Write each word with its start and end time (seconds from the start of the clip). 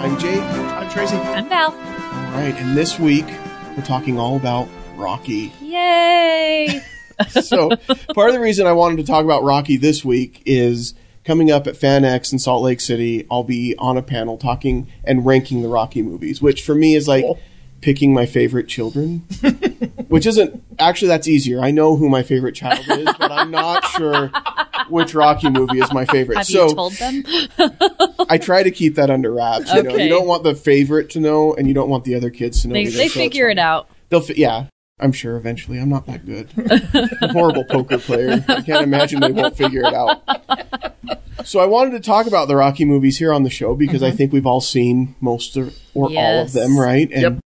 I'm 0.00 0.18
Jake. 0.18 0.40
I'm 0.40 0.88
Tracy. 0.88 1.16
I'm 1.16 1.46
Val. 1.48 1.72
All 1.72 2.32
right, 2.32 2.54
and 2.56 2.74
this 2.74 2.98
week 2.98 3.26
we're 3.76 3.84
talking 3.84 4.18
all 4.18 4.36
about 4.36 4.66
Rocky. 4.96 5.52
Yay! 5.60 6.80
so, 7.42 7.68
part 8.14 8.30
of 8.30 8.32
the 8.32 8.40
reason 8.40 8.66
I 8.66 8.72
wanted 8.72 8.96
to 8.96 9.04
talk 9.04 9.24
about 9.26 9.42
Rocky 9.42 9.76
this 9.76 10.02
week 10.02 10.42
is 10.46 10.94
coming 11.24 11.50
up 11.50 11.66
at 11.66 11.74
FanX 11.74 12.32
in 12.32 12.38
Salt 12.38 12.62
Lake 12.62 12.80
City. 12.80 13.26
I'll 13.30 13.44
be 13.44 13.74
on 13.76 13.98
a 13.98 14.02
panel 14.02 14.38
talking 14.38 14.90
and 15.04 15.26
ranking 15.26 15.60
the 15.60 15.68
Rocky 15.68 16.00
movies, 16.00 16.40
which 16.40 16.62
for 16.62 16.74
me 16.74 16.94
is 16.94 17.06
like 17.06 17.22
Cool. 17.24 17.38
picking 17.82 18.14
my 18.14 18.24
favorite 18.24 18.68
children, 18.68 19.18
which 20.08 20.24
isn't 20.24 20.64
actually 20.78 21.08
that's 21.08 21.28
easier. 21.28 21.60
I 21.60 21.72
know 21.72 21.96
who 21.96 22.08
my 22.08 22.22
favorite 22.22 22.54
child 22.54 22.86
is, 22.88 23.04
but 23.18 23.30
I'm 23.30 23.50
not 23.50 23.84
sure 23.84 24.30
which 24.90 25.14
Rocky 25.14 25.48
movie 25.50 25.78
is 25.78 25.92
my 25.92 26.04
favorite. 26.04 26.38
Have 26.38 26.46
so 26.46 26.68
you 26.68 26.74
told 26.74 26.92
them? 26.94 27.24
I 28.28 28.38
try 28.38 28.62
to 28.62 28.70
keep 28.70 28.96
that 28.96 29.10
under 29.10 29.32
wraps. 29.32 29.72
You 29.72 29.82
know, 29.82 29.90
Okay. 29.90 30.04
you 30.04 30.08
don't 30.10 30.26
want 30.26 30.42
the 30.44 30.54
favorite 30.54 31.10
to 31.10 31.20
know, 31.20 31.54
and 31.54 31.66
you 31.68 31.74
don't 31.74 31.88
want 31.88 32.04
the 32.04 32.14
other 32.14 32.30
kids 32.30 32.62
to 32.62 32.68
know. 32.68 32.74
They, 32.74 32.82
either, 32.82 32.96
they 32.96 33.08
so 33.08 33.14
figure 33.20 33.48
it 33.48 33.58
out. 33.58 33.88
They'll, 34.08 34.20
fi- 34.20 34.34
yeah. 34.36 34.66
I'm 35.02 35.12
sure 35.12 35.36
eventually. 35.38 35.78
I'm 35.78 35.88
not 35.88 36.04
that 36.06 36.26
good. 36.26 36.50
I'm 36.58 37.30
a 37.30 37.32
horrible 37.32 37.64
poker 37.64 37.96
player. 37.96 38.44
I 38.48 38.60
can't 38.60 38.82
imagine 38.82 39.20
they 39.20 39.32
won't 39.32 39.56
figure 39.56 39.80
it 39.82 39.94
out. 39.94 40.20
So 41.44 41.58
I 41.58 41.64
wanted 41.64 41.92
to 41.92 42.00
talk 42.00 42.26
about 42.26 42.48
the 42.48 42.56
Rocky 42.56 42.84
movies 42.84 43.16
here 43.16 43.32
on 43.32 43.42
the 43.42 43.48
show 43.50 43.74
because 43.74 44.02
I 44.02 44.10
think 44.10 44.30
we've 44.30 44.44
all 44.44 44.60
seen 44.60 45.14
most 45.20 45.56
of, 45.56 45.74
or 45.94 46.10
all 46.14 46.42
of 46.42 46.52
them, 46.52 46.78
right? 46.78 47.10
And 47.10 47.40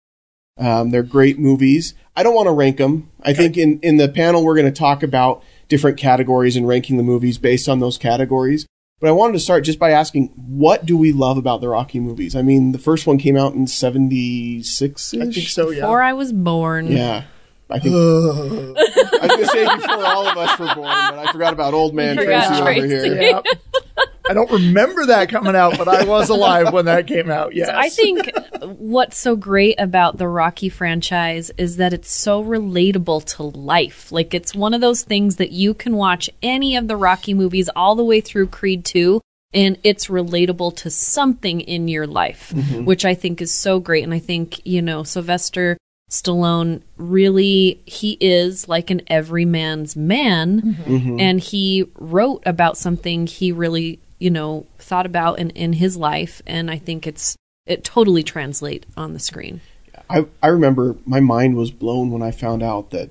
um, 0.59 0.91
they're 0.92 1.02
great 1.02 1.38
movies. 1.38 1.92
I 2.16 2.22
don't 2.22 2.34
want 2.34 2.47
to 2.47 2.52
rank 2.52 2.78
them. 2.78 3.11
I 3.22 3.34
think 3.34 3.59
in, 3.59 3.80
in 3.83 3.98
the 3.98 4.09
panel 4.09 4.45
we're 4.45 4.56
going 4.56 4.72
to 4.72 4.78
talk 4.78 5.02
about 5.02 5.42
different 5.73 5.97
categories 5.97 6.55
and 6.55 6.69
ranking 6.69 6.98
the 6.98 7.03
movies 7.03 7.39
based 7.39 7.67
on 7.67 7.78
those 7.78 7.97
categories. 7.97 8.67
But 9.01 9.09
I 9.09 9.12
wanted 9.12 9.33
to 9.33 9.41
start 9.41 9.65
just 9.65 9.79
by 9.79 9.91
asking, 9.91 10.27
what 10.37 10.84
do 10.84 10.98
we 10.98 11.12
love 11.12 11.39
about 11.39 11.62
the 11.62 11.69
Rocky 11.70 11.98
movies? 11.98 12.37
I 12.37 12.42
mean, 12.42 12.73
the 12.73 12.79
first 12.79 13.06
one 13.06 13.17
came 13.17 13.39
out 13.39 13.55
in 13.55 13.67
'76. 13.67 15.14
I 15.14 15.19
think 15.19 15.34
so, 15.48 15.70
yeah. 15.70 15.81
Before 15.81 16.03
I 16.03 16.12
was 16.12 16.31
born. 16.31 16.89
Yeah. 16.89 17.25
I 17.70 17.79
think 17.79 17.95
I 17.95 17.98
was 17.98 19.29
going 19.29 19.39
to 19.39 19.47
say 19.47 19.64
before 19.77 20.05
all 20.05 20.27
of 20.27 20.37
us 20.37 20.59
were 20.59 20.67
born, 20.75 20.84
but 20.84 21.19
I 21.19 21.33
forgot 21.33 21.55
about 21.55 21.73
old 21.73 21.95
man 21.95 22.19
You 22.19 22.25
Tracy, 22.25 22.61
over 22.61 22.73
here. 22.75 23.07
Yeah. 23.23 23.41
I 24.28 24.34
don't 24.34 24.51
remember 24.51 25.06
that 25.06 25.28
coming 25.28 25.56
out, 25.56 25.77
but 25.78 25.89
I 25.89 26.05
was 26.05 26.28
alive 26.28 26.73
when 26.73 26.84
that 26.84 27.06
came 27.06 27.31
out. 27.31 27.55
Yes. 27.55 27.69
I 27.69 27.89
think 27.89 28.31
what's 28.62 29.19
so 29.19 29.37
great 29.37 29.81
about 29.81 30.19
the 30.19 30.29
Rocky 30.29 30.69
franchise 30.69 31.51
is 31.59 31.77
that 31.77 31.92
it's 31.92 32.12
so 32.12 32.42
relatable 32.42 33.25
to 33.37 33.42
life. 33.42 34.12
Like 34.12 34.34
it's 34.34 34.55
one 34.55 34.75
of 34.75 34.81
those 34.81 35.03
things 35.03 35.37
that 35.37 35.53
you 35.53 35.75
can 35.75 35.97
watch 35.97 36.31
any 36.42 36.77
of 36.77 36.89
the 36.89 36.97
Rocky 36.97 37.34
movies 37.34 37.69
all 37.75 37.95
the 37.95 38.05
way 38.05 38.20
through 38.20 38.48
Creed 38.48 38.84
2 38.84 39.20
and 39.55 39.79
it's 39.84 40.06
relatable 40.06 40.77
to 40.77 40.91
something 40.91 41.61
in 41.61 41.89
your 41.89 42.07
life, 42.07 42.53
mm-hmm. 42.55 42.84
which 42.84 43.05
I 43.05 43.14
think 43.14 43.42
is 43.42 43.53
so 43.53 43.81
great 43.81 44.05
and 44.05 44.14
I 44.14 44.19
think, 44.19 44.64
you 44.64 44.81
know, 44.81 45.03
Sylvester 45.03 45.77
Stallone 46.11 46.83
really 46.98 47.81
he 47.86 48.19
is 48.20 48.69
like 48.69 48.91
an 48.91 49.01
everyman's 49.07 49.97
man 49.97 50.61
mm-hmm. 50.61 50.95
Mm-hmm. 50.95 51.20
and 51.20 51.41
he 51.41 51.86
wrote 51.98 52.42
about 52.45 52.77
something 52.77 53.27
he 53.27 53.51
really, 53.51 53.98
you 54.23 54.31
know, 54.31 54.67
thought 54.78 55.06
about 55.06 55.39
in, 55.39 55.51
in 55.51 55.73
his 55.75 55.97
life 55.97 56.41
and 56.47 56.70
I 56.70 56.78
think 56.78 57.06
it's 57.06 57.37
it 57.67 57.84
totally 57.84 58.23
translate 58.23 58.87
on 58.97 59.12
the 59.12 59.19
screen. 59.19 59.61
I, 60.11 60.27
I 60.42 60.48
remember 60.48 60.97
my 61.06 61.20
mind 61.20 61.56
was 61.56 61.70
blown 61.70 62.11
when 62.11 62.23
I 62.23 62.31
found 62.31 62.62
out 62.62 62.91
that 62.91 63.11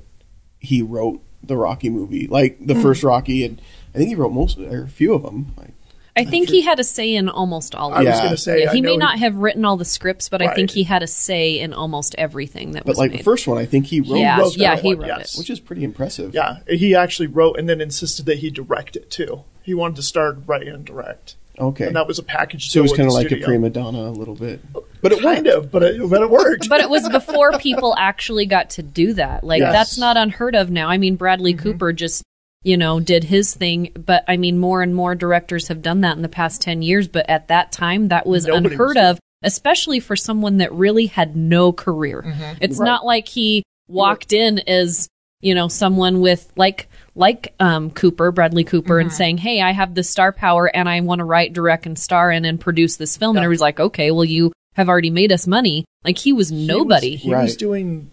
he 0.59 0.81
wrote 0.81 1.22
the 1.44 1.58
Rocky 1.58 1.90
movie, 1.90 2.28
like 2.28 2.58
the 2.66 2.73
Hmm. 2.76 2.81
first 2.81 3.03
Rocky, 3.03 3.44
and 3.45 3.62
I 3.95 3.98
think 3.98 4.09
he 4.09 4.16
wrote 4.16 4.31
most 4.34 4.59
or 4.59 4.84
a 4.84 4.88
few 4.90 5.14
of 5.14 5.23
them. 5.23 5.53
Like, 5.58 5.72
I 6.16 6.25
think 6.25 6.50
he 6.50 6.62
had 6.62 6.80
a 6.80 6.84
say 6.84 7.16
in 7.16 7.30
almost 7.30 7.74
all 7.74 7.91
of 7.94 7.97
I 7.97 8.02
it. 8.02 8.09
was 8.09 8.19
going 8.19 8.31
to 8.31 8.38
say, 8.38 8.64
Yeah, 8.64 8.74
he 8.74 8.81
may 8.81 8.97
know 8.97 9.06
not 9.06 9.19
have 9.19 9.38
written 9.38 9.64
all 9.64 9.78
the 9.78 9.85
scripts, 9.85 10.28
but 10.28 10.41
I 10.41 10.53
think 10.53 10.69
he 10.72 10.84
had 10.84 11.02
a 11.02 11.08
say 11.08 11.58
in 11.59 11.74
almost 11.74 12.14
everything 12.18 12.72
that 12.74 12.84
but 12.84 12.90
was 12.91 12.97
like 12.97 13.12
made. 13.12 13.22
the 13.22 13.24
first 13.24 13.47
one, 13.47 13.58
I 13.58 13.66
think 13.66 13.85
he 13.85 14.02
wrote, 14.02 14.18
yeah, 14.19 14.38
wrote 14.40 14.58
yeah, 14.58 14.75
he 14.75 14.90
one, 14.90 15.00
wrote 15.00 15.08
yes. 15.18 15.34
it. 15.35 15.40
which 15.40 15.50
is 15.50 15.59
pretty 15.62 15.84
impressive. 15.85 16.34
Yeah, 16.35 16.58
he 16.68 16.94
actually 16.94 17.28
wrote 17.28 17.58
and 17.58 17.69
then 17.69 17.80
insisted 17.80 18.25
that 18.25 18.40
he 18.40 18.50
direct 18.52 18.96
it 18.97 19.09
too. 19.09 19.46
He 19.63 19.73
wanted 19.73 19.95
to 19.97 20.01
start 20.03 20.38
write 20.45 20.67
and 20.67 20.83
direct, 20.85 21.35
Okay. 21.59 21.85
and 21.88 21.95
that 21.95 22.07
was 22.07 22.17
a 22.19 22.23
package. 22.23 22.69
so 22.69 22.79
it 22.79 22.83
was 22.83 22.94
kind 22.94 23.07
of 23.07 23.13
like 23.13 23.31
a 23.31 23.38
prima 23.38 23.69
donna 23.69 24.01
a 24.09 24.11
little 24.11 24.35
bit, 24.35 24.61
but 25.01 25.11
it 25.11 25.22
kind 25.22 25.45
worked. 25.45 25.57
of, 25.57 25.72
but 25.72 25.83
it, 25.83 26.09
but 26.09 26.22
it 26.22 26.29
worked. 26.29 26.69
But 26.69 26.81
it 26.81 26.89
was 26.89 27.07
before 27.09 27.57
people 27.59 27.95
actually 27.97 28.45
got 28.45 28.72
to 28.72 28.83
do 28.83 29.13
that. 29.13 29.44
Like 29.44 29.59
Yes. 29.59 29.66
Mm-hmm. 29.67 29.73
that's 29.73 29.97
not 29.97 30.17
unheard 30.17 30.55
of 30.55 30.69
now. 30.72 30.89
I 30.89 30.97
mean, 30.97 31.16
Bradley 31.16 31.53
Cooper 31.53 31.94
just 31.94 32.23
you 32.63 32.77
know 32.77 32.99
did 32.99 33.23
his 33.25 33.53
thing, 33.53 33.91
but 33.95 34.23
I 34.27 34.38
mean, 34.38 34.57
more 34.59 34.81
and 34.81 34.95
more 34.95 35.16
directors 35.16 35.67
have 35.69 35.81
done 35.81 36.01
that 36.01 36.16
in 36.16 36.22
the 36.22 36.29
past 36.29 36.61
ten 36.61 36.81
years. 36.81 37.07
But 37.07 37.29
at 37.29 37.47
that 37.49 37.72
time, 37.72 38.07
that 38.09 38.25
was 38.28 38.45
Nobody 38.45 38.73
unheard 38.73 38.97
was 38.97 39.11
of, 39.11 39.19
especially 39.43 39.99
for 39.99 40.16
someone 40.16 40.57
that 40.57 40.72
really 40.73 41.07
had 41.07 41.35
no 41.35 41.72
career. 41.73 42.23
Mm-hmm. 42.25 42.57
It's 42.61 42.79
not 42.79 43.05
like 43.05 43.28
he 43.28 43.63
walked 43.88 44.31
in 44.31 44.59
as 44.67 45.07
you 45.41 45.53
know 45.55 45.67
someone 45.67 46.22
with 46.22 46.51
like 46.55 46.88
like 47.16 47.53
um, 47.59 47.91
Cooper, 47.91 48.31
Bradley 48.31 48.63
Cooper, 48.63 48.95
Mm-hmm. 48.95 49.07
and 49.07 49.13
saying, 49.13 49.38
"Hey, 49.39 49.61
I 49.61 49.72
have 49.72 49.95
the 49.95 50.03
star 50.03 50.31
power, 50.31 50.67
and 50.73 50.88
I 50.88 51.01
want 51.01 51.19
to 51.19 51.25
write, 51.25 51.53
direct, 51.53 51.85
and 51.85 51.97
star 51.99 52.31
in 52.31 52.45
and 52.45 52.59
produce 52.59 52.95
this 52.97 53.17
film." 53.17 53.35
And 53.38 53.44
everybody's 53.44 53.61
like, 53.61 53.79
"Okay, 53.79 54.11
well, 54.11 54.23
you 54.25 54.51
have 54.75 54.88
already 54.89 55.09
made 55.09 55.31
us 55.31 55.45
money." 55.47 55.85
Like 56.03 56.17
he 56.17 56.33
was 56.33 56.51
nobody. 56.51 57.11
He 57.11 57.16
was, 57.16 57.22
he 57.23 57.33
Right. 57.33 57.44
was 57.44 57.55
doing 57.57 58.11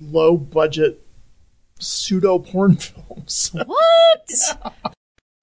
low 0.00 0.36
budget 0.36 1.00
pseudo 1.78 2.38
porn 2.38 2.76
films. 2.76 3.50
what? 3.52 4.74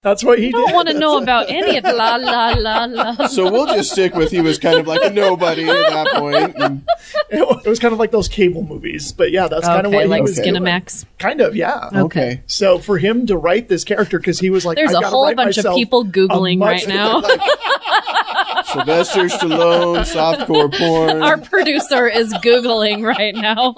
That's 0.02 0.24
what 0.24 0.38
he 0.38 0.48
I 0.48 0.50
don't 0.52 0.72
want 0.72 0.88
to 0.88 0.98
know 0.98 1.18
about 1.22 1.50
any 1.50 1.76
of 1.76 1.84
la 1.84 2.16
la 2.16 2.54
la 2.56 2.84
la. 2.86 3.26
So 3.28 3.52
we'll 3.52 3.66
just 3.66 3.92
stick 3.92 4.14
with 4.14 4.30
he 4.30 4.40
was 4.40 4.58
kind 4.58 4.78
of 4.78 4.86
like 4.86 5.02
a 5.04 5.10
nobody 5.12 5.68
at 5.68 5.90
that 5.90 6.06
point. 6.16 6.56
and- 6.56 6.88
It 7.30 7.46
wa- 7.46 7.60
it 7.64 7.68
was 7.68 7.78
kind 7.78 7.92
of 7.92 7.98
like 7.98 8.10
those 8.10 8.26
cable 8.28 8.62
movies, 8.62 9.12
but 9.12 9.30
yeah, 9.30 9.46
that's 9.46 9.66
kind 9.66 9.80
of 9.86 9.90
Okay, 9.92 9.96
what 9.96 10.02
he 10.04 10.08
like 10.08 10.22
was 10.22 10.36
doing. 10.36 10.54
Skinemax. 10.54 11.04
Kind 11.18 11.40
of, 11.40 11.54
yeah. 11.54 11.90
okay. 11.92 12.42
So 12.46 12.78
for 12.78 12.98
him 12.98 13.26
to 13.26 13.36
write 13.36 13.68
this 13.68 13.84
character, 13.84 14.18
because 14.18 14.40
he 14.40 14.48
was 14.50 14.64
like, 14.64 14.76
There's 14.76 14.90
I 14.94 14.98
a 14.98 15.02
gotta 15.02 15.08
whole 15.08 15.26
write 15.26 15.36
bunch 15.36 15.58
of 15.58 15.74
people 15.74 16.04
googling 16.04 16.60
right 16.60 16.86
now. 16.88 17.20
Sylvester 18.64 19.24
Stallone, 19.24 20.00
softcore 20.04 20.72
porn. 20.76 21.22
Our 21.22 21.38
producer 21.38 22.06
is 22.08 22.32
googling 22.34 23.04
right 23.06 23.34
now. 23.34 23.74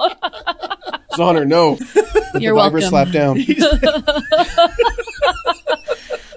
Zahner, 1.15 1.47
no. 1.47 1.77
You're 2.39 2.55
the 2.55 2.61
Viber 2.61 2.73
welcome. 2.73 2.81
slap 2.83 3.11
down. 3.11 3.39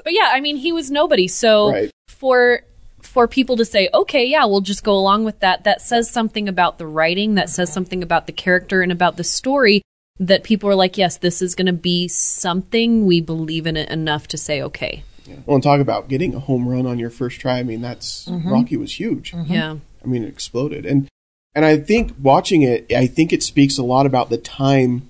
But 0.06 0.14
yeah, 0.14 0.30
I 0.32 0.40
mean, 0.40 0.56
he 0.56 0.72
was 0.72 0.90
nobody. 0.90 1.28
So 1.28 1.72
Right. 1.72 1.92
for 2.08 2.62
for 3.02 3.28
people 3.28 3.56
to 3.58 3.66
say, 3.66 3.90
okay, 3.94 4.26
yeah, 4.26 4.46
we'll 4.46 4.62
just 4.62 4.84
go 4.84 4.94
along 4.96 5.26
with 5.26 5.40
that. 5.42 5.64
That 5.66 5.82
says 5.82 6.10
something 6.10 6.48
about 6.48 6.78
the 6.78 6.88
writing. 6.88 7.36
That 7.36 7.50
says 7.50 7.72
something 7.74 8.02
about 8.02 8.26
the 8.28 8.32
character 8.32 8.82
and 8.82 8.92
about 8.92 9.18
the 9.18 9.24
story. 9.24 9.82
That 10.20 10.44
people 10.44 10.70
are 10.70 10.76
like, 10.76 10.98
yes, 10.98 11.18
this 11.18 11.42
is 11.42 11.56
going 11.56 11.66
to 11.68 11.74
be 11.74 12.08
something 12.08 13.06
we 13.06 13.20
believe 13.20 13.68
in 13.68 13.76
it 13.76 13.90
enough 13.90 14.28
to 14.30 14.38
say, 14.38 14.62
okay, 14.62 15.04
Well, 15.46 15.56
and 15.56 15.64
talk 15.64 15.82
about 15.82 16.08
getting 16.08 16.34
a 16.34 16.40
home 16.40 16.68
run 16.70 16.86
on 16.88 16.98
your 17.00 17.10
first 17.10 17.40
try. 17.42 17.60
I 17.60 17.64
mean, 17.64 17.82
that's 17.82 18.26
Mm-hmm. 18.26 18.50
Rocky 18.50 18.78
was 18.78 18.98
huge. 19.00 19.34
yeah, 19.46 19.76
I 20.04 20.08
mean, 20.08 20.24
it 20.24 20.30
exploded. 20.30 20.86
And 20.86 21.08
and 21.54 21.64
I 21.66 21.78
think 21.78 22.14
watching 22.22 22.62
it, 22.64 22.92
I 22.94 23.08
think 23.08 23.32
it 23.34 23.44
speaks 23.44 23.78
a 23.78 23.84
lot 23.84 24.06
about 24.06 24.30
the 24.30 24.38
time 24.38 25.10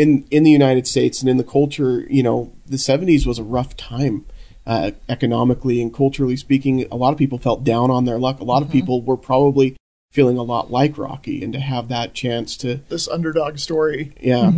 in 0.00 0.24
in 0.30 0.42
the 0.42 0.50
United 0.50 0.86
States 0.86 1.20
and 1.20 1.28
in 1.28 1.36
the 1.36 1.44
culture. 1.44 2.06
You 2.08 2.22
know, 2.22 2.52
the 2.66 2.76
'70s 2.76 3.26
was 3.26 3.38
a 3.38 3.42
rough 3.44 3.76
time 3.76 4.24
uh, 4.66 4.92
economically 5.08 5.80
and 5.82 5.92
culturally 5.92 6.36
speaking. 6.36 6.86
A 6.90 6.96
lot 6.96 7.12
of 7.12 7.18
people 7.18 7.38
felt 7.38 7.64
down 7.64 7.90
on 7.90 8.04
their 8.04 8.18
luck. 8.18 8.40
A 8.40 8.44
lot 8.44 8.62
of 8.62 8.70
people 8.70 9.02
were 9.02 9.16
probably 9.16 9.76
feeling 10.12 10.36
a 10.36 10.42
lot 10.42 10.70
like 10.70 10.98
Rocky, 10.98 11.44
and 11.44 11.52
to 11.52 11.60
have 11.60 11.88
that 11.88 12.14
chance 12.14 12.56
to 12.58 12.76
this 12.88 13.06
underdog 13.08 13.58
story. 13.58 14.12
yeah, 14.20 14.50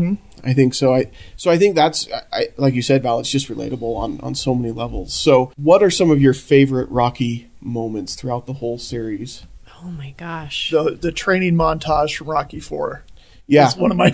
I 0.44 0.55
think 0.55 0.75
so. 0.75 0.94
I 0.94 1.11
so 1.37 1.50
I 1.50 1.58
think 1.58 1.75
that's 1.75 2.08
I, 2.32 2.49
like 2.56 2.75
you 2.75 2.82
said, 2.82 3.02
Val. 3.02 3.20
It's 3.20 3.31
just 3.31 3.49
relatable 3.49 3.96
on 3.96 4.20
on 4.20 4.34
so 4.34 4.55
many 4.55 4.72
levels. 4.72 5.12
So, 5.12 5.52
what 5.56 5.82
are 5.82 5.90
some 5.90 6.11
of 6.11 6.20
your 6.22 6.34
favorite 6.34 6.88
Rocky 6.90 7.50
moments 7.61 8.14
throughout 8.14 8.46
the 8.46 8.55
whole 8.55 8.78
series? 8.78 9.46
oh 9.84 9.90
my 9.90 10.14
gosh, 10.17 10.70
The 10.70 10.96
the 11.00 11.12
training 11.12 11.55
montage 11.55 12.17
from 12.17 12.28
Rocky 12.28 12.61
Four. 12.61 13.05
Yeah, 13.49 13.67
It's 13.67 13.76
one 13.76 13.90
of 13.90 13.96
my 13.96 14.12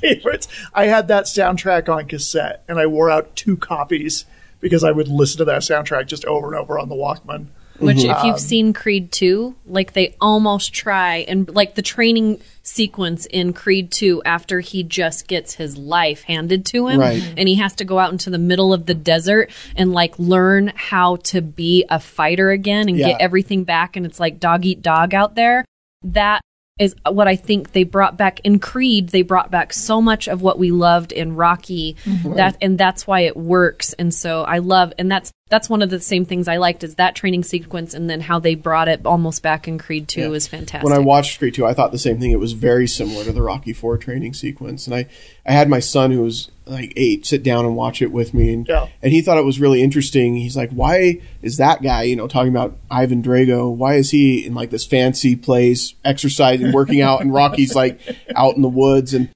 favorites. 0.00 0.48
I 0.74 0.86
had 0.86 1.08
that 1.08 1.24
soundtrack 1.24 1.88
on 1.88 2.06
cassette, 2.06 2.62
and 2.68 2.78
I 2.78 2.86
wore 2.86 3.10
out 3.10 3.34
two 3.36 3.56
copies 3.56 4.24
because 4.60 4.82
I 4.84 4.92
would 4.92 5.08
listen 5.08 5.38
to 5.38 5.44
that 5.46 5.62
soundtrack 5.62 6.06
just 6.06 6.24
over 6.24 6.46
and 6.46 6.56
over 6.56 6.78
on 6.78 6.88
the 6.88 6.94
Walkman. 6.94 7.46
Which, 7.78 8.04
if 8.04 8.10
Um, 8.16 8.26
you've 8.26 8.40
seen 8.40 8.72
Creed 8.72 9.12
2, 9.12 9.54
like 9.66 9.92
they 9.92 10.16
almost 10.18 10.72
try, 10.72 11.26
and 11.28 11.46
like 11.54 11.74
the 11.74 11.82
training 11.82 12.40
sequence 12.62 13.26
in 13.26 13.52
Creed 13.52 13.90
2 13.90 14.22
after 14.24 14.60
he 14.60 14.82
just 14.82 15.28
gets 15.28 15.56
his 15.56 15.76
life 15.76 16.22
handed 16.22 16.64
to 16.66 16.88
him 16.88 16.98
Right. 17.00 17.22
and 17.36 17.46
he 17.50 17.56
has 17.56 17.74
to 17.74 17.84
go 17.84 17.98
out 17.98 18.12
into 18.12 18.30
the 18.30 18.38
middle 18.38 18.72
of 18.72 18.86
the 18.86 18.94
desert 18.94 19.50
and 19.76 19.92
like 19.92 20.18
learn 20.18 20.72
how 20.74 21.16
to 21.24 21.42
be 21.42 21.84
a 21.90 22.00
fighter 22.00 22.50
again 22.50 22.88
and 22.88 22.96
Yeah. 22.96 23.08
get 23.08 23.20
everything 23.20 23.64
back. 23.64 23.94
And 23.94 24.06
it's 24.06 24.18
like 24.18 24.40
dog 24.40 24.64
eat 24.64 24.80
dog 24.80 25.12
out 25.12 25.34
there. 25.34 25.62
That 26.02 26.40
is 26.78 26.94
what 27.10 27.26
I 27.26 27.36
think 27.36 27.72
they 27.72 27.84
brought 27.84 28.18
back 28.18 28.40
in 28.40 28.58
Creed. 28.58 29.08
They 29.08 29.22
brought 29.22 29.50
back 29.50 29.72
so 29.72 30.02
much 30.02 30.28
of 30.28 30.42
what 30.42 30.58
we 30.58 30.70
loved 30.70 31.12
in 31.12 31.34
Rocky. 31.34 31.96
Mm-hmm. 32.04 32.34
That 32.34 32.56
and 32.60 32.76
that's 32.76 33.06
why 33.06 33.20
it 33.20 33.36
works. 33.36 33.94
And 33.94 34.12
so 34.12 34.42
I 34.44 34.58
love 34.58 34.92
and 34.98 35.10
that's 35.10 35.32
that's 35.48 35.70
one 35.70 35.80
of 35.80 35.90
the 35.90 36.00
same 36.00 36.24
things 36.24 36.48
I 36.48 36.56
liked 36.56 36.82
is 36.82 36.96
that 36.96 37.14
training 37.14 37.44
sequence 37.44 37.94
and 37.94 38.10
then 38.10 38.20
how 38.20 38.40
they 38.40 38.56
brought 38.56 38.88
it 38.88 39.06
almost 39.06 39.44
back 39.44 39.68
in 39.68 39.78
Creed 39.78 40.08
2 40.08 40.20
Yeah. 40.22 40.30
is 40.30 40.48
fantastic. 40.48 40.82
when 40.82 40.92
I 40.92 40.98
watched 40.98 41.38
Creed 41.38 41.54
2, 41.54 41.64
I 41.64 41.72
thought 41.72 41.92
the 41.92 41.98
same 41.98 42.18
thing. 42.18 42.32
It 42.32 42.40
was 42.40 42.52
very 42.52 42.88
similar 42.88 43.22
to 43.24 43.32
the 43.32 43.42
Rocky 43.42 43.72
4 43.72 43.96
training 43.96 44.34
sequence. 44.34 44.88
And 44.88 44.96
I, 44.96 45.06
I 45.46 45.52
had 45.52 45.68
my 45.68 45.78
son, 45.78 46.10
who 46.10 46.22
was 46.22 46.50
like 46.66 46.92
eight, 46.96 47.26
sit 47.26 47.44
down 47.44 47.64
and 47.64 47.76
watch 47.76 48.02
it 48.02 48.10
with 48.10 48.34
me. 48.34 48.52
And, 48.54 48.66
Yeah. 48.66 48.88
and 49.00 49.12
he 49.12 49.22
thought 49.22 49.38
it 49.38 49.44
was 49.44 49.60
really 49.60 49.82
interesting. 49.84 50.34
He's 50.34 50.56
like, 50.56 50.72
why 50.72 51.20
is 51.42 51.58
that 51.58 51.80
guy, 51.80 52.02
you 52.02 52.16
know, 52.16 52.26
talking 52.26 52.50
about 52.50 52.76
Ivan 52.90 53.22
Drago, 53.22 53.72
why 53.72 53.94
is 53.94 54.10
he 54.10 54.44
in 54.44 54.52
like 54.54 54.70
this 54.70 54.84
fancy 54.84 55.36
place, 55.36 55.94
exercising, 56.04 56.72
working 56.72 57.02
out, 57.02 57.20
and 57.20 57.32
Rocky's 57.32 57.76
like 57.76 58.00
out 58.34 58.56
in 58.56 58.62
the 58.62 58.68
woods? 58.68 59.14
And 59.14 59.28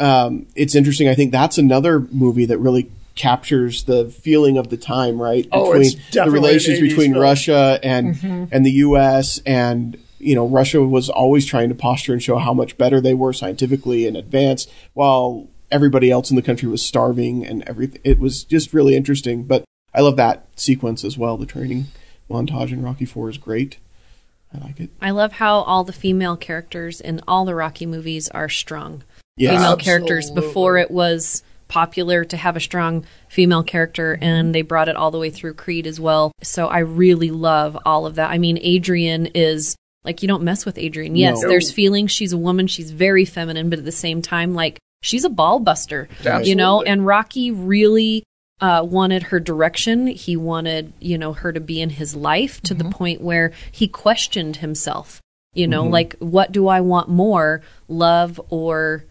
um, 0.00 0.48
it's 0.56 0.74
interesting. 0.74 1.08
I 1.08 1.14
think 1.14 1.30
that's 1.30 1.56
another 1.56 2.00
movie 2.00 2.46
that 2.46 2.58
really 2.58 2.90
captures 3.14 3.84
the 3.84 4.06
feeling 4.06 4.56
of 4.58 4.68
the 4.68 4.76
time, 4.76 5.20
right? 5.20 5.46
Oh, 5.52 5.72
it's 5.72 5.94
the 5.94 6.00
definitely 6.10 6.38
an 6.38 6.42
relations 6.44 6.78
80s 6.78 6.88
between 6.88 7.12
film. 7.12 7.22
Russia 7.22 7.80
and 7.82 8.14
mm-hmm. 8.14 8.44
and 8.52 8.66
the 8.66 8.70
U.S. 8.70 9.40
and 9.44 9.98
you 10.18 10.34
know 10.34 10.46
Russia 10.46 10.82
was 10.82 11.08
always 11.08 11.46
trying 11.46 11.68
to 11.68 11.74
posture 11.74 12.12
and 12.12 12.22
show 12.22 12.38
how 12.38 12.54
much 12.54 12.78
better 12.78 13.00
they 13.00 13.14
were 13.14 13.32
scientifically 13.32 14.06
and 14.06 14.16
advanced, 14.16 14.70
while 14.94 15.48
everybody 15.70 16.10
else 16.10 16.30
in 16.30 16.36
the 16.36 16.42
country 16.42 16.68
was 16.68 16.82
starving 16.82 17.46
and 17.46 17.62
everything. 17.62 18.00
It 18.04 18.18
was 18.18 18.44
just 18.44 18.72
really 18.72 18.94
interesting. 18.94 19.44
But 19.44 19.64
I 19.94 20.00
love 20.00 20.16
that 20.16 20.46
sequence 20.56 21.04
as 21.04 21.18
well. 21.18 21.36
The 21.36 21.46
training 21.46 21.86
montage 22.30 22.72
in 22.72 22.82
Rocky 22.82 23.04
Four 23.04 23.28
is 23.28 23.38
great. 23.38 23.78
I 24.54 24.64
like 24.64 24.80
it. 24.80 24.90
I 25.00 25.10
love 25.10 25.32
how 25.32 25.60
all 25.60 25.82
the 25.84 25.92
female 25.92 26.36
characters 26.36 27.00
in 27.00 27.20
all 27.26 27.44
the 27.44 27.54
Rocky 27.54 27.86
movies 27.86 28.28
are 28.30 28.48
strong. 28.48 29.02
Yes. 29.36 29.52
Female 29.52 29.72
Absolutely. 29.72 29.84
characters 29.84 30.30
before 30.30 30.76
it 30.76 30.90
was 30.90 31.42
popular 31.72 32.22
to 32.22 32.36
have 32.36 32.54
a 32.54 32.60
strong 32.60 33.02
female 33.30 33.62
character 33.62 34.18
and 34.20 34.54
they 34.54 34.60
brought 34.60 34.90
it 34.90 34.96
all 34.96 35.10
the 35.10 35.18
way 35.18 35.30
through 35.30 35.54
Creed 35.54 35.86
as 35.86 35.98
well. 35.98 36.30
So 36.42 36.68
I 36.68 36.80
really 36.80 37.30
love 37.30 37.78
all 37.86 38.04
of 38.04 38.16
that. 38.16 38.30
I 38.30 38.36
mean 38.36 38.58
Adrian 38.60 39.24
is 39.34 39.74
like 40.04 40.20
you 40.20 40.28
don't 40.28 40.42
mess 40.42 40.66
with 40.66 40.76
Adrian. 40.76 41.16
Yes, 41.16 41.40
No. 41.40 41.48
there's 41.48 41.72
feelings. 41.72 42.10
She's 42.10 42.34
a 42.34 42.36
woman. 42.36 42.66
She's 42.66 42.90
very 42.90 43.24
feminine, 43.24 43.70
but 43.70 43.78
at 43.78 43.86
the 43.86 43.90
same 43.92 44.20
time 44.20 44.54
like 44.54 44.78
she's 45.02 45.24
a 45.24 45.30
ball 45.30 45.60
buster. 45.60 46.10
You 46.44 46.56
know, 46.56 46.82
and 46.82 47.06
Rocky 47.06 47.50
really 47.50 48.22
uh, 48.60 48.86
wanted 48.86 49.22
her 49.24 49.40
direction. 49.40 50.08
He 50.08 50.36
wanted, 50.36 50.92
you 51.00 51.16
know, 51.16 51.32
her 51.32 51.54
to 51.54 51.60
be 51.60 51.80
in 51.80 51.88
his 51.88 52.14
life 52.14 52.60
to 52.62 52.74
the 52.74 52.84
point 52.84 53.22
where 53.22 53.50
he 53.72 53.88
questioned 53.88 54.56
himself. 54.56 55.22
You 55.54 55.66
know, 55.68 55.84
like 55.84 56.16
what 56.18 56.52
do 56.52 56.68
I 56.68 56.82
want 56.82 57.08
more, 57.08 57.62
love 57.88 58.38
or 58.50 59.04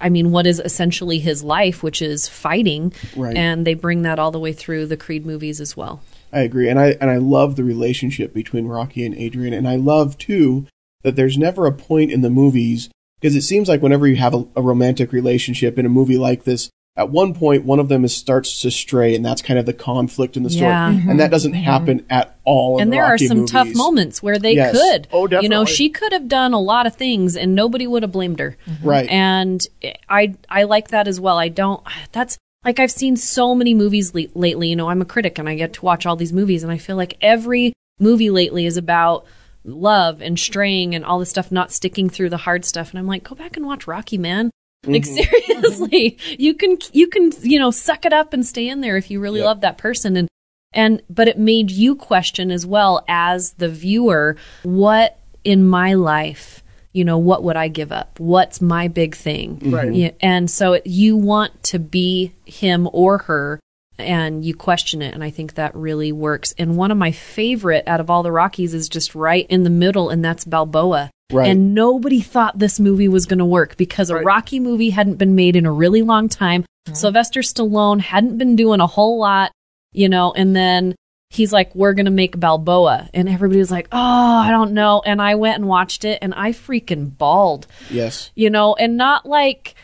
I 0.00 0.08
mean, 0.08 0.32
what 0.32 0.46
is 0.46 0.60
essentially 0.60 1.18
his 1.18 1.42
life, 1.44 1.82
which 1.82 2.02
is 2.02 2.26
fighting, 2.28 2.92
Right. 3.16 3.36
and 3.36 3.66
they 3.66 3.74
bring 3.74 4.02
that 4.02 4.18
all 4.18 4.30
the 4.30 4.40
way 4.40 4.52
through 4.52 4.86
the 4.86 4.96
Creed 4.96 5.24
movies 5.24 5.60
as 5.60 5.76
well. 5.76 6.02
I 6.32 6.40
agree, 6.40 6.68
and 6.68 6.78
I 6.78 6.96
and 7.00 7.08
I 7.10 7.16
love 7.18 7.56
the 7.56 7.64
relationship 7.64 8.34
between 8.34 8.66
Rocky 8.66 9.04
and 9.06 9.14
Adrian, 9.14 9.54
and 9.54 9.68
I 9.68 9.76
love 9.76 10.18
too 10.18 10.66
that 11.02 11.14
there's 11.14 11.38
never 11.38 11.66
a 11.66 11.72
point 11.72 12.10
in 12.10 12.20
the 12.22 12.30
movies 12.30 12.88
because 13.20 13.36
it 13.36 13.42
seems 13.42 13.68
like 13.68 13.80
whenever 13.80 14.06
you 14.06 14.16
have 14.16 14.34
a, 14.34 14.44
a 14.56 14.60
romantic 14.62 15.12
relationship 15.12 15.78
in 15.78 15.86
a 15.86 15.90
movie 15.90 16.18
like 16.18 16.44
this, 16.44 16.68
at 16.96 17.10
one 17.10 17.34
point 17.34 17.64
one 17.64 17.78
of 17.78 17.88
them 17.88 18.04
is 18.04 18.14
starts 18.16 18.60
to 18.60 18.70
stray, 18.70 19.14
and 19.14 19.24
that's 19.24 19.42
kind 19.42 19.58
of 19.58 19.66
the 19.66 19.72
conflict 19.72 20.36
in 20.36 20.42
the 20.42 20.50
story, 20.50 20.70
Yeah. 20.70 20.88
and 20.88 21.20
that 21.20 21.24
mm-hmm. 21.24 21.30
doesn't 21.30 21.52
happen 21.52 22.06
at 22.08 22.38
all. 22.44 22.78
In 22.78 22.78
the 22.78 22.78
world. 22.78 22.80
and 22.80 22.92
the 22.92 22.96
there 22.96 23.04
are 23.04 23.10
Rocky 23.12 23.26
some 23.26 23.46
tough 23.46 23.74
moments 23.74 24.22
where 24.22 24.38
they 24.38 24.54
Yes. 24.54 24.72
could. 24.72 25.08
Oh, 25.12 25.26
definitely. 25.26 25.44
You 25.44 25.48
know, 25.50 25.64
she 25.64 25.88
could 25.90 26.12
have 26.12 26.28
done 26.28 26.52
a 26.52 26.60
lot 26.60 26.86
of 26.86 26.96
things, 26.96 27.36
and 27.36 27.54
nobody 27.54 27.86
would 27.86 28.02
have 28.02 28.12
blamed 28.12 28.38
her. 28.38 28.56
Mm-hmm. 28.66 28.88
right? 28.88 29.08
and 29.10 29.66
I 30.08 30.34
I 30.48 30.62
like 30.64 30.88
that 30.88 31.06
as 31.08 31.20
well. 31.20 31.38
I 31.38 31.48
don't. 31.48 31.82
That's 32.12 32.38
like 32.64 32.80
I've 32.80 32.90
seen 32.90 33.16
so 33.16 33.54
many 33.54 33.74
movies 33.74 34.14
le- 34.14 34.28
lately. 34.34 34.68
You 34.70 34.76
know, 34.76 34.88
I'm 34.88 35.02
a 35.02 35.06
critic 35.06 35.38
and 35.38 35.48
I 35.48 35.54
get 35.54 35.74
to 35.74 35.84
watch 35.84 36.06
all 36.06 36.16
these 36.16 36.32
movies, 36.32 36.62
and 36.62 36.72
I 36.72 36.78
feel 36.78 36.96
like 36.96 37.16
every 37.20 37.72
movie 38.00 38.30
lately 38.30 38.66
is 38.66 38.76
about 38.76 39.26
love 39.64 40.22
and 40.22 40.38
straying 40.38 40.94
and 40.94 41.04
all 41.04 41.18
this 41.18 41.30
stuff, 41.30 41.50
not 41.50 41.72
sticking 41.72 42.08
through 42.08 42.30
the 42.30 42.36
hard 42.38 42.64
stuff. 42.64 42.90
And 42.90 42.98
I'm 42.98 43.06
like, 43.06 43.24
go 43.24 43.34
back 43.34 43.56
and 43.56 43.66
watch 43.66 43.86
Rocky, 43.86 44.16
man. 44.16 44.50
Like 44.86 45.02
mm-hmm. 45.02 45.60
seriously, 45.60 46.18
you 46.38 46.54
can 46.54 46.78
you 46.92 47.08
can 47.08 47.32
you 47.42 47.58
know 47.58 47.70
suck 47.70 48.04
it 48.04 48.12
up 48.12 48.32
and 48.32 48.44
stay 48.46 48.68
in 48.68 48.80
there 48.80 48.96
if 48.96 49.10
you 49.10 49.20
really 49.20 49.40
Yep. 49.40 49.46
love 49.46 49.60
that 49.62 49.78
person 49.78 50.16
and 50.16 50.28
and 50.72 51.02
but 51.10 51.28
it 51.28 51.38
made 51.38 51.70
you 51.70 51.94
question 51.94 52.50
as 52.50 52.66
well 52.66 53.04
as 53.08 53.52
the 53.54 53.68
viewer 53.68 54.36
what 54.62 55.18
in 55.44 55.64
my 55.66 55.94
life 55.94 56.62
you 56.92 57.04
know 57.04 57.18
what 57.18 57.42
would 57.44 57.56
i 57.56 57.68
give 57.68 57.92
up 57.92 58.18
what's 58.18 58.60
my 58.60 58.88
big 58.88 59.14
thing 59.14 59.58
Right. 59.62 59.92
yeah, 59.94 60.10
and 60.20 60.50
so 60.50 60.74
it, 60.74 60.86
you 60.86 61.16
want 61.16 61.62
to 61.64 61.78
be 61.78 62.32
him 62.44 62.88
or 62.92 63.18
her 63.18 63.60
and 63.98 64.44
you 64.44 64.54
question 64.54 65.00
it 65.02 65.14
and 65.14 65.24
i 65.24 65.30
think 65.30 65.54
that 65.54 65.74
really 65.74 66.12
works. 66.12 66.54
And 66.58 66.76
one 66.76 66.90
of 66.90 66.98
my 66.98 67.12
favorite 67.12 67.84
out 67.86 68.00
of 68.00 68.10
all 68.10 68.22
the 68.22 68.32
rockies 68.32 68.74
is 68.74 68.88
just 68.88 69.14
right 69.14 69.46
in 69.48 69.62
the 69.62 69.70
middle 69.70 70.10
and 70.10 70.24
that's 70.24 70.44
balboa. 70.44 71.10
Right. 71.32 71.48
and 71.48 71.74
nobody 71.74 72.20
thought 72.20 72.58
this 72.60 72.78
movie 72.78 73.08
was 73.08 73.26
going 73.26 73.40
to 73.40 73.44
work 73.44 73.76
because 73.76 74.10
a 74.10 74.14
Right. 74.14 74.24
rocky 74.24 74.60
movie 74.60 74.90
hadn't 74.90 75.16
been 75.16 75.34
made 75.34 75.56
in 75.56 75.66
a 75.66 75.72
really 75.72 76.02
long 76.02 76.28
time. 76.28 76.62
Mm-hmm. 76.62 76.94
Sylvester 76.94 77.40
stallone 77.40 77.98
hadn't 78.00 78.38
been 78.38 78.54
doing 78.54 78.80
a 78.80 78.86
whole 78.86 79.18
lot 79.18 79.50
you 79.92 80.08
know 80.08 80.32
and 80.36 80.54
then 80.54 80.94
he's 81.30 81.52
like 81.52 81.74
we're 81.74 81.94
going 81.94 82.04
to 82.06 82.12
make 82.12 82.38
balboa. 82.38 83.08
And 83.12 83.28
everybody 83.28 83.58
was 83.58 83.70
like 83.72 83.88
oh 83.90 83.98
i 84.46 84.50
don't 84.50 84.72
know. 84.72 85.02
And 85.04 85.20
i 85.20 85.34
went 85.34 85.56
and 85.56 85.66
watched 85.66 86.04
it 86.04 86.18
and 86.22 86.32
i 86.34 86.52
freaking 86.52 87.16
bawled. 87.16 87.66
Yes, 87.90 88.30
you 88.36 88.50
know, 88.50 88.74
and 88.74 88.96
not 88.96 89.26
like 89.26 89.74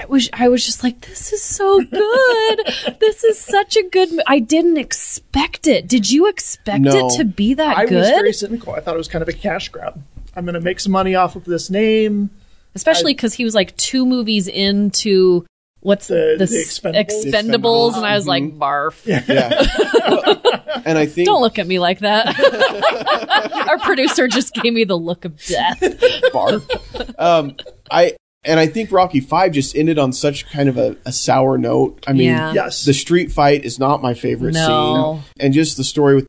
I 0.00 0.06
was 0.06 0.30
I 0.32 0.48
was 0.48 0.64
just 0.64 0.82
like 0.82 1.00
this 1.02 1.32
is 1.32 1.42
so 1.42 1.80
good. 1.82 2.60
this 3.00 3.22
is 3.24 3.38
such 3.38 3.76
a 3.76 3.82
good 3.82 4.10
mo-" 4.12 4.22
I 4.26 4.38
didn't 4.38 4.78
expect 4.78 5.66
it. 5.66 5.86
Did 5.86 6.10
you 6.10 6.26
expect 6.28 6.80
No. 6.84 7.06
it 7.08 7.18
to 7.18 7.24
be 7.24 7.54
that 7.54 7.86
good? 7.88 7.96
I 7.96 8.00
was 8.00 8.08
very 8.08 8.32
cynical. 8.32 8.72
I 8.74 8.80
thought 8.80 8.94
it 8.94 8.98
was 8.98 9.08
kind 9.08 9.22
of 9.22 9.28
a 9.28 9.32
cash 9.32 9.68
grab. 9.68 10.02
I'm 10.34 10.44
going 10.44 10.54
to 10.54 10.60
make 10.60 10.80
some 10.80 10.92
money 10.92 11.14
off 11.14 11.36
of 11.36 11.44
this 11.44 11.70
name. 11.70 12.30
Especially 12.74 13.14
cuz 13.14 13.34
he 13.34 13.44
was 13.44 13.54
like 13.54 13.76
two 13.76 14.06
movies 14.06 14.46
into 14.48 15.44
what's 15.80 16.06
The- 16.08 16.36
the, 16.38 16.46
the 16.46 16.56
s- 16.58 16.78
Expendables. 16.78 17.04
Expendables, 17.26 17.96
and 17.96 18.06
I 18.06 18.14
was 18.14 18.26
like 18.26 18.44
Mm-hmm. 18.44 18.62
barf. 18.62 19.06
yeah. 19.06 19.66
Well, 20.08 20.82
and 20.86 20.96
I 20.96 21.06
think 21.06 21.26
Don't 21.26 21.42
look 21.42 21.58
at 21.58 21.66
me 21.66 21.78
like 21.78 21.98
that. 22.00 22.38
Our 23.68 23.78
producer 23.80 24.28
just 24.28 24.54
gave 24.54 24.72
me 24.72 24.84
the 24.84 24.96
look 24.96 25.24
of 25.24 25.36
death. 25.44 25.80
barf. 26.32 26.64
um, 27.18 27.56
I 27.90 28.14
and 28.44 28.58
I 28.60 28.66
think 28.66 28.90
Rocky 28.92 29.20
Five 29.20 29.52
just 29.52 29.76
ended 29.76 29.98
on 29.98 30.12
such 30.12 30.48
kind 30.50 30.68
of 30.68 30.76
a, 30.78 30.96
a 31.04 31.12
sour 31.12 31.58
note. 31.58 32.02
I 32.06 32.12
mean, 32.12 32.28
Yeah. 32.28 32.52
Yes. 32.52 32.84
the 32.84 32.94
street 32.94 33.30
fight 33.32 33.64
is 33.64 33.78
not 33.78 34.02
my 34.02 34.14
favorite 34.14 34.54
No. 34.54 35.20
scene, 35.22 35.44
and 35.44 35.52
just 35.54 35.76
the 35.76 35.84
story 35.84 36.14
with 36.16 36.26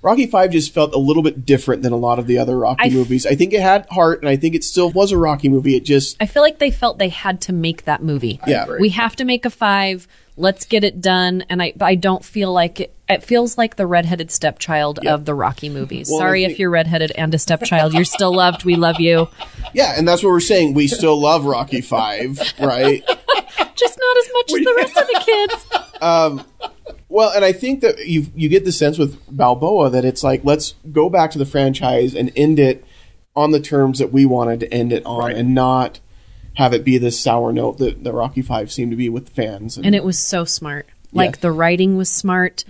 Rocky 0.00 0.26
Five 0.26 0.52
just 0.52 0.72
felt 0.72 0.94
a 0.94 0.98
little 0.98 1.24
bit 1.24 1.44
different 1.44 1.82
than 1.82 1.92
a 1.92 1.96
lot 1.96 2.20
of 2.20 2.28
the 2.28 2.38
other 2.38 2.56
Rocky 2.56 2.84
I 2.84 2.86
f- 2.86 2.92
movies. 2.92 3.26
I 3.26 3.34
think 3.34 3.52
it 3.52 3.60
had 3.60 3.84
heart, 3.90 4.20
and 4.20 4.28
I 4.28 4.36
think 4.36 4.54
it 4.54 4.62
still 4.62 4.90
was 4.92 5.10
a 5.10 5.18
Rocky 5.18 5.48
movie. 5.48 5.74
It 5.74 5.84
just 5.84 6.16
I 6.20 6.26
feel 6.26 6.42
like 6.42 6.60
they 6.60 6.70
felt 6.70 6.98
they 6.98 7.08
had 7.08 7.40
to 7.42 7.52
make 7.52 7.84
that 7.84 8.02
movie. 8.02 8.40
yeah, 8.46 8.66
we 8.78 8.90
have 8.90 9.16
to 9.16 9.24
make 9.24 9.44
a 9.44 9.50
five 9.50 10.06
let's 10.38 10.64
get 10.64 10.84
it 10.84 11.00
done 11.00 11.44
and 11.48 11.60
i 11.62 11.72
i 11.80 11.94
don't 11.94 12.24
feel 12.24 12.52
like 12.52 12.80
it, 12.80 12.94
it 13.08 13.22
feels 13.22 13.58
like 13.58 13.76
the 13.76 13.86
redheaded 13.86 14.30
stepchild 14.30 14.98
Yeah. 15.02 15.14
of 15.14 15.24
the 15.24 15.34
rocky 15.34 15.68
movies 15.68 16.08
Well, 16.10 16.20
sorry 16.20 16.46
I 16.46 16.50
if 16.50 16.58
you're 16.58 16.70
redheaded 16.70 17.10
and 17.12 17.34
a 17.34 17.38
stepchild 17.38 17.92
you're 17.92 18.04
still 18.04 18.34
loved 18.34 18.64
we 18.64 18.76
love 18.76 19.00
you 19.00 19.28
yeah, 19.74 19.94
and 19.98 20.08
that's 20.08 20.22
what 20.22 20.30
we're 20.30 20.40
saying. 20.40 20.72
We 20.72 20.86
still 20.88 21.20
love 21.20 21.44
Rocky 21.44 21.82
Five, 21.82 22.38
right? 22.58 23.02
just 23.74 23.98
not 23.98 24.16
as 24.16 24.30
much 24.32 24.52
as 24.52 24.64
the 24.64 24.74
rest 24.78 24.96
of 24.96 25.06
the 25.06 25.22
kids 25.26 25.66
um, 26.00 26.44
Well, 27.10 27.30
and 27.34 27.44
I 27.44 27.52
think 27.52 27.82
that 27.82 28.06
you 28.06 28.26
you 28.34 28.48
get 28.48 28.64
the 28.64 28.72
sense 28.72 28.96
with 28.96 29.18
Balboa 29.30 29.90
that 29.90 30.06
it's 30.06 30.22
like 30.24 30.42
let's 30.44 30.74
go 30.90 31.10
back 31.10 31.30
to 31.32 31.38
the 31.38 31.44
franchise 31.44 32.14
and 32.14 32.32
end 32.34 32.58
it 32.58 32.82
on 33.36 33.50
the 33.50 33.60
terms 33.60 33.98
that 33.98 34.10
we 34.10 34.24
wanted 34.24 34.60
to 34.60 34.72
end 34.72 34.90
it 34.92 35.04
on, 35.04 35.18
Right. 35.18 35.36
and 35.36 35.54
not 35.54 36.00
have 36.58 36.74
it 36.74 36.84
be 36.84 36.98
this 36.98 37.18
sour 37.18 37.52
note 37.52 37.78
that 37.78 38.04
the 38.04 38.12
Rocky 38.12 38.42
Five 38.42 38.70
seemed 38.70 38.90
to 38.90 38.96
be 38.96 39.08
with 39.08 39.30
fans. 39.30 39.78
and 39.78 39.94
it 39.94 40.04
was 40.04 40.18
so 40.18 40.44
smart 40.44 40.86
like 41.12 41.36
Yeah. 41.36 41.40
the 41.40 41.52
writing 41.52 41.96
was 41.96 42.10
smart 42.10 42.64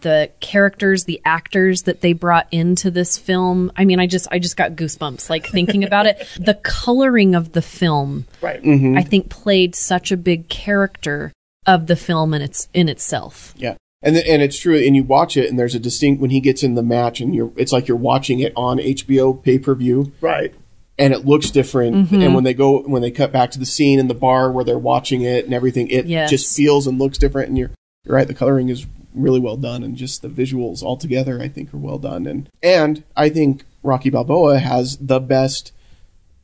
the 0.00 0.30
characters 0.40 1.04
the 1.04 1.20
actors 1.24 1.82
that 1.84 2.00
they 2.02 2.12
brought 2.12 2.46
into 2.52 2.90
this 2.90 3.16
film 3.16 3.72
i 3.76 3.84
mean 3.86 3.98
i 3.98 4.06
just 4.06 4.28
i 4.30 4.38
just 4.38 4.56
got 4.56 4.72
goosebumps 4.72 5.30
like 5.30 5.46
thinking 5.46 5.82
about 5.82 6.04
it 6.06 6.26
the 6.38 6.54
coloring 6.54 7.34
of 7.34 7.52
the 7.52 7.62
film 7.62 8.26
right. 8.42 8.62
Mm-hmm. 8.62 8.98
i 8.98 9.02
think 9.02 9.30
played 9.30 9.74
such 9.74 10.12
a 10.12 10.16
big 10.18 10.48
character 10.50 11.32
of 11.66 11.86
the 11.86 11.96
film 11.96 12.34
in 12.34 12.42
its 12.42 12.68
in 12.74 12.88
itself 12.88 13.54
Yeah, 13.56 13.76
and 14.02 14.14
the, 14.16 14.26
and 14.30 14.40
it's 14.42 14.58
true. 14.58 14.76
And 14.76 14.94
you 14.96 15.02
watch 15.04 15.36
it, 15.36 15.50
and 15.50 15.58
there's 15.58 15.74
a 15.74 15.78
distinct 15.80 16.20
when 16.20 16.30
he 16.30 16.40
gets 16.40 16.62
in 16.62 16.74
the 16.76 16.82
match, 16.82 17.20
and 17.20 17.34
you're 17.34 17.52
it's 17.56 17.72
like 17.72 17.88
you're 17.88 17.96
watching 17.96 18.38
it 18.40 18.52
on 18.56 18.78
HBO 18.78 19.42
pay 19.42 19.58
per 19.58 19.74
view, 19.74 20.12
Right. 20.22 20.54
And 20.98 21.12
it 21.14 21.24
looks 21.24 21.50
different. 21.50 21.94
Mm-hmm. 21.96 22.22
And 22.22 22.34
when 22.34 22.44
they 22.44 22.54
go 22.54 22.82
when 22.82 23.02
they 23.02 23.10
cut 23.10 23.32
back 23.32 23.50
to 23.52 23.58
the 23.58 23.66
scene 23.66 23.98
in 23.98 24.08
the 24.08 24.14
bar 24.14 24.50
where 24.50 24.64
they're 24.64 24.78
watching 24.78 25.22
it 25.22 25.44
and 25.44 25.54
everything, 25.54 25.88
it 25.88 26.06
Yes. 26.06 26.30
just 26.30 26.56
feels 26.56 26.86
and 26.86 26.98
looks 26.98 27.18
different. 27.18 27.48
And 27.48 27.58
you're 27.58 27.70
you're 28.04 28.14
right. 28.16 28.26
The 28.26 28.34
coloring 28.34 28.68
is 28.68 28.86
really 29.14 29.40
well 29.40 29.56
done, 29.56 29.82
and 29.82 29.96
just 29.96 30.22
the 30.22 30.28
visuals 30.28 30.82
altogether, 30.82 31.40
I 31.40 31.48
think, 31.48 31.72
are 31.74 31.78
well 31.78 31.98
done. 31.98 32.26
And 32.26 32.48
and 32.62 33.04
I 33.16 33.28
think 33.28 33.64
Rocky 33.82 34.10
Balboa 34.10 34.58
has 34.58 34.96
the 34.98 35.20
best 35.20 35.72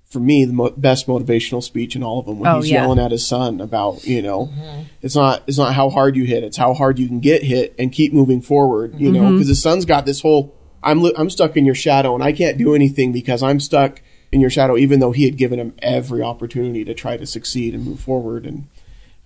for 0.04 0.20
me 0.20 0.44
the 0.44 0.52
mo- 0.52 0.70
best 0.76 1.08
motivational 1.08 1.60
speech 1.62 1.96
in 1.96 2.02
all 2.04 2.20
of 2.20 2.26
them 2.26 2.38
when 2.38 2.48
Oh, 2.48 2.60
he's 2.60 2.70
yeah. 2.70 2.82
yelling 2.82 3.00
at 3.00 3.10
his 3.10 3.26
son 3.26 3.60
about 3.60 4.04
you 4.04 4.22
know 4.22 4.46
Mm-hmm. 4.46 4.82
it's 5.02 5.16
not 5.16 5.42
it's 5.48 5.58
not 5.58 5.74
how 5.74 5.90
hard 5.90 6.14
you 6.14 6.22
hit 6.24 6.44
it's 6.44 6.56
how 6.56 6.72
hard 6.72 7.00
you 7.00 7.08
can 7.08 7.18
get 7.18 7.42
hit 7.42 7.74
and 7.80 7.90
keep 7.90 8.12
moving 8.12 8.40
forward 8.40 8.94
you 9.00 9.10
Mm-hmm. 9.10 9.22
know 9.24 9.32
because 9.32 9.48
his 9.48 9.60
son's 9.60 9.84
got 9.84 10.06
this 10.06 10.20
whole 10.20 10.54
I'm 10.84 11.04
I'm 11.16 11.30
stuck 11.30 11.56
in 11.56 11.64
your 11.64 11.74
shadow 11.74 12.14
and 12.14 12.22
I 12.22 12.30
can't 12.30 12.56
do 12.58 12.76
anything 12.76 13.10
because 13.10 13.42
I'm 13.42 13.58
stuck 13.58 14.02
in 14.34 14.40
your 14.40 14.50
shadow 14.50 14.76
even 14.76 14.98
though 14.98 15.12
he 15.12 15.24
had 15.24 15.36
given 15.36 15.60
him 15.60 15.72
every 15.78 16.20
opportunity 16.20 16.84
to 16.84 16.92
try 16.92 17.16
to 17.16 17.24
succeed 17.24 17.72
and 17.72 17.84
move 17.84 18.00
forward. 18.00 18.44
And 18.44 18.66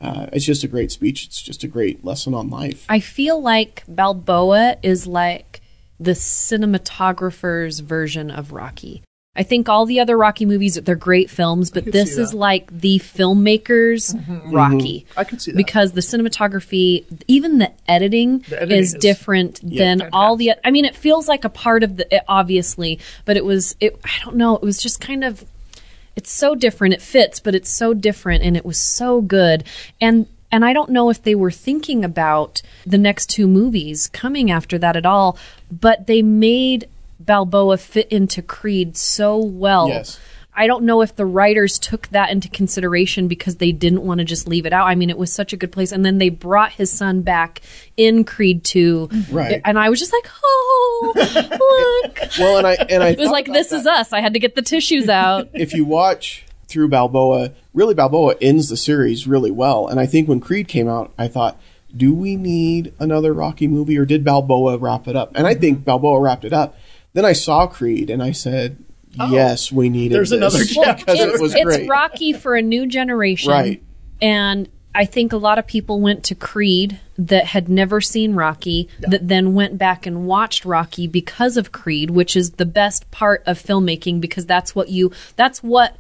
uh, 0.03 0.27
it's 0.35 0.45
just 0.45 0.63
a 0.63 0.69
great 0.69 0.93
speech. 0.93 1.25
It's 1.25 1.41
just 1.41 1.65
a 1.65 1.67
great 1.67 2.05
lesson 2.05 2.35
on 2.35 2.51
life. 2.51 2.85
I 2.91 3.01
feel 3.01 3.41
like 3.41 3.85
Balboa 3.89 4.77
is 4.83 5.07
like 5.07 5.63
the 5.99 6.13
cinematographer's 6.13 7.81
version 7.81 8.31
of 8.31 8.53
Rocky. 8.53 9.03
I 9.39 9.45
think 9.45 9.69
all 9.69 9.87
the 9.87 10.01
other 10.01 10.19
Rocky 10.19 10.45
movies 10.47 10.75
they're 10.75 10.97
great 10.97 11.31
films, 11.31 11.71
but 11.71 11.85
this 11.85 12.19
is 12.19 12.35
like 12.35 12.67
the 12.77 12.99
filmmaker's 12.99 14.13
mm-hmm. 14.13 14.33
Mm-hmm. 14.33 14.51
Rocky. 14.51 15.07
I 15.17 15.23
could 15.23 15.41
see 15.41 15.53
that. 15.53 15.57
because 15.57 15.93
the 15.93 16.01
cinematography, 16.01 17.05
even 17.29 17.59
the 17.59 17.71
editing, 17.89 18.41
The 18.41 18.63
editing 18.63 18.79
is, 18.79 18.95
is- 18.95 19.01
different 19.01 19.61
than 19.63 20.09
all 20.13 20.37
the. 20.37 20.55
I 20.65 20.73
mean, 20.73 20.85
it 20.85 20.97
feels 20.97 21.29
like 21.29 21.45
a 21.45 21.49
part 21.49 21.85
of 21.85 21.99
the 21.99 22.17
it- 22.17 22.25
obviously, 22.27 22.99
but 23.25 23.37
it 23.37 23.45
was. 23.45 23.77
It 23.79 24.01
I 24.05 24.25
don't 24.25 24.35
know. 24.35 24.57
It 24.57 24.63
was 24.63 24.83
just 24.83 25.01
kind 25.01 25.23
of. 25.23 25.45
It's 26.17 26.33
so 26.33 26.57
different. 26.57 26.95
It 26.95 27.01
fits, 27.01 27.39
but 27.39 27.55
it's 27.55 27.71
so 27.71 27.95
different, 27.95 28.43
and 28.43 28.57
it 28.57 28.65
was 28.65 28.79
so 28.81 29.21
good. 29.21 29.63
And 30.01 30.27
and 30.51 30.65
I 30.65 30.73
don't 30.73 30.91
know 30.91 31.11
if 31.11 31.23
they 31.23 31.37
were 31.37 31.53
thinking 31.53 32.05
about 32.05 32.61
the 32.85 32.99
next 32.99 33.27
two 33.27 33.47
movies 33.47 34.09
coming 34.09 34.51
after 34.51 34.79
that 34.79 34.97
at 34.97 35.07
all, 35.07 35.39
but 35.71 36.09
they 36.09 36.23
made 36.23 36.89
Balboa 37.21 37.79
fit 37.79 38.09
into 38.09 38.43
Creed 38.43 38.97
so 38.97 39.39
well. 39.39 39.89
Yes. 39.89 40.19
I 40.59 40.67
don't 40.67 40.83
know 40.83 41.03
if 41.03 41.15
the 41.15 41.25
writers 41.25 41.79
took 41.79 42.09
that 42.09 42.31
into 42.31 42.49
consideration 42.49 43.29
because 43.29 43.57
they 43.57 43.71
didn't 43.71 44.03
want 44.03 44.19
to 44.19 44.25
just 44.25 44.49
leave 44.49 44.67
it 44.67 44.73
out. 44.73 44.89
I 44.89 44.97
mean, 44.97 45.09
it 45.09 45.17
was 45.17 45.33
such 45.33 45.53
a 45.53 45.57
good 45.57 45.71
place. 45.71 45.93
And 45.93 46.05
then 46.05 46.19
they 46.19 46.31
brought 46.31 46.73
his 46.73 46.91
son 46.91 47.23
back 47.23 47.63
in 47.97 48.25
Creed 48.25 48.65
2. 48.65 49.09
Right. 49.31 49.61
And 49.65 49.79
I 49.79 49.89
was 49.89 50.01
just 50.01 50.13
like, 50.13 50.27
oh, 50.43 51.13
look. 52.05 52.19
well 52.41 52.59
and 52.59 52.67
I 52.67 52.75
and 52.75 53.05
I 53.05 53.11
It 53.11 53.21
was 53.21 53.31
like, 53.31 53.47
this 53.47 53.71
is 53.71 53.87
us. 53.87 54.13
I 54.13 54.21
had 54.21 54.35
to 54.35 54.41
get 54.41 54.57
the 54.57 54.63
tissues 54.63 55.09
out. 55.09 55.49
if 55.55 55.75
you 55.75 55.85
watch 55.85 56.45
through 56.67 56.89
Balboa, 56.89 57.53
really 57.73 57.95
Balboa 57.95 58.35
ends 58.41 58.69
the 58.69 58.77
series 58.77 59.29
really 59.29 59.53
well. 59.53 59.87
And 59.87 60.01
I 60.01 60.07
think 60.07 60.29
when 60.29 60.41
Creed 60.41 60.67
came 60.67 60.89
out, 60.89 61.13
I 61.17 61.29
thought, 61.29 61.57
do 61.97 62.13
we 62.13 62.35
need 62.35 62.93
another 62.99 63.33
Rocky 63.33 63.69
movie 63.69 63.97
or 63.97 64.05
did 64.05 64.25
Balboa 64.25 64.77
wrap 64.77 65.07
it 65.07 65.15
up? 65.15 65.33
And 65.37 65.47
I 65.47 65.55
think 65.55 65.85
Balboa 65.85 66.21
wrapped 66.21 66.45
it 66.45 66.53
up. 66.53 66.77
Then 67.19 67.25
I 67.25 67.33
saw 67.33 67.67
Creed 67.67 68.11
and 68.11 68.23
I 68.23 68.31
said, 68.31 68.79
oh, 69.19 69.33
yes, 69.33 69.73
we 69.73 69.89
needed 69.89 70.15
There's 70.15 70.31
this 70.31 70.37
another 70.37 70.61
Well, 70.77 70.95
because 70.95 71.19
it's, 71.19 71.35
it 71.35 71.43
was 71.43 71.53
it's 71.53 71.65
great. 71.65 71.81
It's 71.81 71.91
Rocky 71.91 72.33
for 72.33 72.55
a 72.55 72.63
new 72.63 72.87
generation. 72.87 73.51
Right. 73.51 73.83
And 74.23 74.69
I 74.95 75.05
think 75.05 75.33
a 75.33 75.37
lot 75.37 75.59
of 75.59 75.67
people 75.67 76.01
went 76.01 76.23
to 76.27 76.37
Creed 76.37 77.01
that 77.19 77.47
had 77.47 77.69
never 77.69 78.01
seen 78.01 78.37
Rocky, 78.37 78.89
that 79.01 79.27
then 79.27 79.53
went 79.55 79.79
back 79.79 80.07
and 80.07 80.29
watched 80.29 80.65
Rocky 80.65 81.09
because 81.09 81.57
of 81.57 81.73
Creed, 81.73 82.11
which 82.11 82.37
is 82.37 82.53
the 82.53 82.65
best 82.65 83.11
part 83.11 83.43
of 83.47 83.61
filmmaking 83.61 84.21
because 84.21 84.47
that's 84.47 84.77
what 84.77 84.89
you, 84.89 85.11
that's 85.35 85.61
what 85.61 85.97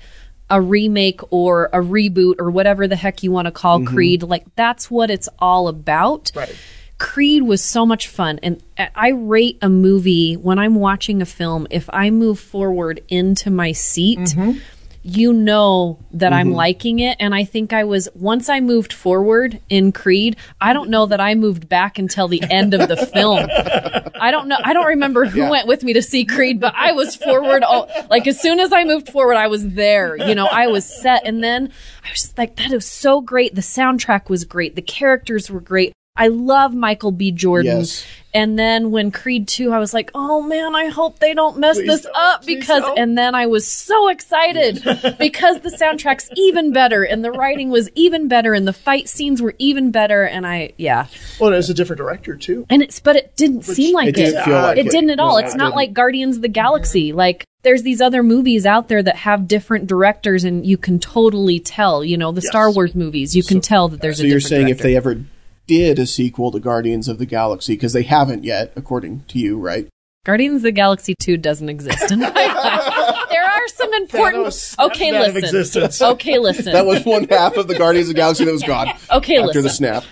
a 0.48 0.60
remake 0.60 1.20
or 1.32 1.64
a 1.72 1.80
reboot 1.80 2.36
or 2.38 2.48
whatever 2.48 2.86
the 2.86 2.94
heck 2.94 3.24
you 3.24 3.32
want 3.32 3.46
to 3.46 3.50
call 3.50 3.80
mm-hmm. 3.80 3.92
Creed, 3.92 4.22
like 4.22 4.44
that's 4.54 4.88
what 4.88 5.10
it's 5.10 5.28
all 5.40 5.66
about. 5.66 6.30
Right. 6.36 6.56
Creed 6.98 7.44
was 7.44 7.62
so 7.62 7.86
much 7.86 8.08
fun. 8.08 8.40
And 8.42 8.62
I 8.94 9.10
rate 9.10 9.58
a 9.62 9.68
movie 9.68 10.34
when 10.34 10.58
I'm 10.58 10.74
watching 10.74 11.22
a 11.22 11.26
film, 11.26 11.66
if 11.70 11.88
I 11.92 12.10
move 12.10 12.40
forward 12.40 13.00
into 13.08 13.50
my 13.50 13.70
seat, 13.70 14.18
mm-hmm. 14.18 14.58
you 15.04 15.32
know 15.32 16.00
that 16.10 16.32
I'm 16.32 16.48
mm-hmm. 16.48 16.56
liking 16.56 16.98
it. 16.98 17.16
And 17.20 17.36
I 17.36 17.44
think 17.44 17.72
I 17.72 17.84
was, 17.84 18.08
once 18.16 18.48
I 18.48 18.58
moved 18.58 18.92
forward 18.92 19.60
in 19.68 19.92
Creed, 19.92 20.36
I 20.60 20.72
don't 20.72 20.90
know 20.90 21.06
that 21.06 21.20
I 21.20 21.36
moved 21.36 21.68
back 21.68 22.00
until 22.00 22.26
the 22.26 22.42
end 22.50 22.74
of 22.74 22.88
the 22.88 22.96
film. 22.96 23.46
I 24.20 24.32
don't 24.32 24.48
know. 24.48 24.58
I 24.64 24.72
don't 24.72 24.86
remember 24.86 25.24
who 25.24 25.42
Yeah. 25.42 25.50
went 25.50 25.68
with 25.68 25.84
me 25.84 25.92
to 25.92 26.02
see 26.02 26.24
Creed, 26.24 26.58
but 26.58 26.74
I 26.76 26.90
was 26.92 27.14
forward. 27.14 27.62
All, 27.62 27.88
like 28.10 28.26
as 28.26 28.40
soon 28.40 28.58
as 28.58 28.72
I 28.72 28.82
moved 28.82 29.08
forward, 29.08 29.36
I 29.36 29.46
was 29.46 29.68
there. 29.68 30.16
You 30.16 30.34
know, 30.34 30.46
I 30.46 30.66
was 30.66 30.84
set. 30.84 31.22
And 31.24 31.44
then 31.44 31.72
I 32.04 32.10
was 32.10 32.22
just 32.22 32.38
like, 32.38 32.56
that 32.56 32.72
is 32.72 32.84
so 32.84 33.20
great. 33.20 33.54
The 33.54 33.60
soundtrack 33.60 34.28
was 34.28 34.44
great. 34.44 34.74
The 34.74 34.82
characters 34.82 35.48
were 35.48 35.60
great. 35.60 35.92
I 36.18 36.28
love 36.28 36.74
Michael 36.74 37.12
B. 37.12 37.30
Jordan. 37.30 37.78
Yes. 37.78 38.04
And 38.34 38.58
then 38.58 38.90
when 38.90 39.10
Creed 39.10 39.48
2, 39.48 39.72
I 39.72 39.78
was 39.78 39.94
like, 39.94 40.10
oh 40.14 40.42
man, 40.42 40.74
I 40.74 40.86
hope 40.86 41.18
they 41.18 41.32
don't 41.32 41.58
mess 41.58 41.76
Please 41.76 41.86
this 41.86 42.02
don't. 42.02 42.16
up 42.16 42.44
because, 42.44 42.82
don't. 42.82 42.98
and 42.98 43.16
then 43.16 43.34
I 43.34 43.46
was 43.46 43.66
so 43.66 44.08
excited 44.08 44.82
because 45.18 45.60
the 45.60 45.70
soundtrack's 45.70 46.28
even 46.36 46.72
better 46.72 47.04
and 47.04 47.24
the 47.24 47.30
writing 47.30 47.70
was 47.70 47.88
even 47.94 48.28
better 48.28 48.52
and 48.52 48.68
the 48.68 48.74
fight 48.74 49.08
scenes 49.08 49.40
were 49.40 49.54
even 49.58 49.92
better. 49.92 50.24
And 50.24 50.46
I, 50.46 50.72
yeah. 50.76 51.06
Well, 51.40 51.52
it 51.52 51.56
was 51.56 51.70
a 51.70 51.74
different 51.74 51.98
director 51.98 52.36
too. 52.36 52.66
And 52.68 52.82
it's, 52.82 53.00
but 53.00 53.16
it 53.16 53.34
didn't 53.36 53.62
seem 53.62 53.94
like 53.94 54.08
it 54.08 54.18
it. 54.18 54.24
didn't 54.24 54.44
feel 54.44 54.60
like 54.60 54.76
it 54.78 54.86
it. 54.86 54.90
didn't 54.90 55.10
at 55.10 55.20
all. 55.20 55.40
No, 55.40 55.46
it's 55.46 55.54
not 55.54 55.74
like 55.74 55.94
Guardians 55.94 56.36
of 56.36 56.42
the 56.42 56.48
Galaxy. 56.48 57.12
Like 57.12 57.44
there's 57.62 57.82
these 57.82 58.00
other 58.00 58.22
movies 58.22 58.66
out 58.66 58.88
there 58.88 59.02
that 59.02 59.16
have 59.16 59.48
different 59.48 59.86
directors, 59.86 60.44
and 60.44 60.64
you 60.64 60.76
can 60.76 60.98
totally 60.98 61.60
tell. 61.60 62.04
You 62.04 62.16
know, 62.16 62.30
the 62.30 62.42
Star 62.42 62.70
Wars 62.70 62.94
movies, 62.94 63.34
you 63.34 63.42
can 63.42 63.60
tell 63.60 63.88
that 63.88 64.00
there's 64.00 64.20
a 64.20 64.22
so 64.22 64.26
a. 64.26 64.30
you're 64.30 64.40
saying 64.40 64.68
if 64.68 64.78
they 64.78 64.96
ever 64.96 65.20
did 65.68 65.98
a 66.00 66.06
sequel 66.06 66.50
to 66.50 66.58
Guardians 66.58 67.06
of 67.06 67.18
the 67.18 67.26
Galaxy, 67.26 67.74
because 67.74 67.92
they 67.92 68.02
haven't 68.02 68.42
yet, 68.42 68.72
according 68.74 69.22
to 69.28 69.38
you, 69.38 69.56
right? 69.58 69.86
Guardians 70.24 70.56
of 70.56 70.62
the 70.62 70.72
Galaxy 70.72 71.14
two 71.20 71.36
doesn't 71.36 71.68
exist 71.68 72.10
in 72.10 72.18
my 72.20 72.28
life. 72.30 73.28
There 73.30 73.44
are 73.44 73.68
some 73.68 73.94
important. 73.94 74.46
Thanos 74.46 74.78
Okay, 74.86 75.14
out 75.14 75.28
of 75.28 75.34
listen. 75.34 75.44
existence. 75.56 76.02
Okay, 76.02 76.38
listen. 76.38 76.72
That 76.72 76.84
was 76.86 77.04
one 77.04 77.24
half 77.28 77.56
of 77.56 77.68
the 77.68 77.78
Guardians 77.78 78.08
of 78.08 78.14
the 78.14 78.20
Galaxy 78.20 78.44
that 78.44 78.52
was 78.52 78.62
gone 78.64 78.88
Okay, 79.12 79.38
after 79.38 79.62
the 79.62 79.70
snap. 79.70 80.04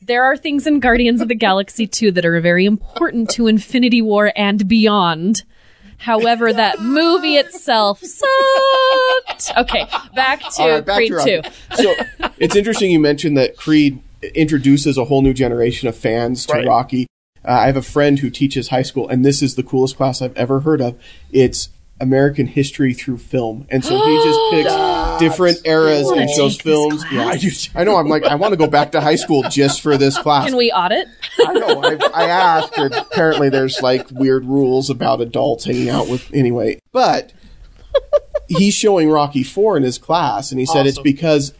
there 0.00 0.24
are 0.24 0.36
things 0.36 0.66
in 0.66 0.80
Guardians 0.80 1.20
of 1.20 1.28
the 1.28 1.34
Galaxy 1.36 1.86
2 1.86 2.10
that 2.12 2.24
are 2.24 2.40
very 2.40 2.64
important 2.64 3.28
to 3.30 3.46
Infinity 3.46 4.00
War 4.02 4.32
and 4.34 4.66
beyond. 4.66 5.42
However, 5.98 6.50
that 6.52 6.80
movie 6.80 7.36
itself 7.36 8.00
sucked. 8.02 9.52
Okay, 9.58 9.86
back 10.14 10.40
to 10.40 10.62
All 10.62 10.70
right, 10.70 10.84
back 10.84 10.96
Creed 10.96 11.12
to 11.12 11.42
2. 11.42 11.76
So 11.76 11.94
it's 12.38 12.56
interesting 12.56 12.90
you 12.90 12.98
mentioned 13.00 13.36
that 13.36 13.56
Creed 13.56 14.00
introduces 14.34 14.98
a 14.98 15.04
whole 15.04 15.22
new 15.22 15.32
generation 15.34 15.88
of 15.88 15.96
fans 15.96 16.46
to 16.46 16.54
Right. 16.54 16.66
Rocky. 16.66 17.06
Uh, 17.44 17.52
I 17.52 17.66
have 17.66 17.76
a 17.76 17.82
friend 17.82 18.18
who 18.18 18.28
teaches 18.28 18.68
high 18.68 18.82
school, 18.82 19.08
and 19.08 19.24
this 19.24 19.40
is 19.42 19.54
the 19.54 19.62
coolest 19.62 19.96
class 19.96 20.20
I've 20.20 20.36
ever 20.36 20.60
heard 20.60 20.80
of. 20.82 20.98
It's 21.32 21.70
American 21.98 22.46
history 22.46 22.92
through 22.94 23.18
film, 23.18 23.66
and 23.70 23.82
so 23.84 23.94
he 23.94 24.16
just 24.24 24.40
picks 24.50 25.20
different 25.20 25.66
eras 25.66 26.08
and 26.10 26.28
shows 26.30 26.58
films. 26.60 27.04
Yeah, 27.10 27.34
I 27.74 27.84
know. 27.84 27.96
I'm 27.96 28.08
like, 28.08 28.24
I 28.24 28.34
want 28.34 28.52
to 28.52 28.56
go 28.58 28.66
back 28.66 28.92
to 28.92 29.00
high 29.00 29.16
school 29.16 29.42
just 29.44 29.80
for 29.80 29.96
this 29.96 30.18
class. 30.22 30.46
Can 30.46 30.56
we 30.56 30.70
audit? 30.70 31.08
I 31.46 31.52
know. 31.54 31.82
I, 31.82 31.98
I 32.14 32.24
asked, 32.28 32.76
apparently 32.76 33.48
there's 33.48 33.80
like 33.82 34.10
weird 34.10 34.44
rules 34.44 34.90
about 34.90 35.20
adults 35.20 35.64
hanging 35.64 35.88
out 35.90 36.08
with. 36.08 36.32
Anyway, 36.34 36.78
but 36.92 37.32
he's 38.48 38.74
showing 38.74 39.08
Rocky 39.10 39.42
Four 39.42 39.76
in 39.76 39.82
his 39.82 39.98
class, 39.98 40.50
and 40.50 40.60
he 40.60 40.66
said 40.66 40.86
it's 40.86 40.98
because 40.98 41.52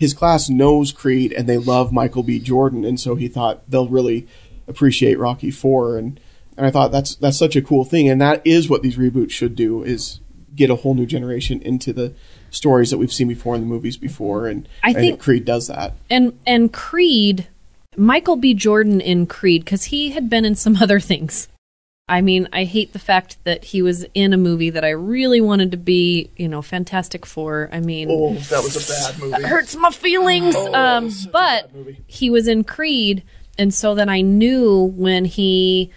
his 0.00 0.14
class 0.14 0.48
knows 0.48 0.92
Creed 0.92 1.30
and 1.30 1.46
they 1.46 1.58
love 1.58 1.92
Michael 1.92 2.22
B. 2.22 2.40
Jordan, 2.40 2.86
and 2.86 2.98
so 2.98 3.14
he 3.16 3.28
thought 3.28 3.70
they'll 3.70 3.86
really 3.86 4.26
appreciate 4.66 5.18
Rocky 5.18 5.50
Four, 5.50 5.98
and 5.98 6.18
and 6.56 6.66
I 6.66 6.70
thought 6.70 6.90
that's 6.90 7.14
that's 7.16 7.36
such 7.38 7.54
a 7.54 7.60
cool 7.62 7.84
thing, 7.84 8.08
and 8.08 8.18
that 8.20 8.40
is 8.46 8.70
what 8.70 8.82
these 8.82 8.96
reboots 8.96 9.32
should 9.32 9.54
do 9.54 9.84
is 9.84 10.20
get 10.56 10.70
a 10.70 10.76
whole 10.76 10.94
new 10.94 11.06
generation 11.06 11.60
into 11.60 11.92
the 11.92 12.14
stories 12.50 12.90
that 12.90 12.98
we've 12.98 13.12
seen 13.12 13.28
before 13.28 13.54
in 13.54 13.60
the 13.60 13.66
movies 13.66 13.98
before, 13.98 14.48
and 14.48 14.66
I 14.82 14.94
think- 14.94 15.20
Creed 15.20 15.44
does 15.44 15.68
that. 15.68 15.94
And 16.08 16.32
and 16.46 16.72
Creed, 16.72 17.48
Michael 17.94 18.36
B. 18.36 18.54
Jordan 18.54 19.02
in 19.02 19.26
Creed, 19.26 19.66
because 19.66 19.84
he 19.84 20.10
had 20.12 20.30
been 20.30 20.46
in 20.46 20.54
some 20.54 20.76
other 20.80 20.98
things. 20.98 21.46
I 22.10 22.20
mean, 22.22 22.48
I 22.52 22.64
hate 22.64 22.92
the 22.92 22.98
fact 22.98 23.38
that 23.44 23.64
he 23.64 23.82
was 23.82 24.04
in 24.14 24.32
a 24.32 24.36
movie 24.36 24.70
that 24.70 24.84
I 24.84 24.90
really 24.90 25.40
wanted 25.40 25.70
to 25.70 25.76
be, 25.76 26.30
you 26.36 26.48
know, 26.48 26.60
Fantastic 26.60 27.24
Four. 27.24 27.68
I 27.72 27.78
mean, 27.80 28.08
Oh, 28.10 28.34
that 28.34 28.62
was 28.62 28.74
a 28.76 28.92
bad 28.92 29.18
movie. 29.20 29.42
It 29.42 29.46
hurts 29.48 29.76
my 29.76 29.90
feelings. 29.90 30.56
um, 30.56 31.08
such 31.10 31.28
a 31.28 31.30
but 31.32 31.70
he 32.08 32.28
was 32.28 32.48
in 32.48 32.64
Creed, 32.64 33.22
and 33.56 33.72
so 33.72 33.94
then 33.94 34.08
I 34.08 34.22
knew 34.22 34.92
when 34.96 35.24
he, 35.24 35.90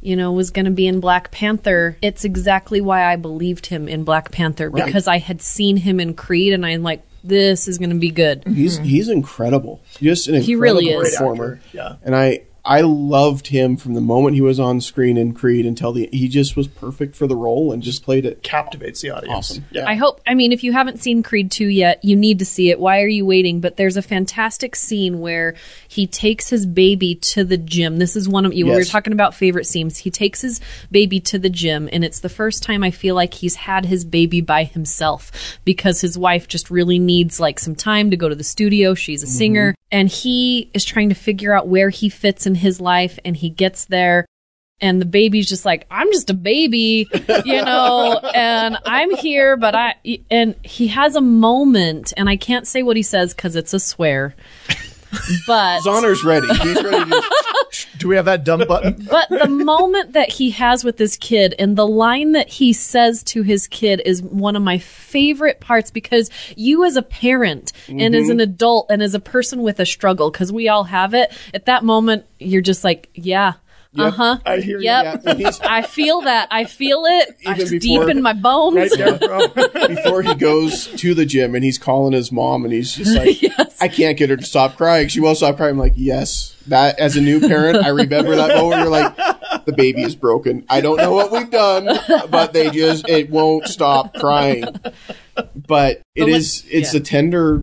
you 0.00 0.14
know, 0.14 0.30
was 0.32 0.50
going 0.50 0.66
to 0.66 0.70
be 0.70 0.86
in 0.86 1.00
Black 1.00 1.30
Panther. 1.32 1.96
It's 2.00 2.24
exactly 2.24 2.80
why 2.80 3.04
I 3.04 3.16
believed 3.16 3.66
him 3.66 3.88
in 3.88 4.04
Black 4.04 4.30
Panther 4.30 4.70
because 4.70 5.08
I 5.08 5.18
had 5.18 5.42
seen 5.42 5.76
him 5.78 5.98
in 5.98 6.14
Creed, 6.14 6.52
and 6.52 6.64
I'm 6.64 6.82
like, 6.84 7.02
this 7.24 7.66
is 7.66 7.78
going 7.78 7.90
to 7.90 7.96
be 7.96 8.10
good. 8.12 8.44
He's 8.46 8.78
he's 8.78 9.08
incredible. 9.08 9.82
Just 10.00 10.28
an 10.28 10.36
incredible 10.36 10.46
He 10.46 10.54
really 10.54 10.88
is. 10.90 11.10
performer. 11.16 11.60
Yeah. 11.72 11.96
And 12.04 12.14
I 12.14 12.42
I 12.66 12.80
loved 12.80 13.46
him 13.46 13.76
from 13.76 13.94
the 13.94 14.00
moment 14.00 14.34
he 14.34 14.40
was 14.40 14.58
on 14.58 14.80
screen 14.80 15.16
in 15.16 15.34
Creed 15.34 15.64
until 15.64 15.92
the 15.92 16.08
he 16.12 16.26
just 16.28 16.56
was 16.56 16.66
perfect 16.66 17.14
for 17.14 17.28
the 17.28 17.36
role 17.36 17.70
and 17.70 17.80
just 17.80 18.02
played 18.02 18.26
it 18.26 18.42
Captivates 18.42 19.00
the 19.00 19.10
audience. 19.10 19.32
awesome. 19.32 19.64
Yeah. 19.70 19.88
I 19.88 19.94
hope. 19.94 20.20
I 20.26 20.34
mean, 20.34 20.50
if 20.50 20.64
you 20.64 20.72
haven't 20.72 20.98
seen 20.98 21.22
Creed 21.22 21.52
2 21.52 21.68
yet, 21.68 22.04
you 22.04 22.16
need 22.16 22.40
to 22.40 22.44
see 22.44 22.70
it. 22.70 22.80
Why 22.80 23.02
are 23.02 23.08
you 23.08 23.24
waiting? 23.24 23.60
But 23.60 23.76
there's 23.76 23.96
a 23.96 24.02
fantastic 24.02 24.74
scene 24.74 25.20
where 25.20 25.54
he 25.86 26.08
takes 26.08 26.50
his 26.50 26.66
baby 26.66 27.14
to 27.14 27.44
the 27.44 27.56
gym. 27.56 27.98
This 27.98 28.16
is 28.16 28.28
one 28.28 28.44
of 28.44 28.52
you. 28.52 28.66
We 28.66 28.72
were 28.72 28.84
talking 28.84 29.12
about 29.12 29.34
favorite 29.34 29.66
scenes. 29.66 29.98
He 29.98 30.10
takes 30.10 30.40
his 30.40 30.60
baby 30.90 31.20
to 31.20 31.38
the 31.38 31.50
gym, 31.50 31.88
and 31.92 32.04
it's 32.04 32.18
the 32.18 32.28
first 32.28 32.64
time 32.64 32.82
I 32.82 32.90
feel 32.90 33.14
like 33.14 33.34
he's 33.34 33.54
had 33.54 33.86
his 33.86 34.04
baby 34.04 34.40
by 34.40 34.64
himself 34.64 35.30
because 35.64 36.00
his 36.00 36.18
wife 36.18 36.48
just 36.48 36.68
really 36.68 36.98
needs 36.98 37.38
like 37.38 37.60
some 37.60 37.76
time 37.76 38.10
to 38.10 38.16
go 38.16 38.28
to 38.28 38.34
the 38.34 38.44
studio. 38.44 38.94
She's 38.94 39.22
a 39.22 39.26
mm-hmm. 39.26 39.36
singer, 39.36 39.74
and 39.92 40.08
he 40.08 40.68
is 40.74 40.84
trying 40.84 41.10
to 41.10 41.14
figure 41.14 41.52
out 41.52 41.68
where 41.68 41.90
he 41.90 42.08
fits 42.08 42.46
in 42.46 42.55
his 42.56 42.80
life, 42.80 43.18
and 43.24 43.36
he 43.36 43.50
gets 43.50 43.84
there 43.86 44.26
and 44.80 45.00
the 45.00 45.06
baby's 45.06 45.48
just 45.48 45.64
like 45.64 45.86
i'm 45.90 46.12
just 46.12 46.28
a 46.28 46.34
baby 46.34 47.08
you 47.46 47.62
know 47.64 48.20
and 48.34 48.76
i'm 48.84 49.10
here 49.16 49.56
but 49.56 49.74
i 49.74 49.94
and 50.30 50.54
he 50.62 50.88
has 50.88 51.16
a 51.16 51.20
moment 51.22 52.12
and 52.16 52.28
i 52.28 52.36
can't 52.36 52.66
say 52.66 52.82
what 52.82 52.94
he 52.94 53.02
says 53.02 53.32
because 53.32 53.56
it's 53.56 53.72
a 53.72 53.80
swear 53.80 54.34
but 55.46 55.80
Zonner's 55.82 56.24
ready. 56.24 56.48
He's 56.48 56.82
ready 56.82 57.10
to 57.10 57.22
Do 57.98 58.08
we 58.08 58.16
have 58.16 58.24
that 58.26 58.44
dumb 58.44 58.64
button? 58.66 59.06
but 59.10 59.28
the 59.28 59.48
moment 59.48 60.12
that 60.12 60.30
he 60.30 60.50
has 60.50 60.84
with 60.84 60.96
this 60.96 61.16
kid 61.16 61.54
and 61.58 61.76
the 61.76 61.86
line 61.86 62.32
that 62.32 62.48
he 62.48 62.72
says 62.72 63.22
to 63.24 63.42
his 63.42 63.66
kid 63.66 64.02
is 64.04 64.22
one 64.22 64.56
of 64.56 64.62
my 64.62 64.78
favorite 64.78 65.60
parts 65.60 65.90
because 65.90 66.30
you 66.56 66.84
as 66.84 66.96
a 66.96 67.02
parent 67.02 67.72
and 67.88 68.14
as 68.14 68.28
an 68.28 68.40
adult 68.40 68.86
and 68.90 69.02
as 69.02 69.14
a 69.14 69.20
person 69.20 69.62
with 69.62 69.80
a 69.80 69.86
struggle 69.86 70.30
because 70.30 70.52
we 70.52 70.68
all 70.68 70.84
have 70.84 71.14
it 71.14 71.32
at 71.54 71.66
that 71.66 71.84
moment 71.84 72.24
you're 72.38 72.60
just 72.62 72.84
like 72.84 73.08
yeah 73.14 73.54
uh-huh 73.98 74.38
I 74.44 74.60
hear 74.60 74.78
you. 74.78 74.84
Yeah, 74.84 75.16
I 75.62 75.82
feel 75.82 76.22
that. 76.22 76.48
I 76.50 76.64
feel 76.64 77.04
it. 77.06 77.36
Even 77.40 77.60
It's 77.60 77.70
deep 77.70 78.02
in 78.08 78.22
my 78.22 78.32
bones. 78.32 78.76
Right 78.76 79.20
bro. 79.20 79.48
before 79.88 80.22
he 80.22 80.34
goes 80.34 80.88
to 80.88 81.14
the 81.14 81.24
gym 81.24 81.54
and 81.54 81.64
he's 81.64 81.78
calling 81.78 82.12
his 82.12 82.30
mom 82.30 82.64
and 82.64 82.72
he's 82.72 82.94
just 82.94 83.16
like, 83.16 83.38
I 83.80 83.88
can't 83.88 84.18
get 84.18 84.30
her 84.30 84.36
to 84.36 84.44
stop 84.44 84.76
crying. 84.76 85.08
She 85.08 85.20
won't 85.20 85.38
stop 85.38 85.56
crying. 85.56 85.72
I'm 85.72 85.78
like, 85.78 85.94
yes, 85.96 86.55
that 86.68 86.98
as 86.98 87.16
a 87.16 87.20
new 87.20 87.40
parent, 87.40 87.84
I 87.84 87.88
remember 87.88 88.36
that 88.36 88.56
moment. 88.56 88.82
You're 88.82 88.90
like, 88.90 89.16
the 89.64 89.72
baby 89.72 90.02
is 90.02 90.14
broken. 90.16 90.64
I 90.68 90.80
don't 90.80 90.96
know 90.96 91.12
what 91.12 91.30
we've 91.32 91.50
done, 91.50 91.88
but 92.30 92.52
they 92.52 92.70
just, 92.70 93.08
it 93.08 93.30
won't 93.30 93.68
stop 93.68 94.14
crying. 94.14 94.64
But 95.34 96.02
it 96.14 96.20
But 96.20 96.28
is, 96.28 96.64
it's 96.70 96.94
yeah. 96.94 97.00
a 97.00 97.02
tender 97.02 97.62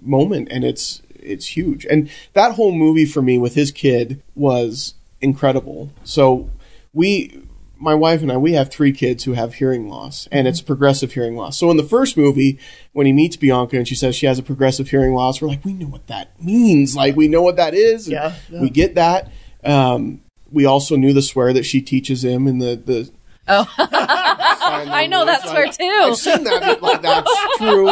moment 0.00 0.48
and 0.50 0.64
it's, 0.64 1.02
it's 1.14 1.56
huge. 1.56 1.84
And 1.86 2.10
that 2.32 2.54
whole 2.54 2.72
movie 2.72 3.06
for 3.06 3.22
me 3.22 3.38
with 3.38 3.54
his 3.54 3.70
kid 3.70 4.22
was 4.34 4.94
incredible. 5.20 5.92
So 6.04 6.50
we, 6.92 7.41
my 7.82 7.94
wife 7.94 8.22
and 8.22 8.30
I, 8.30 8.36
we 8.36 8.52
have 8.52 8.70
three 8.70 8.92
kids 8.92 9.24
who 9.24 9.32
have 9.32 9.54
hearing 9.54 9.88
loss, 9.88 10.28
and 10.30 10.46
it's 10.46 10.60
progressive 10.60 11.12
hearing 11.12 11.36
loss. 11.36 11.58
So 11.58 11.70
in 11.70 11.76
the 11.76 11.82
first 11.82 12.16
movie, 12.16 12.58
when 12.92 13.06
he 13.06 13.12
meets 13.12 13.36
Bianca 13.36 13.76
and 13.76 13.86
she 13.86 13.96
says 13.96 14.14
she 14.14 14.26
has 14.26 14.38
a 14.38 14.42
progressive 14.42 14.88
hearing 14.88 15.14
loss, 15.14 15.42
we're 15.42 15.48
like, 15.48 15.64
we 15.64 15.74
know 15.74 15.88
what 15.88 16.06
that 16.06 16.40
means. 16.42 16.94
Like 16.94 17.16
we 17.16 17.26
know 17.28 17.42
what 17.42 17.56
that 17.56 17.74
is. 17.74 18.08
Yeah, 18.08 18.34
yeah. 18.48 18.60
we 18.60 18.70
get 18.70 18.94
that. 18.94 19.30
Um, 19.64 20.22
we 20.50 20.64
also 20.64 20.96
knew 20.96 21.12
the 21.12 21.22
swear 21.22 21.52
that 21.52 21.64
she 21.64 21.82
teaches 21.82 22.24
him 22.24 22.46
in 22.46 22.58
the 22.58 22.76
the. 22.76 23.10
Oh. 23.48 23.66
I 23.76 25.06
know 25.10 25.24
that 25.26 25.42
swear 25.42 25.66
too. 25.66 25.84
I've 26.02 26.16
seen 26.16 26.44
that. 26.44 26.60
but, 26.80 26.82
Like 26.82 27.02
that's 27.02 27.30
true. 27.58 27.88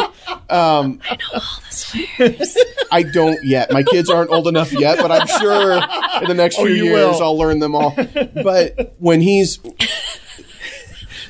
Um, 0.49 1.01
I 1.09 1.17
know 1.19 1.33
all 1.33 1.59
the 1.59 1.71
swears. 1.71 2.57
I 2.91 3.03
don't 3.03 3.43
yet. 3.43 3.71
My 3.71 3.83
kids 3.83 4.09
aren't 4.09 4.29
old 4.31 4.47
enough 4.47 4.71
yet, 4.71 4.97
but 4.99 5.11
I'm 5.11 5.27
sure 5.27 5.73
in 6.21 6.27
the 6.27 6.33
next 6.33 6.57
Oh, 6.57 6.65
few 6.65 6.75
years 6.85 7.15
will. 7.15 7.21
I'll 7.23 7.37
learn 7.37 7.59
them 7.59 7.75
all. 7.75 7.93
But 7.95 8.95
when 8.99 9.21
he's 9.21 9.59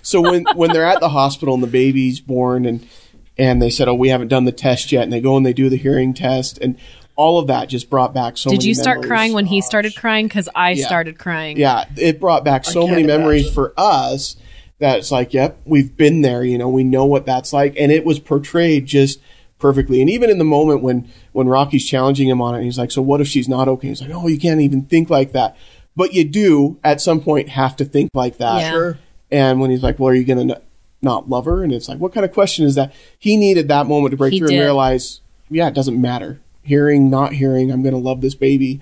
so 0.01 0.21
when 0.21 0.45
when 0.55 0.71
they're 0.71 0.85
at 0.85 0.99
the 0.99 1.09
hospital 1.09 1.53
and 1.55 1.63
the 1.63 1.67
baby's 1.67 2.19
born 2.19 2.65
and 2.65 2.87
and 3.37 3.61
they 3.61 3.69
said, 3.69 3.87
"Oh, 3.87 3.93
we 3.95 4.09
haven't 4.09 4.27
done 4.27 4.45
the 4.45 4.51
test 4.51 4.91
yet," 4.91 5.03
and 5.03 5.11
they 5.13 5.21
go 5.21 5.35
and 5.37 5.45
they 5.45 5.53
do 5.53 5.69
the 5.69 5.77
hearing 5.77 6.13
test 6.13 6.57
and 6.59 6.77
all 7.21 7.39
of 7.39 7.47
that 7.47 7.69
just 7.69 7.89
brought 7.89 8.13
back 8.13 8.37
so 8.37 8.49
Did 8.49 8.57
many 8.59 8.67
you 8.69 8.75
start 8.75 8.97
memories. 8.97 9.07
crying 9.09 9.33
when 9.33 9.45
he 9.45 9.61
started 9.61 9.95
crying? 9.95 10.27
Because 10.27 10.49
I 10.55 10.71
Yeah. 10.71 10.85
started 10.87 11.17
crying. 11.19 11.57
Yeah, 11.57 11.85
it 11.97 12.19
brought 12.19 12.43
back 12.43 12.65
so 12.65 12.81
can't 12.81 12.91
many 12.91 13.03
memories 13.03 13.49
for 13.49 13.73
us 13.77 14.35
that 14.79 14.97
it's 14.97 15.11
like, 15.11 15.33
yep, 15.33 15.57
we've 15.65 15.95
been 15.95 16.21
there. 16.21 16.43
You 16.43 16.57
know, 16.57 16.67
we 16.69 16.83
know 16.83 17.05
what 17.05 17.25
that's 17.25 17.53
like, 17.53 17.75
and 17.79 17.91
it 17.91 18.03
was 18.05 18.17
portrayed 18.19 18.85
just 18.87 19.19
perfectly. 19.59 20.01
And 20.01 20.09
even 20.09 20.29
in 20.31 20.39
the 20.39 20.43
moment 20.43 20.81
when 20.81 21.07
when 21.33 21.47
Rocky's 21.47 21.85
challenging 21.87 22.27
him 22.27 22.41
on 22.41 22.55
it, 22.55 22.63
he's 22.63 22.77
like, 22.79 22.91
"So 22.91 23.01
what 23.01 23.21
if 23.21 23.27
she's 23.27 23.47
not 23.47 23.67
okay?" 23.67 23.89
He's 23.89 24.01
like, 24.01 24.11
"Oh, 24.13 24.27
you 24.27 24.39
can't 24.39 24.59
even 24.61 24.81
think 24.83 25.09
like 25.09 25.31
that." 25.33 25.55
But 25.95 26.13
you 26.13 26.23
do 26.23 26.77
at 26.83 26.99
some 27.01 27.19
point 27.21 27.49
have 27.49 27.75
to 27.77 27.85
think 27.85 28.09
like 28.15 28.37
that. 28.37 28.61
Yeah. 28.61 28.71
Sure. 28.71 28.97
And 29.31 29.61
when 29.61 29.69
he's 29.69 29.83
like, 29.83 29.99
"Well, 29.99 30.09
are 30.09 30.15
you 30.15 30.23
going 30.23 30.47
to 30.47 30.61
not 31.01 31.29
love 31.29 31.45
her?" 31.45 31.63
and 31.63 31.71
it's 31.71 31.87
like, 31.87 31.99
"What 31.99 32.13
kind 32.13 32.25
of 32.25 32.31
question 32.33 32.65
is 32.65 32.75
that?" 32.75 32.91
He 33.19 33.37
needed 33.37 33.67
that 33.67 33.85
moment 33.87 34.11
to 34.11 34.17
break 34.17 34.33
He 34.33 34.39
through 34.39 34.47
did. 34.49 34.55
and 34.57 34.63
realize, 34.65 35.19
yeah, 35.49 35.67
it 35.67 35.73
doesn't 35.75 35.99
matter. 36.01 36.39
Hearing, 36.63 37.09
not 37.09 37.33
hearing, 37.33 37.71
I'm 37.71 37.81
going 37.81 37.93
to 37.93 37.99
love 37.99 38.21
this 38.21 38.35
baby 38.35 38.81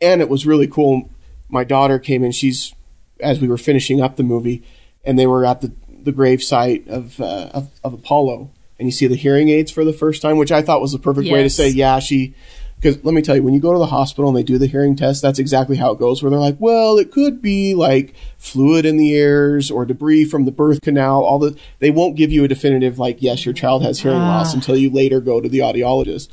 and 0.00 0.20
it 0.20 0.28
was 0.28 0.46
really 0.46 0.66
cool. 0.66 1.10
My 1.48 1.64
daughter 1.64 1.98
came 1.98 2.24
in. 2.24 2.32
She's 2.32 2.74
as 3.20 3.40
we 3.40 3.48
were 3.48 3.58
finishing 3.58 4.00
up 4.00 4.16
the 4.16 4.22
movie, 4.22 4.62
and 5.04 5.18
they 5.18 5.26
were 5.26 5.44
at 5.44 5.60
the 5.60 5.72
the 5.88 6.12
grave 6.12 6.42
site 6.42 6.86
of 6.88 7.20
uh, 7.20 7.50
of, 7.52 7.70
of 7.84 7.94
Apollo, 7.94 8.50
and 8.78 8.88
you 8.88 8.92
see 8.92 9.06
the 9.06 9.16
hearing 9.16 9.48
aids 9.48 9.70
for 9.70 9.84
the 9.84 9.92
first 9.92 10.22
time, 10.22 10.36
which 10.36 10.52
I 10.52 10.62
thought 10.62 10.80
was 10.80 10.92
the 10.92 10.98
perfect 10.98 11.30
way 11.30 11.42
to 11.42 11.50
say, 11.50 11.68
yeah, 11.68 11.98
she. 11.98 12.34
Because 12.78 13.02
let 13.02 13.14
me 13.14 13.22
tell 13.22 13.34
you, 13.34 13.42
when 13.42 13.54
you 13.54 13.60
go 13.60 13.72
to 13.72 13.78
the 13.78 13.86
hospital 13.86 14.28
and 14.28 14.36
they 14.36 14.42
do 14.42 14.58
the 14.58 14.66
hearing 14.66 14.96
test, 14.96 15.22
that's 15.22 15.38
exactly 15.38 15.76
how 15.76 15.92
it 15.92 15.98
goes. 15.98 16.22
Where 16.22 16.28
they're 16.28 16.38
like, 16.38 16.58
well, 16.58 16.98
it 16.98 17.10
could 17.10 17.40
be 17.40 17.74
like 17.74 18.14
fluid 18.36 18.84
in 18.84 18.98
the 18.98 19.12
ears 19.12 19.70
or 19.70 19.86
debris 19.86 20.26
from 20.26 20.44
the 20.44 20.52
birth 20.52 20.82
canal. 20.82 21.24
All 21.24 21.38
the 21.38 21.56
they 21.78 21.90
won't 21.90 22.16
give 22.16 22.30
you 22.30 22.44
a 22.44 22.48
definitive 22.48 22.98
like, 22.98 23.22
yes, 23.22 23.46
your 23.46 23.54
child 23.54 23.82
has 23.82 24.00
hearing 24.00 24.18
loss 24.18 24.52
until 24.52 24.76
you 24.76 24.90
later 24.90 25.22
go 25.22 25.40
to 25.40 25.48
the 25.48 25.60
audiologist, 25.60 26.28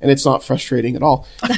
and 0.00 0.10
it's 0.10 0.24
not 0.24 0.44
frustrating 0.44 0.96
at 0.96 1.02
all. 1.02 1.26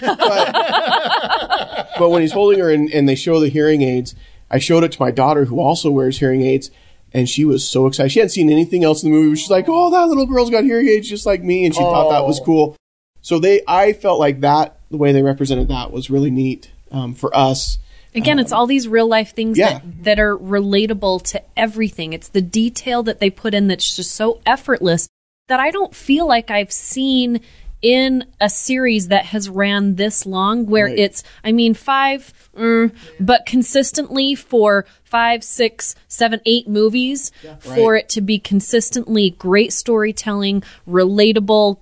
But 2.01 2.09
when 2.09 2.23
he's 2.23 2.33
holding 2.33 2.59
her 2.61 2.71
and, 2.71 2.91
and 2.91 3.07
they 3.07 3.15
show 3.15 3.39
the 3.41 3.51
hearing 3.51 3.83
aids, 3.83 4.15
I 4.51 4.59
showed 4.59 4.85
it 4.85 4.93
to 4.93 5.03
my 5.03 5.11
daughter 5.11 5.45
who 5.45 5.61
also 5.61 5.91
wears 5.91 6.19
hearing 6.19 6.41
aids, 6.41 6.71
and 7.13 7.29
she 7.29 7.45
was 7.45 7.69
so 7.69 7.87
excited. 7.87 8.11
She 8.11 8.21
hadn't 8.21 8.31
seen 8.31 8.51
anything 8.51 8.85
else 8.85 9.03
in 9.03 9.11
the 9.11 9.17
movie. 9.19 9.37
She's 9.37 9.51
like, 9.51 9.67
"Oh, 9.69 9.91
that 9.91 10.09
little 10.09 10.25
girl's 10.25 10.49
got 10.49 10.65
hearing 10.65 10.89
aids 10.89 11.11
just 11.11 11.27
like 11.27 11.43
me," 11.43 11.67
and 11.67 11.75
she 11.75 11.81
thought 11.81 12.09
that 12.09 12.27
was 12.27 12.41
Oh. 12.41 12.45
cool. 12.45 12.77
So 13.21 13.39
they, 13.39 13.61
I 13.69 13.93
felt 13.93 14.19
like 14.19 14.41
that 14.41 14.79
the 14.91 14.97
way 14.97 15.13
they 15.13 15.21
represented 15.21 15.69
that 15.69 15.93
was 15.93 16.09
really 16.09 16.31
neat 16.31 16.71
um, 16.91 17.15
for 17.15 17.37
us. 17.37 17.77
Again, 18.15 18.39
it's 18.39 18.51
all 18.51 18.67
these 18.67 18.89
real 18.89 19.07
life 19.07 19.35
things 19.35 19.59
yeah. 19.59 19.75
that, 19.75 20.05
that 20.05 20.19
are 20.19 20.39
relatable 20.39 21.23
to 21.25 21.43
everything. 21.55 22.15
It's 22.15 22.29
the 22.29 22.41
detail 22.41 23.03
that 23.03 23.21
they 23.21 23.29
put 23.29 23.53
in 23.53 23.69
that's 23.69 23.95
just 23.95 24.13
so 24.13 24.41
effortless 24.47 25.07
that 25.49 25.61
I 25.61 25.71
don't 25.71 25.95
feel 25.95 26.27
like 26.27 26.51
I've 26.51 26.73
seen 26.73 27.41
in 27.83 28.25
a 28.41 28.49
series 28.51 29.09
that 29.09 29.27
has 29.27 29.49
ran 29.49 29.97
this 29.97 30.27
long 30.27 30.67
where 30.67 30.87
Right. 30.87 30.99
it's 30.99 31.23
i 31.45 31.51
mean 31.53 31.75
five 31.75 32.33
mm, 32.57 32.95
but 33.19 33.47
consistently 33.47 34.35
for 34.35 34.85
five 35.05 35.43
six 35.43 35.95
seven 36.09 36.41
eight 36.47 36.69
movies 36.69 37.33
for 37.59 37.93
Right. 37.93 38.03
it 38.05 38.09
to 38.11 38.21
be 38.21 38.39
consistently 38.39 39.31
great 39.31 39.73
storytelling 39.73 40.63
relatable 40.87 41.79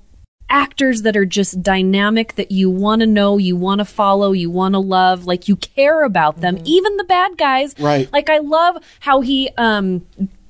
actors 0.51 1.03
that 1.03 1.17
are 1.17 1.27
just 1.27 1.63
dynamic 1.63 2.37
that 2.37 2.51
you 2.51 2.71
want 2.71 3.01
to 3.01 3.07
know, 3.07 3.37
you 3.37 3.55
want 3.55 3.81
to 3.81 3.85
follow, 3.85 4.33
you 4.33 4.51
want 4.51 4.73
to 4.73 4.79
love, 4.79 5.27
like 5.27 5.47
you 5.47 5.55
care 5.57 6.05
about 6.05 6.41
them, 6.41 6.57
even 6.65 6.97
the 6.97 7.05
bad 7.05 7.37
guys. 7.37 7.75
Right. 7.79 8.11
Like 8.11 8.31
I 8.31 8.39
love 8.39 8.83
how 9.01 9.21
he 9.21 9.51
um 9.59 10.07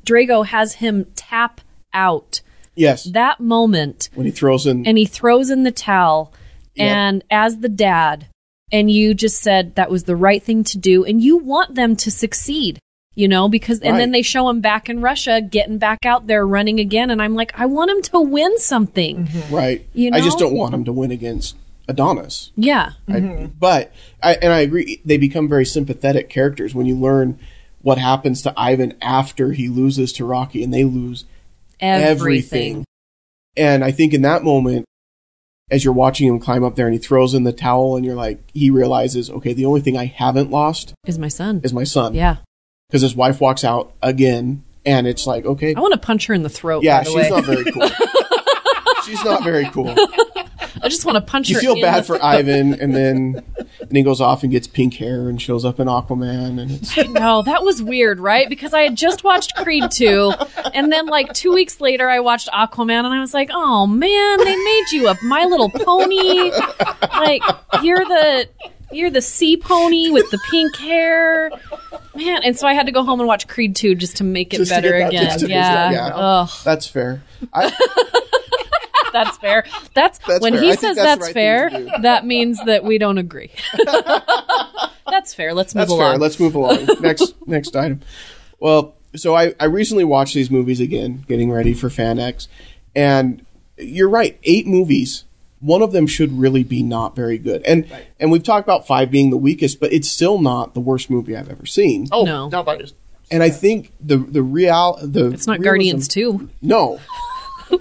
Drago 0.06 0.46
has 0.46 0.74
him 0.74 1.06
tap 1.16 1.60
out 1.92 2.42
Yes, 2.78 3.04
that 3.04 3.40
moment 3.40 4.08
when 4.14 4.26
he 4.26 4.32
throws 4.32 4.66
in, 4.66 4.86
and 4.86 4.96
he 4.96 5.06
throws 5.06 5.50
in 5.50 5.64
the 5.64 5.72
towel 5.72 6.32
Yep. 6.78 6.86
and 6.86 7.24
as 7.28 7.58
the 7.58 7.68
dad 7.68 8.28
and 8.70 8.88
you 8.88 9.12
just 9.12 9.42
said 9.42 9.74
that 9.74 9.90
was 9.90 10.04
the 10.04 10.14
right 10.14 10.40
thing 10.40 10.62
to 10.64 10.78
do 10.78 11.04
and 11.04 11.20
you 11.20 11.36
want 11.36 11.74
them 11.74 11.96
to 11.96 12.10
succeed 12.10 12.78
you 13.16 13.26
know 13.26 13.48
because 13.48 13.80
and 13.80 13.98
then 13.98 14.12
they 14.12 14.22
show 14.22 14.48
him 14.48 14.60
back 14.60 14.88
in 14.88 15.00
Russia 15.00 15.40
getting 15.40 15.78
back 15.78 16.06
out 16.06 16.28
there 16.28 16.46
running 16.46 16.78
again 16.78 17.10
and 17.10 17.20
I'm 17.20 17.34
like 17.34 17.50
I 17.58 17.66
want 17.66 17.90
him 17.90 18.02
to 18.02 18.20
win 18.20 18.58
something 18.60 19.26
mm-hmm. 19.26 19.54
right? 19.54 19.86
you 19.92 20.12
know? 20.12 20.18
I 20.18 20.20
just 20.20 20.38
don't 20.38 20.54
want 20.54 20.72
him 20.72 20.84
to 20.84 20.92
win 20.92 21.10
against 21.10 21.56
Adonis. 21.88 22.52
yeah 22.54 22.92
I, 23.08 23.12
mm-hmm. 23.12 23.46
but 23.58 23.92
I, 24.22 24.34
and 24.34 24.52
I 24.52 24.60
agree, 24.60 25.00
they 25.04 25.16
become 25.16 25.48
very 25.48 25.64
sympathetic 25.64 26.28
characters 26.28 26.76
when 26.76 26.86
you 26.86 26.94
learn 26.94 27.40
what 27.82 27.98
happens 27.98 28.42
to 28.42 28.54
Ivan 28.56 28.96
after 29.00 29.52
he 29.52 29.68
loses 29.68 30.12
to 30.14 30.24
Rocky, 30.24 30.62
and 30.62 30.74
they 30.74 30.84
lose 30.84 31.24
everything, 31.80 32.84
And 33.56 33.84
I 33.84 33.90
think 33.90 34.14
in 34.14 34.22
that 34.22 34.44
moment, 34.44 34.84
as 35.70 35.84
you're 35.84 35.92
watching 35.94 36.28
him 36.28 36.38
climb 36.40 36.64
up 36.64 36.76
there 36.76 36.86
and 36.86 36.94
he 36.94 36.98
throws 36.98 37.34
in 37.34 37.44
the 37.44 37.52
towel, 37.52 37.96
and 37.96 38.04
you're 38.04 38.14
like, 38.14 38.40
he 38.54 38.70
realizes, 38.70 39.28
okay, 39.30 39.52
the 39.52 39.66
only 39.66 39.80
thing 39.80 39.96
I 39.96 40.06
haven't 40.06 40.50
lost 40.50 40.94
is 41.06 41.18
my 41.18 41.28
son. 41.28 41.60
is 41.64 41.72
my 41.72 41.84
son. 41.84 42.14
yeah. 42.14 42.36
Because 42.88 43.02
his 43.02 43.14
wife 43.14 43.38
walks 43.40 43.64
out 43.64 43.92
again, 44.00 44.64
and 44.86 45.06
it's 45.06 45.26
like, 45.26 45.44
okay, 45.44 45.74
I 45.74 45.80
want 45.80 45.92
to 45.92 45.98
punch 45.98 46.24
her 46.26 46.34
in 46.34 46.42
the 46.42 46.48
throat 46.48 46.82
yeah, 46.84 47.00
by 47.00 47.04
the 47.04 47.10
she's 47.10 47.16
way. 47.16 47.28
not 47.28 47.44
very 47.44 47.64
cool. 47.70 47.88
she's 49.04 49.24
not 49.24 49.44
very 49.44 49.68
cool. 49.70 49.94
I 50.82 50.88
just 50.88 51.04
want 51.04 51.16
to 51.16 51.20
punch 51.20 51.50
You 51.50 51.56
her 51.56 51.62
You 51.62 51.74
feel 51.74 51.82
bad 51.82 52.06
for 52.06 52.22
Ivan, 52.22 52.80
and 52.80 52.94
then 52.94 53.44
Then 53.88 53.96
he 53.96 54.02
goes 54.02 54.20
off 54.20 54.42
and 54.42 54.52
gets 54.52 54.66
pink 54.66 54.94
hair 54.94 55.28
and 55.30 55.40
shows 55.40 55.64
up 55.64 55.80
in 55.80 55.88
Aquaman, 55.88 56.60
and 56.60 56.70
it's 56.70 56.94
No, 57.08 57.40
that 57.42 57.62
was 57.62 57.82
weird, 57.82 58.20
right? 58.20 58.48
Because 58.48 58.74
I 58.74 58.82
had 58.82 58.96
just 58.96 59.24
watched 59.24 59.56
Creed 59.56 59.90
2, 59.90 60.32
and 60.74 60.92
then 60.92 61.06
like 61.06 61.32
two 61.32 61.52
weeks 61.54 61.80
later, 61.80 62.08
I 62.08 62.20
watched 62.20 62.48
Aquaman, 62.48 63.04
and 63.04 63.14
I 63.14 63.20
was 63.20 63.32
like, 63.32 63.48
oh 63.52 63.86
man, 63.86 64.38
they 64.38 64.56
made 64.56 64.84
you 64.92 65.08
a 65.08 65.16
My 65.22 65.44
Little 65.46 65.70
Pony. 65.70 66.50
Like, 67.12 67.42
you're 67.82 68.04
the. 68.04 68.48
You're 68.90 69.10
the 69.10 69.20
sea 69.20 69.58
pony 69.58 70.08
with 70.08 70.30
the 70.30 70.38
pink 70.50 70.74
hair. 70.76 71.50
Man, 72.16 72.40
and 72.42 72.56
so 72.58 72.66
I 72.66 72.72
had 72.72 72.86
to 72.86 72.92
go 72.92 73.04
home 73.04 73.20
and 73.20 73.26
watch 73.26 73.46
Creed 73.46 73.76
2 73.76 73.94
just 73.94 74.16
to 74.16 74.24
make 74.24 74.54
it 74.54 74.56
Just 74.56 74.70
better 74.70 74.94
again. 74.94 75.38
yeah. 75.46 75.90
yeah. 75.90 76.46
That's 76.64 76.86
fair. 76.86 77.22
I, 77.52 77.70
that's 79.24 79.36
fair. 79.38 79.64
That's, 79.94 80.18
That's 80.26 80.42
when 80.42 80.54
fair. 80.54 80.62
he 80.62 80.72
I 80.72 80.74
says 80.74 80.96
that's 80.96 81.06
that's, 81.06 81.20
right 81.22 81.34
fair, 81.34 81.70
thing 81.70 81.86
to 81.86 81.96
do. 81.96 82.02
that 82.02 82.26
means 82.26 82.62
that 82.64 82.84
we 82.84 82.98
don't 82.98 83.18
agree. 83.18 83.50
that's 85.08 85.34
fair. 85.34 85.54
Let's 85.54 85.74
move 85.74 85.82
That's 85.82 85.90
along. 85.92 86.12
fair. 86.12 86.18
Let's 86.18 86.40
move 86.40 86.54
along. 86.54 86.86
next 87.00 87.34
next 87.46 87.76
item. 87.76 88.00
Well, 88.60 88.94
so 89.16 89.34
I, 89.34 89.54
I 89.58 89.64
recently 89.66 90.04
watched 90.04 90.34
these 90.34 90.50
movies 90.50 90.80
again, 90.80 91.24
getting 91.28 91.50
ready 91.50 91.74
for 91.74 91.88
FanX, 91.88 92.46
and 92.94 93.44
you're 93.76 94.08
right. 94.08 94.38
Eight 94.44 94.66
movies. 94.66 95.24
One 95.60 95.82
of 95.82 95.90
them 95.92 96.06
should 96.06 96.38
really 96.38 96.62
be 96.62 96.82
not 96.84 97.16
very 97.16 97.36
good, 97.38 97.62
and 97.64 97.90
and 98.20 98.30
we've 98.30 98.42
talked 98.44 98.66
about 98.66 98.86
five 98.86 99.10
being 99.10 99.30
the 99.30 99.36
weakest, 99.36 99.80
but 99.80 99.92
it's 99.92 100.08
still 100.08 100.38
not 100.40 100.74
the 100.74 100.80
worst 100.80 101.10
movie 101.10 101.36
I've 101.36 101.48
ever 101.50 101.66
seen. 101.66 102.06
Oh, 102.12 102.22
No. 102.24 102.48
not 102.48 102.64
by 102.64 102.76
just. 102.76 102.94
And 103.30 103.42
I 103.42 103.50
think 103.50 103.92
the 104.00 104.18
the 104.18 104.42
real 104.42 104.98
the 105.02 105.30
it's 105.32 105.46
not 105.46 105.54
realism- 105.58 105.64
Guardians 105.64 106.08
2. 106.08 106.48
No. 106.62 107.00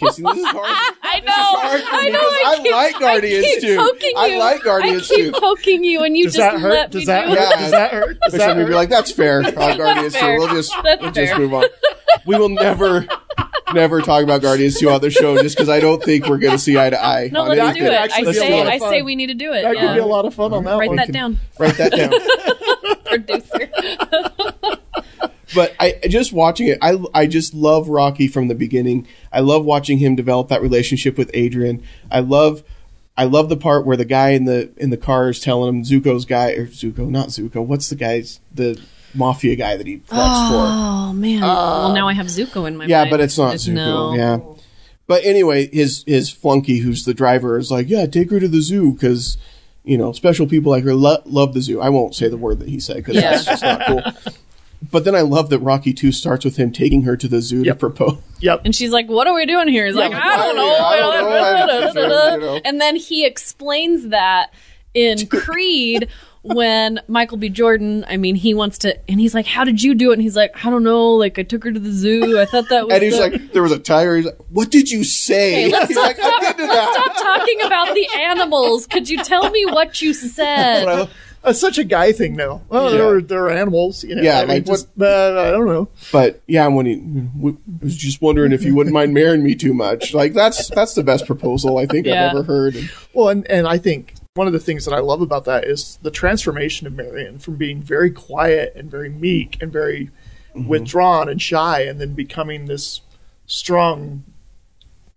Kissing 0.00 0.24
this 0.24 0.36
is 0.38 0.44
hard. 0.46 0.96
I 1.02 1.20
know. 1.20 1.32
hard 1.32 1.80
I 1.86 2.08
know. 2.08 2.18
because 2.18 2.32
I 2.44 2.62
keep- 2.62 2.72
like 2.72 2.98
Guardians 3.00 3.44
I 3.44 3.48
keep 3.50 3.60
too. 3.60 3.76
Poking 3.76 4.12
I 4.16 4.36
like 4.38 4.62
Guardians 4.64 5.10
I 5.10 5.14
keep 5.14 5.34
too. 5.34 5.40
poking 5.40 5.84
you, 5.84 6.02
and 6.02 6.16
you 6.16 6.24
Does 6.24 6.34
just 6.34 6.50
that 6.52 6.60
hurt? 6.60 6.70
let 6.72 6.90
Does 6.90 7.00
me 7.02 7.04
that 7.06 7.26
do 7.26 7.30
hurt? 7.34 7.38
it. 7.38 7.58
Does 7.60 7.70
that 7.70 7.90
hurt? 7.92 8.18
Does 8.22 8.32
that 8.32 8.40
some 8.40 8.58
you 8.58 8.64
hurt? 8.64 8.68
be 8.70 8.74
like, 8.74 8.88
"That's 8.88 9.12
fair." 9.12 9.42
I 9.58 9.76
Guardians 9.76 10.16
fair. 10.16 10.36
too. 10.36 10.44
We'll 10.44 10.54
just 10.54 10.72
That's 10.82 11.02
we'll 11.02 11.12
just 11.12 11.36
move 11.38 11.54
on. 11.54 11.64
We 12.26 12.36
will 12.38 12.48
never, 12.48 13.06
never 13.74 14.00
talk 14.02 14.22
about 14.24 14.42
Guardians 14.42 14.78
two 14.78 14.90
on 14.90 15.00
the 15.00 15.10
show 15.10 15.40
just 15.42 15.56
because 15.56 15.68
I 15.68 15.80
don't 15.80 16.02
think 16.02 16.26
we're 16.26 16.38
going 16.38 16.52
to 16.52 16.58
see 16.58 16.78
eye 16.78 16.90
to 16.90 17.02
eye. 17.02 17.30
No, 17.32 17.42
on 17.42 17.48
let's 17.48 17.60
anything. 17.60 17.82
do 17.84 17.88
it. 17.90 18.10
I 18.12 18.32
say. 18.32 18.62
I 18.62 18.78
say 18.78 19.02
we 19.02 19.14
need 19.16 19.28
to 19.28 19.34
do 19.34 19.52
it. 19.52 19.62
That 19.62 19.74
yeah. 19.76 19.86
could 19.88 19.94
be 19.94 20.00
a 20.00 20.06
lot 20.06 20.24
of 20.24 20.34
fun 20.34 20.52
on 20.52 20.64
that 20.64 20.76
Write 20.78 20.88
one. 20.88 20.96
that 20.96 21.12
down, 21.12 21.38
Write 21.58 21.76
that 21.76 21.92
down. 21.92 22.10
producer. 23.04 24.50
But 25.54 25.74
I 25.80 25.98
just 26.08 26.32
watching 26.32 26.68
it, 26.68 26.78
I 26.82 26.96
I 27.14 27.26
just 27.26 27.54
love 27.54 27.88
Rocky 27.88 28.28
from 28.28 28.48
the 28.48 28.54
beginning. 28.54 29.06
I 29.32 29.40
love 29.40 29.64
watching 29.64 29.98
him 29.98 30.16
develop 30.16 30.48
that 30.48 30.62
relationship 30.62 31.16
with 31.18 31.30
Adrian. 31.34 31.82
I 32.10 32.20
love. 32.20 32.62
I 33.16 33.24
love 33.24 33.50
the 33.50 33.56
part 33.56 33.84
where 33.84 33.98
the 33.98 34.04
guy 34.06 34.30
in 34.30 34.46
the 34.46 34.70
in 34.78 34.88
the 34.90 34.96
car 34.96 35.28
is 35.28 35.40
telling 35.40 35.68
him 35.68 35.84
Zuko's 35.84 36.24
guy 36.24 36.52
or 36.52 36.66
Zuko, 36.68 37.10
not 37.10 37.28
Zuko. 37.28 37.62
What's 37.62 37.90
the 37.90 37.96
guy's 37.96 38.40
the 38.54 38.80
mafia 39.14 39.56
guy 39.56 39.76
that 39.76 39.86
he 39.86 39.96
works 39.96 40.08
for? 40.08 40.16
Oh 40.16 41.12
man. 41.14 41.42
Uh, 41.42 41.46
well, 41.46 41.92
now 41.94 42.08
I 42.08 42.14
have 42.14 42.26
Zuko 42.26 42.66
in 42.66 42.74
my 42.76 42.84
mind. 42.84 42.90
Yeah, 42.90 43.00
mind. 43.00 43.10
but 43.10 43.20
it's 43.20 43.36
not 43.36 43.54
It's- 43.54 43.66
Zuko. 43.66 43.74
No. 43.74 44.14
Yeah. 44.14 44.38
But 45.06 45.24
anyway, 45.26 45.68
his 45.70 46.02
his 46.06 46.30
flunky, 46.30 46.78
who's 46.78 47.04
the 47.04 47.12
driver, 47.12 47.58
is 47.58 47.70
like, 47.70 47.90
yeah, 47.90 48.06
take 48.06 48.30
her 48.30 48.40
to 48.40 48.48
the 48.48 48.62
zoo 48.62 48.92
because 48.92 49.36
you 49.84 49.98
know 49.98 50.12
special 50.12 50.46
people 50.46 50.70
like 50.70 50.84
her 50.84 50.94
lo- 50.94 51.20
love 51.26 51.52
the 51.52 51.60
zoo. 51.60 51.80
I 51.80 51.88
won't 51.90 52.14
say 52.14 52.28
the 52.28 52.36
word 52.38 52.60
that 52.60 52.68
he 52.68 52.78
said 52.80 52.96
because 52.98 53.16
Yeah. 53.16 53.32
that's 53.32 53.44
just 53.44 53.62
not 53.62 53.86
cool. 53.86 54.02
But 54.90 55.04
then 55.04 55.14
I 55.14 55.20
love 55.20 55.50
that 55.50 55.58
Rocky 55.58 55.92
Two 55.92 56.10
starts 56.12 56.44
with 56.44 56.56
him 56.56 56.72
taking 56.72 57.02
her 57.02 57.16
to 57.16 57.28
the 57.28 57.40
zoo 57.42 57.60
to 57.62 57.66
Yep. 57.66 57.78
propose. 57.78 58.18
Yep. 58.40 58.62
And 58.64 58.74
she's 58.74 58.90
like, 58.92 59.08
"What 59.08 59.26
are 59.26 59.34
we 59.34 59.44
doing 59.46 59.68
here?" 59.68 59.86
He's 59.86 59.94
like, 59.94 60.10
Yeah, 60.12 60.20
"I 60.22 60.36
don't 60.36 60.56
know." 60.56 60.74
I 60.74 60.96
don't 60.96 61.24
know. 61.30 61.36
I 61.36 61.66
don't 62.30 62.40
know. 62.40 62.60
And 62.64 62.80
then 62.80 62.96
he 62.96 63.26
explains 63.26 64.08
that 64.08 64.52
in 64.94 65.26
Creed 65.28 66.08
when 66.42 66.98
Michael 67.06 67.36
B. 67.36 67.50
Jordan. 67.50 68.06
I 68.08 68.16
mean, 68.16 68.34
he 68.34 68.54
wants 68.54 68.78
to, 68.78 68.98
and 69.10 69.20
he's 69.20 69.34
like, 69.34 69.44
"How 69.46 69.64
did 69.64 69.82
you 69.82 69.94
do 69.94 70.10
it?" 70.10 70.14
And 70.14 70.22
he's 70.22 70.36
like, 70.36 70.64
"I 70.64 70.70
don't 70.70 70.82
know. 70.82 71.10
Like, 71.10 71.38
I 71.38 71.42
took 71.42 71.62
her 71.64 71.70
to 71.72 71.78
the 71.78 71.92
zoo. 71.92 72.40
I 72.40 72.46
thought 72.46 72.70
that 72.70 72.86
was." 72.86 72.94
And 72.94 73.02
he's 73.02 73.16
the- 73.18 73.20
like, 73.28 73.52
there 73.52 73.62
was 73.62 73.72
a 73.72 73.78
tiger. 73.78 74.16
He's 74.16 74.24
like, 74.24 74.38
what 74.48 74.70
did 74.70 74.90
you 74.90 75.04
say? 75.04 75.64
Hey, 75.64 75.68
let's 75.72 75.88
he's 75.88 75.96
like, 75.98 76.16
I 76.18 76.52
did 76.56 76.68
that. 76.70 76.94
Stop 76.94 77.16
talking 77.18 77.60
about 77.66 77.94
the 77.94 78.08
animals. 78.18 78.86
Could 78.86 79.10
you 79.10 79.22
tell 79.22 79.50
me 79.50 79.66
what 79.66 80.00
you 80.00 80.12
But 80.14 80.24
I 80.24 80.28
said? 80.28 81.08
Love- 81.42 81.50
That's 81.50 81.60
such 81.60 81.78
a 81.78 81.84
guy 81.84 82.12
thing, 82.12 82.36
though. 82.36 82.62
Well, 82.68 82.90
Yeah. 82.92 82.98
they're, 82.98 83.20
they're 83.20 83.50
animals. 83.50 84.04
You 84.04 84.16
know, 84.16 84.22
Yeah, 84.22 84.38
I 84.38 84.40
mean, 84.40 84.48
like 84.48 84.66
just, 84.66 84.88
uh, 85.00 85.04
I 85.48 85.50
don't 85.50 85.66
know. 85.66 85.88
But 86.12 86.40
yeah, 86.46 86.66
when 86.68 86.86
he 86.86 86.96
w- 86.96 87.58
was 87.82 87.96
just 87.96 88.20
wondering 88.22 88.52
if 88.52 88.62
you 88.62 88.74
wouldn't 88.74 88.94
mind 88.94 89.14
marrying 89.14 89.42
me 89.42 89.54
too 89.54 89.74
much. 89.74 90.12
Like 90.14 90.32
that's 90.34 90.68
that's 90.70 90.94
the 90.94 91.02
best 91.02 91.26
proposal 91.26 91.78
I 91.78 91.86
think 91.86 92.06
Yeah. 92.06 92.26
I've 92.26 92.36
ever 92.36 92.42
heard. 92.42 92.76
And 92.76 92.90
Well, 93.14 93.28
and, 93.30 93.50
and 93.50 93.66
I 93.66 93.78
think 93.78 94.14
one 94.34 94.46
of 94.46 94.52
the 94.52 94.60
things 94.60 94.84
that 94.84 94.92
I 94.94 95.00
love 95.00 95.20
about 95.22 95.44
that 95.46 95.64
is 95.64 95.98
the 96.02 96.10
transformation 96.10 96.86
of 96.86 96.92
Marion 96.94 97.38
from 97.38 97.56
being 97.56 97.82
very 97.82 98.10
quiet 98.10 98.72
and 98.76 98.90
very 98.90 99.08
meek 99.10 99.56
and 99.62 99.72
very 99.72 100.10
Mm-hmm. 100.52 100.66
withdrawn 100.66 101.28
and 101.28 101.40
shy, 101.40 101.82
and 101.82 102.00
then 102.00 102.14
becoming 102.14 102.64
this 102.66 103.02
strong 103.46 104.24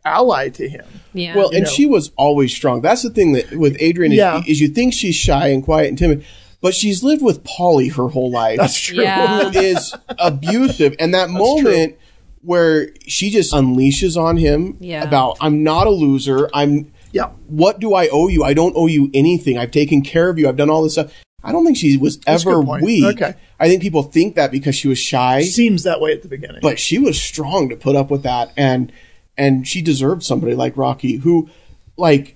ally 0.06 0.50
to 0.50 0.68
him. 0.68 0.86
Yeah. 1.14 1.36
Well, 1.36 1.50
and 1.52 1.64
know. 1.66 1.70
she 1.70 1.86
was 1.86 2.12
always 2.18 2.54
strong. 2.54 2.82
That's 2.82 3.04
the 3.04 3.10
thing 3.10 3.34
that 3.34 3.52
with 3.56 3.78
Adrian 3.80 4.12
is, 4.12 4.18
Yeah. 4.18 4.42
is 4.48 4.60
you 4.60 4.68
think 4.68 4.94
she's 4.94 5.16
shy 5.16 5.48
and 5.50 5.64
quiet 5.64 5.90
and 5.90 5.98
timid, 5.98 6.26
but 6.62 6.74
she's 6.74 7.04
lived 7.04 7.22
with 7.22 7.44
Paulie 7.44 7.94
her 7.94 8.08
whole 8.10 8.32
life. 8.32 8.58
That's 8.58 8.80
true. 8.80 9.02
Yeah. 9.02 9.50
who 9.52 9.60
is 9.60 9.94
abusive, 10.20 10.96
and 11.00 11.14
that 11.14 11.30
moment 11.46 11.96
where 12.42 12.90
she 13.08 13.30
just 13.30 13.54
unleashes 13.54 14.18
on 14.22 14.38
him 14.38 14.76
Yeah. 14.80 15.04
about 15.04 15.38
I'm 15.40 15.64
not 15.64 15.88
a 15.88 15.92
loser. 15.92 16.50
I'm 16.54 16.92
Yeah. 17.12 17.30
what 17.48 17.80
do 17.80 17.94
I 17.94 18.08
owe 18.10 18.28
you? 18.28 18.44
I 18.44 18.54
don't 18.54 18.74
owe 18.76 18.88
you 18.88 19.10
anything. 19.14 19.58
I've 19.58 19.72
taken 19.72 20.02
care 20.02 20.30
of 20.30 20.38
you. 20.38 20.50
I've 20.50 20.58
done 20.58 20.70
all 20.70 20.84
this 20.84 20.94
stuff. 20.94 21.12
I 21.46 21.52
don't 21.52 21.66
think 21.66 21.78
she 21.78 21.98
was 21.98 22.20
ever 22.26 22.62
weak. 22.62 23.04
Okay. 23.22 23.34
I 23.60 23.68
think 23.68 23.82
people 23.82 24.04
think 24.04 24.36
that 24.36 24.50
because 24.52 24.76
she 24.76 24.88
was 24.88 24.98
shy, 24.98 25.44
Seems 25.44 25.84
that 25.84 26.00
way 26.02 26.12
at 26.14 26.22
the 26.22 26.28
beginning. 26.30 26.60
but 26.62 26.80
she 26.80 26.98
was 27.00 27.22
strong 27.22 27.70
to 27.70 27.76
put 27.76 27.96
up 27.98 28.10
with 28.10 28.24
that, 28.24 28.52
and 28.58 28.92
and 29.38 29.68
she 29.68 29.82
deserved 29.82 30.24
somebody 30.24 30.56
like 30.56 30.78
Rocky, 30.78 31.18
who, 31.18 31.50
like, 31.98 32.36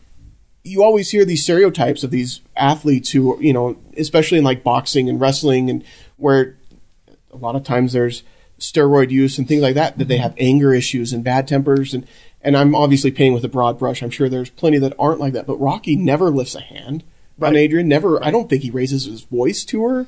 you 0.64 0.84
always 0.84 1.12
hear 1.12 1.24
these 1.24 1.44
stereotypes 1.44 2.04
of 2.04 2.12
these 2.12 2.42
athletes 2.56 3.12
who, 3.12 3.40
you 3.42 3.54
know, 3.54 3.78
especially 3.96 4.38
in 4.38 4.44
like 4.44 4.64
boxing 4.64 5.08
and 5.10 5.20
wrestling, 5.22 5.70
and 5.70 5.84
where 6.18 6.58
a 7.32 7.38
lot 7.38 7.56
of 7.56 7.64
times 7.64 7.94
there's 7.94 8.24
steroid 8.60 9.12
use 9.12 9.38
and 9.38 9.48
things 9.48 9.62
like 9.62 9.76
that, 9.76 9.98
that 9.98 10.08
they 10.08 10.18
have 10.18 10.34
anger 10.38 10.74
issues 10.74 11.14
and 11.14 11.24
bad 11.24 11.48
tempers, 11.48 11.94
and 11.94 12.06
and 12.42 12.58
I'm 12.58 12.76
obviously 12.76 13.12
painting 13.12 13.34
with 13.34 13.46
a 13.46 13.50
broad 13.50 13.80
brush. 13.80 14.02
I'm 14.02 14.10
sure 14.10 14.30
there's 14.30 14.50
plenty 14.50 14.78
that 14.80 14.94
aren't 15.00 15.20
like 15.20 15.34
that, 15.34 15.48
but 15.48 15.58
Rocky 15.58 15.96
never 15.96 16.30
lifts 16.30 16.56
a 16.56 16.62
hand 16.62 17.04
on 17.42 17.56
Adrian. 17.56 17.88
Never. 17.88 18.24
I 18.24 18.32
don't 18.32 18.50
think 18.50 18.64
he 18.64 18.72
raises 18.72 19.06
his 19.06 19.22
voice 19.22 19.64
to 19.66 19.84
her. 19.86 20.08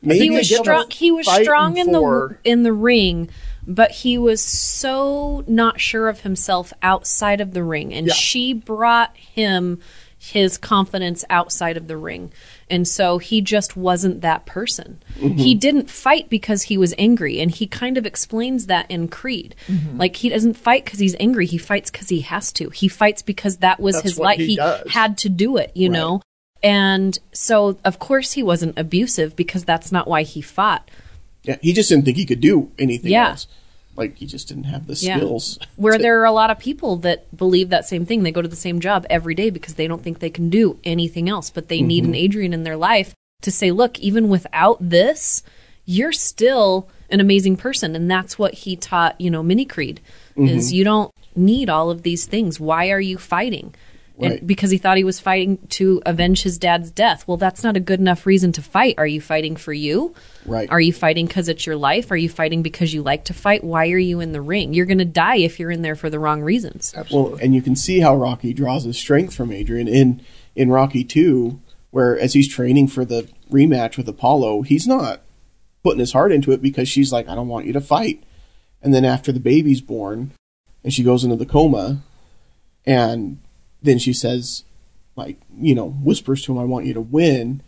Maybe 0.00 0.24
he 0.24 0.30
was 0.30 0.54
strong. 0.54 0.90
He 0.90 1.10
was 1.10 1.26
strong 1.26 1.76
in 1.76 1.92
the 1.92 1.98
for- 1.98 2.40
in 2.44 2.62
the 2.62 2.72
ring, 2.72 3.30
but 3.68 3.90
he 3.90 4.16
was 4.16 4.40
so 4.40 5.44
not 5.46 5.78
sure 5.80 6.08
of 6.08 6.22
himself 6.22 6.72
outside 6.82 7.40
of 7.40 7.52
the 7.52 7.62
ring, 7.62 7.92
and 7.92 8.08
Yeah. 8.08 8.14
she 8.14 8.52
brought 8.54 9.14
him 9.16 9.78
his 10.20 10.58
confidence 10.58 11.24
outside 11.30 11.76
of 11.76 11.86
the 11.86 11.96
ring, 11.96 12.32
and 12.68 12.88
so 12.88 13.18
he 13.18 13.40
just 13.40 13.76
wasn't 13.76 14.20
that 14.22 14.46
person. 14.46 15.00
Mm-hmm. 15.20 15.36
He 15.38 15.54
didn't 15.54 15.88
fight 15.88 16.28
because 16.28 16.62
he 16.64 16.76
was 16.76 16.92
angry, 16.98 17.38
and 17.40 17.50
he 17.52 17.66
kind 17.68 17.96
of 17.96 18.04
explains 18.04 18.66
that 18.66 18.90
in 18.90 19.06
Creed. 19.06 19.54
Mm-hmm. 19.68 19.98
Like 19.98 20.16
he 20.16 20.28
doesn't 20.28 20.54
fight 20.54 20.84
because 20.84 20.98
he's 20.98 21.14
angry; 21.20 21.46
he 21.46 21.58
fights 21.58 21.90
because 21.90 22.08
he 22.08 22.22
has 22.22 22.50
to. 22.54 22.70
He 22.70 22.88
fights 22.88 23.22
because 23.22 23.58
that 23.58 23.78
was 23.78 23.96
That's 23.96 24.02
his 24.04 24.18
life. 24.18 24.38
he 24.40 24.56
He 24.56 24.90
had 24.90 25.18
to 25.18 25.28
do 25.28 25.56
it, 25.56 25.70
you 25.74 25.88
know. 25.88 26.20
And 26.62 27.16
so, 27.32 27.78
of 27.84 28.00
course, 28.00 28.32
he 28.32 28.42
wasn't 28.42 28.76
abusive 28.76 29.36
because 29.36 29.64
that's 29.64 29.92
not 29.92 30.08
why 30.08 30.22
he 30.24 30.40
fought. 30.40 30.90
Yeah, 31.48 31.56
he 31.62 31.72
just 31.72 31.88
didn't 31.88 32.04
think 32.04 32.18
he 32.18 32.26
could 32.26 32.40
do 32.40 32.70
anything 32.78 33.10
Yeah. 33.10 33.30
else. 33.30 33.46
Like 33.96 34.18
he 34.18 34.26
just 34.26 34.48
didn't 34.48 34.64
have 34.64 34.86
the 34.86 34.94
skills. 34.94 35.58
Yeah. 35.60 35.66
Where 35.76 35.94
to- 35.94 36.02
there 36.02 36.20
are 36.20 36.26
a 36.26 36.32
lot 36.32 36.50
of 36.50 36.58
people 36.58 36.96
that 36.98 37.34
believe 37.36 37.70
that 37.70 37.86
same 37.86 38.04
thing. 38.04 38.22
They 38.22 38.30
go 38.30 38.42
to 38.42 38.48
the 38.48 38.54
same 38.54 38.80
job 38.80 39.06
every 39.08 39.34
day 39.34 39.50
because 39.50 39.74
they 39.74 39.88
don't 39.88 40.02
think 40.02 40.18
they 40.18 40.30
can 40.30 40.50
do 40.50 40.78
anything 40.84 41.28
else, 41.28 41.50
but 41.50 41.68
they 41.68 41.80
need 41.82 42.04
an 42.04 42.10
mm-hmm. 42.10 42.16
Adrian 42.16 42.52
in 42.52 42.62
their 42.62 42.76
life 42.76 43.14
to 43.42 43.50
say, 43.50 43.70
look, 43.70 43.98
even 43.98 44.28
without 44.28 44.76
this, 44.80 45.42
you're 45.84 46.12
still 46.12 46.88
an 47.10 47.18
amazing 47.18 47.56
person. 47.56 47.96
And 47.96 48.10
that's 48.10 48.38
what 48.38 48.54
he 48.54 48.76
taught, 48.76 49.18
you 49.20 49.30
know, 49.30 49.42
Mini 49.42 49.64
Creed 49.64 50.00
is 50.36 50.68
mm-hmm. 50.68 50.76
you 50.76 50.84
don't 50.84 51.12
need 51.34 51.70
all 51.70 51.90
of 51.90 52.02
these 52.02 52.26
things. 52.26 52.60
Why 52.60 52.90
are 52.90 53.00
you 53.00 53.16
fighting? 53.16 53.74
And 54.20 54.32
Right. 54.32 54.46
because 54.46 54.70
he 54.72 54.78
thought 54.78 54.96
he 54.96 55.04
was 55.04 55.20
fighting 55.20 55.58
to 55.70 56.02
avenge 56.04 56.42
his 56.42 56.58
dad's 56.58 56.90
death. 56.90 57.22
Well, 57.28 57.36
that's 57.36 57.62
not 57.62 57.76
a 57.76 57.80
good 57.80 58.00
enough 58.00 58.26
reason 58.26 58.50
to 58.52 58.62
fight. 58.62 58.96
Are 58.98 59.06
you 59.06 59.20
fighting 59.20 59.54
for 59.54 59.72
you? 59.72 60.12
Right. 60.44 60.68
Are 60.70 60.80
you 60.80 60.92
fighting 60.92 61.26
because 61.26 61.48
it's 61.48 61.66
your 61.66 61.76
life? 61.76 62.10
Are 62.10 62.16
you 62.16 62.28
fighting 62.28 62.62
because 62.62 62.92
you 62.92 63.02
like 63.02 63.24
to 63.26 63.34
fight? 63.34 63.62
Why 63.62 63.88
are 63.90 63.98
you 63.98 64.18
in 64.18 64.32
the 64.32 64.40
ring? 64.40 64.74
You're 64.74 64.86
going 64.86 64.98
to 64.98 65.04
die 65.04 65.36
if 65.36 65.60
you're 65.60 65.70
in 65.70 65.82
there 65.82 65.94
for 65.94 66.10
the 66.10 66.18
wrong 66.18 66.42
reasons. 66.42 66.92
Well, 67.12 67.38
and 67.40 67.54
you 67.54 67.62
can 67.62 67.76
see 67.76 68.00
how 68.00 68.16
Rocky 68.16 68.52
draws 68.52 68.82
his 68.84 68.98
strength 68.98 69.34
from 69.34 69.52
Adrian 69.52 69.86
in 69.86 70.20
in 70.56 70.70
Rocky 70.70 71.04
Two, 71.04 71.60
where 71.92 72.18
as 72.18 72.32
he's 72.32 72.48
training 72.48 72.88
for 72.88 73.04
the 73.04 73.28
rematch 73.52 73.96
with 73.96 74.08
Apollo, 74.08 74.62
he's 74.62 74.88
not 74.88 75.22
putting 75.84 76.00
his 76.00 76.12
heart 76.12 76.32
into 76.32 76.50
it 76.50 76.60
because 76.60 76.88
she's 76.88 77.12
like, 77.12 77.28
"I 77.28 77.36
don't 77.36 77.46
want 77.46 77.66
you 77.66 77.72
to 77.74 77.80
fight." 77.80 78.24
And 78.82 78.92
then 78.92 79.04
after 79.04 79.30
the 79.30 79.38
baby's 79.38 79.80
born, 79.80 80.32
and 80.82 80.92
she 80.92 81.04
goes 81.04 81.22
into 81.22 81.36
the 81.36 81.46
coma, 81.46 82.02
and 82.84 83.38
then 83.82 83.98
she 83.98 84.12
says, 84.12 84.64
like 85.16 85.36
you 85.58 85.74
know 85.74 85.88
whispers 85.90 86.42
to 86.44 86.52
him, 86.52 86.58
"I 86.58 86.64
want 86.64 86.86
you 86.86 86.94
to 86.94 87.00
win." 87.00 87.62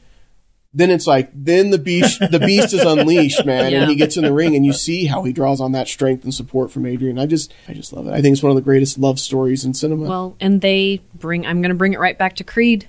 Then 0.73 0.91
it's 0.91 1.07
like 1.07 1.31
then 1.35 1.71
the 1.71 1.79
beast 1.79 2.21
the 2.31 2.39
beast 2.39 2.73
is 2.73 2.83
unleashed, 2.87 3.45
man, 3.45 3.73
Yeah. 3.73 3.81
and 3.83 3.91
he 3.91 3.97
gets 3.97 4.17
in 4.17 4.23
the 4.23 4.33
ring, 4.33 4.55
and 4.55 4.65
you 4.65 4.73
see 4.73 5.07
how 5.07 5.25
he 5.25 5.33
draws 5.33 5.61
on 5.61 5.73
that 5.73 5.89
strength 5.89 6.23
and 6.23 6.33
support 6.33 6.71
from 6.71 6.87
Adrian. 6.87 7.19
I 7.19 7.27
just 7.27 7.53
I 7.67 7.73
just 7.75 7.93
love 7.93 8.07
it. 8.07 8.13
I 8.13 8.23
think 8.23 8.35
it's 8.35 8.43
one 8.43 8.51
of 8.51 8.57
the 8.57 8.63
greatest 8.63 8.97
love 8.97 9.19
stories 9.19 9.65
in 9.65 9.75
cinema. 9.75 10.09
Well, 10.09 10.37
and 10.39 10.61
they 10.61 11.01
bring, 11.15 11.45
I'm 11.45 11.61
going 11.61 11.71
to 11.71 11.75
bring 11.75 11.93
it 11.93 11.99
right 11.99 12.17
back 12.17 12.37
to 12.37 12.45
Creed. 12.45 12.87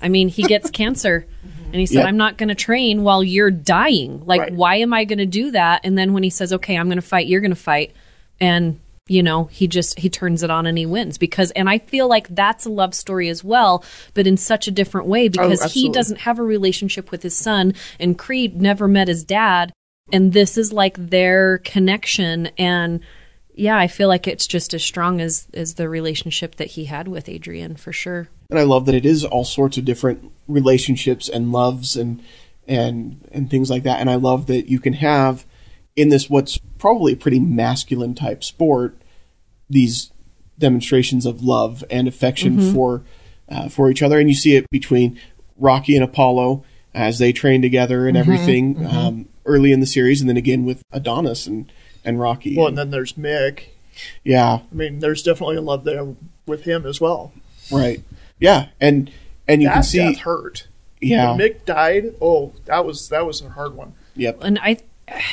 I 0.00 0.08
mean, 0.08 0.28
he 0.28 0.44
gets 0.44 0.70
cancer. 0.82 1.26
And 1.66 1.80
he 1.80 1.86
said, 1.86 2.02
Yeah. 2.02 2.06
I'm 2.06 2.16
not 2.16 2.38
going 2.38 2.50
to 2.50 2.54
train 2.54 3.02
while 3.02 3.24
you're 3.24 3.50
dying. 3.50 4.24
Like, 4.24 4.40
Right. 4.42 4.54
why 4.54 4.76
am 4.76 4.94
I 4.94 5.04
going 5.04 5.18
to 5.18 5.26
do 5.26 5.50
that? 5.50 5.80
And 5.82 5.98
then 5.98 6.12
when 6.12 6.22
he 6.22 6.30
says, 6.30 6.52
okay, 6.52 6.76
I'm 6.78 6.86
going 6.86 6.98
to 6.98 7.02
fight, 7.02 7.26
you're 7.26 7.40
going 7.40 7.50
to 7.50 7.56
fight. 7.56 7.92
And, 8.38 8.78
you 9.06 9.22
know, 9.22 9.44
he 9.44 9.66
just, 9.68 9.98
he 9.98 10.08
turns 10.08 10.42
it 10.42 10.50
on 10.50 10.66
and 10.66 10.78
he 10.78 10.86
wins 10.86 11.18
because, 11.18 11.50
and 11.52 11.68
I 11.68 11.78
feel 11.78 12.08
like 12.08 12.28
that's 12.28 12.64
a 12.64 12.70
love 12.70 12.94
story 12.94 13.28
as 13.28 13.44
well, 13.44 13.84
but 14.14 14.26
in 14.26 14.36
such 14.36 14.66
a 14.66 14.70
different 14.70 15.06
way 15.06 15.26
oh, 15.26 15.28
because 15.28 15.72
he 15.72 15.90
doesn't 15.90 16.20
have 16.20 16.38
a 16.38 16.42
relationship 16.42 17.10
with 17.10 17.22
his 17.22 17.36
son 17.36 17.74
and 18.00 18.18
Creed 18.18 18.60
never 18.60 18.88
met 18.88 19.08
his 19.08 19.24
dad. 19.24 19.72
And 20.12 20.32
this 20.32 20.56
is 20.56 20.72
like 20.72 20.96
their 20.98 21.58
connection. 21.58 22.46
And, 22.58 23.00
yeah, 23.54 23.76
I 23.76 23.86
feel 23.86 24.08
like 24.08 24.26
it's 24.26 24.46
just 24.46 24.74
as 24.74 24.82
strong 24.82 25.20
as 25.20 25.48
as 25.54 25.74
the 25.74 25.88
relationship 25.88 26.56
that 26.56 26.72
he 26.72 26.86
had 26.86 27.08
with 27.08 27.28
Adrian 27.28 27.76
for 27.76 27.92
sure. 27.92 28.28
and 28.50 28.58
I 28.58 28.64
love 28.64 28.86
that 28.86 28.94
it 28.94 29.06
is 29.06 29.24
all 29.24 29.44
sorts 29.44 29.78
of 29.78 29.84
different 29.84 30.30
relationships 30.48 31.28
and 31.28 31.52
loves 31.52 31.96
and 31.96 32.22
and 32.66 33.26
and 33.32 33.50
things 33.50 33.70
like 33.70 33.84
that. 33.84 34.00
And 34.00 34.10
I 34.10 34.16
love 34.16 34.46
that 34.48 34.68
you 34.68 34.80
can 34.80 34.94
have 34.94 35.44
in 35.96 36.08
this 36.08 36.28
what's 36.30 36.58
probably 36.78 37.12
a 37.12 37.16
pretty 37.16 37.38
masculine 37.40 38.14
type 38.14 38.42
sport 38.44 38.96
these 39.70 40.10
demonstrations 40.58 41.26
of 41.26 41.42
love 41.42 41.82
and 41.90 42.06
affection 42.06 42.72
for 42.72 43.02
uh, 43.48 43.68
for 43.68 43.90
each 43.90 44.02
other, 44.02 44.18
and 44.18 44.28
you 44.28 44.34
see 44.34 44.56
it 44.56 44.66
between 44.70 45.18
Rocky 45.58 45.94
and 45.96 46.04
Apollo 46.04 46.64
as 46.94 47.18
they 47.18 47.32
train 47.32 47.60
together 47.62 48.06
and 48.06 48.16
everything 48.16 48.86
Um, 48.86 49.28
early 49.46 49.72
in 49.72 49.80
the 49.80 49.86
series, 49.86 50.20
and 50.20 50.28
then 50.30 50.36
again 50.36 50.64
with 50.64 50.82
Adonis 50.92 51.46
and 51.46 51.70
and 52.04 52.20
Rocky. 52.20 52.56
Well, 52.56 52.68
and 52.68 52.78
then 52.78 52.90
there's 52.90 53.14
Mick. 53.14 53.64
yeah, 54.22 54.60
I 54.70 54.74
mean, 54.74 54.98
there's 55.00 55.22
definitely 55.22 55.56
a 55.56 55.60
love 55.62 55.84
there 55.84 56.14
with 56.46 56.64
him 56.64 56.86
as 56.86 57.00
well. 57.00 57.32
right. 57.70 58.02
Yeah, 58.38 58.68
and 58.80 59.10
and 59.48 59.62
you 59.62 59.68
that 59.68 59.74
can 59.74 59.82
see 59.82 59.98
death 59.98 60.18
hurt. 60.18 60.68
yeah, 61.00 61.30
When 61.30 61.38
Mick 61.40 61.64
died. 61.64 62.14
Oh, 62.20 62.52
that 62.66 62.84
was 62.84 63.08
that 63.08 63.26
was 63.26 63.40
a 63.42 63.48
hard 63.50 63.74
one. 63.74 63.94
yep. 64.14 64.38
And 64.42 64.58
I 64.60 64.78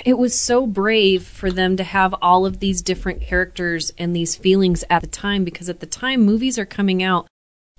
it 0.06 0.18
was 0.18 0.40
so 0.40 0.68
brave 0.68 1.24
for 1.24 1.52
them 1.52 1.78
to 1.78 1.84
have 1.84 2.14
all 2.22 2.46
of 2.46 2.60
these 2.60 2.82
different 2.82 3.22
characters 3.22 3.92
and 3.98 4.16
these 4.16 4.36
feelings 4.36 4.84
at 4.90 5.02
the 5.02 5.08
time 5.08 5.44
because 5.44 5.70
at 5.70 5.80
the 5.80 5.86
time 5.86 6.22
movies 6.22 6.58
are 6.60 6.66
coming 6.66 7.02
out 7.02 7.28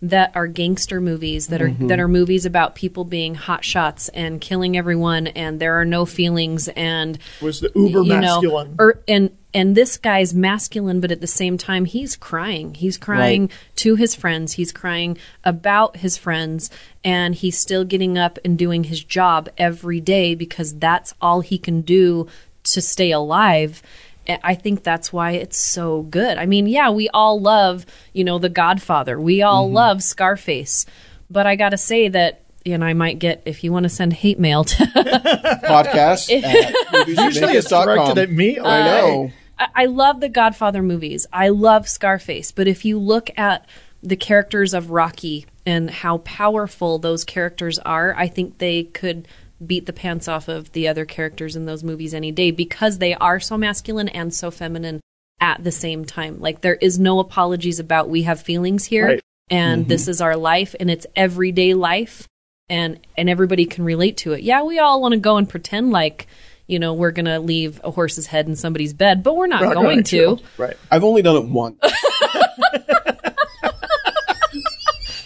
that 0.00 0.33
are 0.35 0.48
gangster 0.48 1.00
movies 1.00 1.46
that 1.46 1.62
are 1.62 1.70
that 1.70 2.00
are 2.00 2.09
movies 2.09 2.44
about 2.44 2.74
people 2.74 3.05
being 3.05 3.37
hot 3.37 3.64
shots 3.64 4.09
and 4.09 4.40
killing 4.40 4.76
everyone 4.76 5.28
and 5.28 5.61
there 5.61 5.81
are 5.81 5.85
no 5.85 6.05
feelings 6.05 6.66
and 6.68 7.18
Was 7.40 7.61
the 7.61 7.70
uber 7.76 8.02
you 8.02 8.09
know, 8.09 8.20
masculine. 8.20 8.74
er, 8.81 9.00
and 9.07 9.31
and 9.54 9.76
this 9.76 9.96
guy's 9.98 10.32
masculine, 10.34 11.00
but 11.00 11.10
at 11.10 11.20
the 11.20 11.26
same 11.26 11.58
time, 11.58 11.84
he's 11.84 12.16
crying. 12.16 12.74
He's 12.74 12.96
crying 12.96 13.42
Right. 13.42 13.50
to 13.76 13.96
his 13.96 14.14
friends. 14.14 14.54
He's 14.54 14.72
crying 14.72 15.18
about 15.44 15.98
his 15.98 16.16
friends, 16.16 16.70
and 17.04 17.34
he's 17.34 17.58
still 17.58 17.84
getting 17.84 18.16
up 18.16 18.38
and 18.44 18.56
doing 18.58 18.84
his 18.84 19.02
job 19.04 19.48
every 19.58 20.00
day 20.00 20.34
because 20.34 20.74
that's 20.78 21.14
all 21.20 21.40
he 21.40 21.58
can 21.58 21.82
do 21.82 22.26
to 22.64 22.80
stay 22.80 23.10
alive. 23.10 23.82
I 24.28 24.54
think 24.54 24.84
that's 24.84 25.12
why 25.12 25.32
it's 25.32 25.58
so 25.58 26.02
good. 26.02 26.38
I 26.38 26.46
mean, 26.46 26.68
yeah, 26.68 26.90
we 26.90 27.08
all 27.08 27.40
love, 27.40 27.84
you 28.12 28.22
know, 28.22 28.38
The 28.38 28.48
Godfather. 28.48 29.20
We 29.20 29.42
all 29.42 29.66
Mm-hmm. 29.66 29.74
love 29.74 30.02
Scarface. 30.02 30.86
But 31.28 31.46
I 31.46 31.56
got 31.56 31.70
to 31.70 31.76
say 31.78 32.06
that, 32.08 32.40
and 32.64 32.84
I 32.84 32.92
might 32.92 33.18
get, 33.18 33.42
if 33.46 33.64
you 33.64 33.72
want 33.72 33.82
to 33.82 33.88
send 33.88 34.12
hate 34.12 34.38
mail 34.38 34.62
to 34.62 34.84
podcast 35.64 36.30
at 36.44 37.08
Usually 37.08 37.54
it's 37.54 37.68
directed 37.68 38.18
at 38.18 38.30
me. 38.30 38.58
I 38.60 38.86
know. 38.86 39.32
I, 39.62 39.83
I 39.83 39.87
love 39.87 40.20
the 40.20 40.29
Godfather 40.29 40.83
movies. 40.83 41.27
I 41.33 41.48
love 41.48 41.88
Scarface. 41.88 42.53
But 42.53 42.68
if 42.68 42.85
you 42.85 42.98
look 42.98 43.31
at 43.37 43.66
the 44.03 44.16
characters 44.16 44.75
of 44.75 44.90
Rocky 44.90 45.46
and 45.64 45.90
how 45.90 46.18
powerful 46.18 46.98
those 46.98 47.25
characters 47.25 47.79
are, 47.81 48.14
I 48.16 48.29
think 48.29 48.59
they 48.59 48.85
could 48.85 49.29
beat 49.64 49.87
the 49.87 49.92
pants 49.92 50.27
off 50.27 50.48
of 50.48 50.72
the 50.72 50.88
other 50.88 51.05
characters 51.05 51.55
in 51.55 51.66
those 51.66 51.85
movies 51.85 52.14
any 52.14 52.33
day 52.33 52.51
because 52.51 52.98
they 52.98 53.14
are 53.14 53.38
so 53.38 53.57
masculine 53.57 54.09
and 54.09 54.35
so 54.35 54.51
feminine 54.51 55.01
at 55.40 55.62
the 55.62 55.72
same 55.72 56.05
time. 56.05 56.40
Like 56.40 56.61
there 56.61 56.75
is 56.77 56.98
no 56.98 57.20
apologies 57.20 57.79
about 57.79 58.09
we 58.09 58.22
have 58.22 58.40
feelings 58.40 58.85
here 58.87 59.07
Right. 59.07 59.22
and 59.51 59.83
mm-hmm. 59.83 59.88
this 59.88 60.09
is 60.09 60.20
our 60.20 60.37
life 60.37 60.75
and 60.81 60.90
it's 60.90 61.07
everyday 61.14 61.75
life 61.75 62.27
and 62.68 62.98
and 63.16 63.29
everybody 63.29 63.66
can 63.66 63.85
relate 63.85 64.16
to 64.18 64.33
it. 64.33 64.42
Yeah, 64.42 64.62
we 64.62 64.79
all 64.79 65.01
want 65.01 65.12
to 65.12 65.20
go 65.20 65.37
and 65.37 65.48
pretend 65.48 65.90
like 65.90 66.27
you 66.72 66.78
know 66.78 66.94
we're 66.94 67.11
gonna 67.11 67.38
leave 67.38 67.80
a 67.85 67.90
horse's 67.90 68.26
head 68.26 68.48
in 68.48 68.56
somebody's 68.56 68.94
bed, 68.94 69.22
but 69.22 69.37
we're 69.37 69.46
not, 69.46 69.62
Not 69.62 69.74
going 69.74 69.88
gonna 69.98 70.02
to. 70.02 70.16
kill. 70.16 70.42
Right. 70.56 70.76
I've 70.90 71.04
only 71.04 71.20
done 71.20 71.37
it 71.37 71.44
once. 71.44 71.78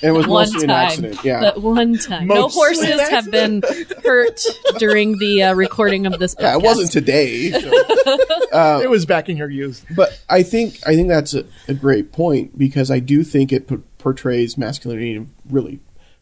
it 0.02 0.10
was 0.10 0.26
One 0.26 0.42
mostly 0.50 0.66
time, 0.66 0.70
an 0.70 0.86
accident. 0.86 1.24
Yeah. 1.24 1.40
That 1.40 1.60
one 1.62 1.96
time. 1.98 2.26
no 2.26 2.48
horses 2.48 3.00
have 3.08 3.30
been 3.30 3.62
hurt 4.04 4.40
during 4.78 5.18
the 5.18 5.44
uh, 5.44 5.54
recording 5.54 6.06
of 6.06 6.18
this. 6.18 6.34
Podcast. 6.34 6.40
yeah, 6.42 6.56
it 6.56 6.62
wasn't 6.62 6.90
today. 6.90 7.50
so. 7.52 8.80
it 8.82 8.90
was 8.90 9.06
back 9.06 9.28
in 9.28 9.36
your 9.36 9.50
youth. 9.50 9.84
But 9.94 10.20
I 10.28 10.42
think 10.42 10.78
I 10.86 10.94
think 10.94 11.08
that's 11.08 11.32
a, 11.34 11.44
a 11.68 11.74
great 11.74 12.12
point 12.12 12.58
because 12.58 12.90
I 12.90 12.98
do 12.98 13.22
think 13.22 13.52
it 13.52 13.68
p- 13.68 13.78
portrays 13.98 14.58
masculinity 14.58 15.12
in 15.16 15.22
a 15.22 15.26
really 15.52 15.80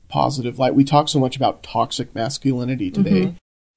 positive 0.08 0.58
light. 0.58 0.74
We 0.74 0.84
talk 0.84 1.08
so 1.08 1.18
much 1.18 1.34
about 1.36 1.62
toxic 1.62 2.14
masculinity 2.14 2.90
today, 2.90 3.34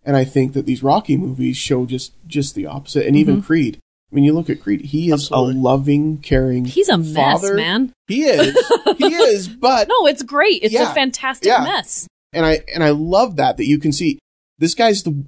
and 0.08 0.16
I 0.18 0.24
think 0.26 0.54
that 0.54 0.66
these 0.66 0.82
Rocky 0.82 1.18
movies 1.18 1.58
show 1.58 1.86
just 1.86 2.14
just 2.26 2.56
the 2.56 2.66
opposite. 2.66 3.06
And 3.06 3.16
even 3.16 3.36
mm-hmm. 3.38 3.46
Creed. 3.46 3.80
I 4.10 4.16
mean, 4.16 4.24
you 4.24 4.32
look 4.34 4.50
at 4.50 4.62
Creed; 4.62 4.82
he 4.86 5.08
is 5.08 5.14
Absolutely. 5.26 5.56
a 5.56 5.58
loving, 5.60 6.18
caring. 6.20 6.64
He's 6.64 6.88
a 6.88 6.98
mess, 6.98 7.42
father. 7.42 7.56
man. 7.56 7.92
He 8.08 8.24
is. 8.24 8.56
he 8.98 9.06
is. 9.14 9.50
But 9.50 9.90
No, 9.90 10.08
it's 10.08 10.24
great. 10.24 10.64
It's 10.64 10.74
Yeah. 10.74 10.90
a 10.90 10.94
fantastic 10.96 11.50
Yeah. 11.50 11.64
mess. 11.64 12.08
and 12.34 12.46
I 12.46 12.62
and 12.74 12.84
I 12.86 12.92
love 12.92 13.36
that 13.36 13.58
that 13.58 13.68
you 13.68 13.78
can 13.80 13.92
see 13.92 14.18
this 14.58 14.74
guy's 14.76 15.04
the 15.04 15.26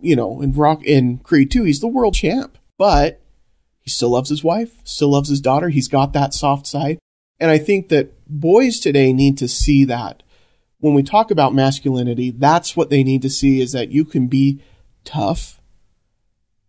you 0.00 0.16
know 0.16 0.40
in 0.40 0.52
Rock 0.52 0.82
in 0.84 1.18
Creed 1.18 1.50
2 1.50 1.64
he's 1.64 1.80
the 1.80 1.86
world 1.86 2.14
champ 2.14 2.58
but 2.78 3.20
he 3.80 3.90
still 3.90 4.10
loves 4.10 4.28
his 4.30 4.42
wife 4.44 4.72
still 4.84 5.08
loves 5.10 5.28
his 5.30 5.40
daughter 5.40 5.68
he's 5.70 5.88
got 5.88 6.12
that 6.12 6.34
soft 6.34 6.66
side 6.66 6.98
and 7.40 7.50
I 7.50 7.58
think 7.58 7.88
that 7.88 8.12
boys 8.28 8.78
today 8.80 9.12
need 9.12 9.38
to 9.38 9.48
see 9.48 9.84
that 9.84 10.22
when 10.84 10.92
we 10.92 11.02
talk 11.02 11.30
about 11.30 11.54
masculinity 11.54 12.30
that's 12.30 12.76
what 12.76 12.90
they 12.90 13.02
need 13.02 13.22
to 13.22 13.30
see 13.30 13.62
is 13.62 13.72
that 13.72 13.88
you 13.90 14.04
can 14.04 14.26
be 14.26 14.60
tough 15.02 15.58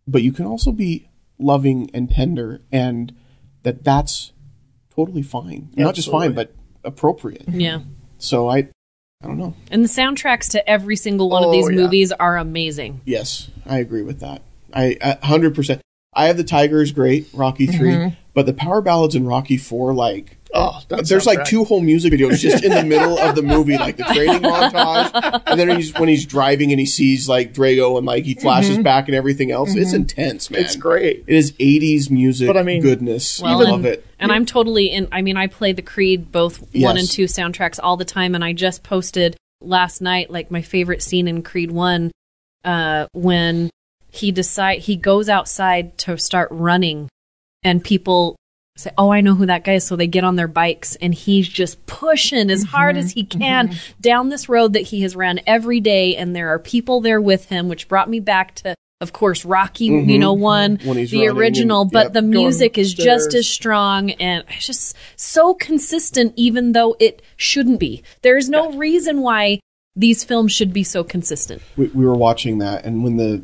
but 0.07 0.21
you 0.21 0.31
can 0.31 0.45
also 0.45 0.71
be 0.71 1.09
loving 1.37 1.89
and 1.93 2.09
tender 2.09 2.61
and 2.71 3.13
that 3.63 3.83
that's 3.83 4.31
totally 4.95 5.21
fine 5.21 5.67
not 5.75 5.93
just 5.93 6.09
fine 6.09 6.31
but 6.31 6.53
appropriate 6.85 7.43
Yeah. 7.49 7.81
so 8.17 8.47
I 8.49 8.69
I 9.21 9.27
don't 9.27 9.37
know 9.37 9.53
And 9.69 9.83
the 9.83 9.89
soundtracks 9.89 10.49
to 10.51 10.69
every 10.69 10.95
single 10.95 11.29
one 11.29 11.43
of 11.43 11.49
Oh, 11.49 11.51
these 11.51 11.69
yeah. 11.69 11.75
movies 11.75 12.11
are 12.13 12.37
amazing. 12.37 13.01
Yes, 13.05 13.49
I 13.65 13.79
agree 13.79 14.03
with 14.03 14.19
that. 14.21 14.43
I 14.73 15.17
hundred 15.23 15.55
percent. 15.55 15.81
I 16.13 16.27
have 16.27 16.37
the 16.37 16.43
Tiger 16.43 16.81
is 16.81 16.91
great, 16.91 17.27
Rocky 17.33 17.65
3 17.65 17.89
mm-hmm. 17.89 18.15
but 18.33 18.45
the 18.45 18.53
power 18.53 18.81
ballads 18.81 19.15
in 19.15 19.25
Rocky 19.25 19.57
Four, 19.57 19.93
like 19.93 20.37
Oh, 20.55 20.79
that 20.87 21.07
there's 21.07 21.25
like 21.25 21.43
two 21.45 21.63
whole 21.65 21.81
music 21.81 22.13
videos 22.13 22.39
just 22.39 22.63
in 22.63 22.71
the 22.71 22.83
middle 22.83 23.19
of 23.19 23.35
the 23.35 23.41
movie, 23.41 23.77
like 23.77 23.97
the 23.97 24.03
training 24.13 24.41
montage, 24.41 25.41
and 25.45 25.59
then 25.59 25.69
he's 25.75 25.93
when 25.93 26.07
he's 26.09 26.25
driving 26.25 26.71
and 26.71 26.79
he 26.79 26.85
sees 26.85 27.27
like 27.27 27.53
Drago 27.53 27.97
and 27.97 28.05
like 28.05 28.23
he 28.23 28.35
flashes 28.35 28.77
back 28.77 29.07
and 29.07 29.15
everything 29.15 29.51
else. 29.51 29.75
It's 29.75 29.93
intense, 29.93 30.49
man. 30.49 30.61
It's 30.61 30.75
great. 30.75 31.23
It 31.27 31.35
is 31.35 31.51
'80s 31.53 32.09
music. 32.09 32.47
But 32.47 32.57
I 32.57 32.63
mean- 32.63 32.81
goodness, 32.81 33.41
I 33.43 33.53
love 33.53 33.85
it. 33.85 34.05
And 34.17 34.31
I'm 34.31 34.45
totally 34.45 34.87
in. 34.87 35.09
I 35.11 35.21
mean, 35.21 35.35
I 35.35 35.47
play 35.47 35.73
the 35.73 35.81
Creed 35.81 36.31
both 36.31 36.59
one 36.61 36.69
Yes. 36.71 36.97
and 36.99 37.09
two 37.09 37.25
soundtracks 37.25 37.79
all 37.83 37.97
the 37.97 38.05
time, 38.05 38.33
and 38.33 38.43
I 38.43 38.53
just 38.53 38.81
posted 38.81 39.35
last 39.61 40.01
night 40.01 40.29
like 40.31 40.49
my 40.51 40.61
favorite 40.61 41.01
scene 41.03 41.27
in 41.27 41.41
Creed 41.43 41.69
one 41.71 42.11
uh, 42.63 43.07
when 43.13 43.69
he 44.09 44.31
decide 44.31 44.79
he 44.79 44.95
goes 44.95 45.27
outside 45.27 45.97
to 45.99 46.17
start 46.17 46.47
running, 46.51 47.09
and 47.63 47.83
people 47.83 48.37
say, 48.75 48.91
"Oh, 48.97 49.11
I 49.11 49.21
know 49.21 49.35
who 49.35 49.45
that 49.45 49.63
guy 49.63 49.73
is," 49.73 49.85
so 49.85 49.95
they 49.95 50.07
get 50.07 50.23
on 50.23 50.35
their 50.35 50.47
bikes, 50.47 50.95
and 50.97 51.13
he's 51.13 51.47
just 51.47 51.85
pushing 51.85 52.49
as 52.49 52.63
hard 52.63 52.97
as 52.97 53.11
he 53.11 53.23
mm-hmm. 53.23 53.39
can 53.39 53.67
mm-hmm. 53.69 54.01
down 54.01 54.29
this 54.29 54.49
road 54.49 54.73
that 54.73 54.81
he 54.83 55.01
has 55.01 55.15
ran 55.15 55.39
every 55.47 55.79
day, 55.79 56.15
and 56.15 56.35
there 56.35 56.49
are 56.49 56.59
people 56.59 57.01
there 57.01 57.21
with 57.21 57.45
him, 57.45 57.69
which 57.69 57.87
brought 57.87 58.09
me 58.09 58.19
back 58.19 58.55
to. 58.55 58.75
Of 59.01 59.11
course, 59.11 59.43
Rocky, 59.43 59.89
mm-hmm. 59.89 60.09
you 60.09 60.17
know, 60.17 60.31
one 60.31 60.77
the 60.77 60.87
running 60.87 61.27
and- 61.27 61.37
original, 61.37 61.85
but 61.85 62.05
yep. 62.05 62.13
the 62.13 62.21
music 62.21 62.77
is 62.77 62.93
just 62.93 63.33
as 63.33 63.45
strong 63.45 64.11
and 64.11 64.45
it's 64.47 64.65
just 64.65 64.95
so 65.17 65.53
consistent 65.53 66.33
even 66.37 66.71
though 66.71 66.95
it 66.97 67.21
shouldn't 67.35 67.77
be. 67.77 68.03
There's 68.21 68.49
no 68.49 68.71
reason 68.71 69.19
why 69.19 69.59
these 69.97 70.23
films 70.23 70.53
should 70.53 70.71
be 70.71 70.83
so 70.83 71.03
consistent. 71.03 71.61
We, 71.75 71.87
we 71.87 72.05
were 72.05 72.15
watching 72.15 72.59
that, 72.59 72.85
and 72.85 73.03
when 73.03 73.17
the 73.17 73.43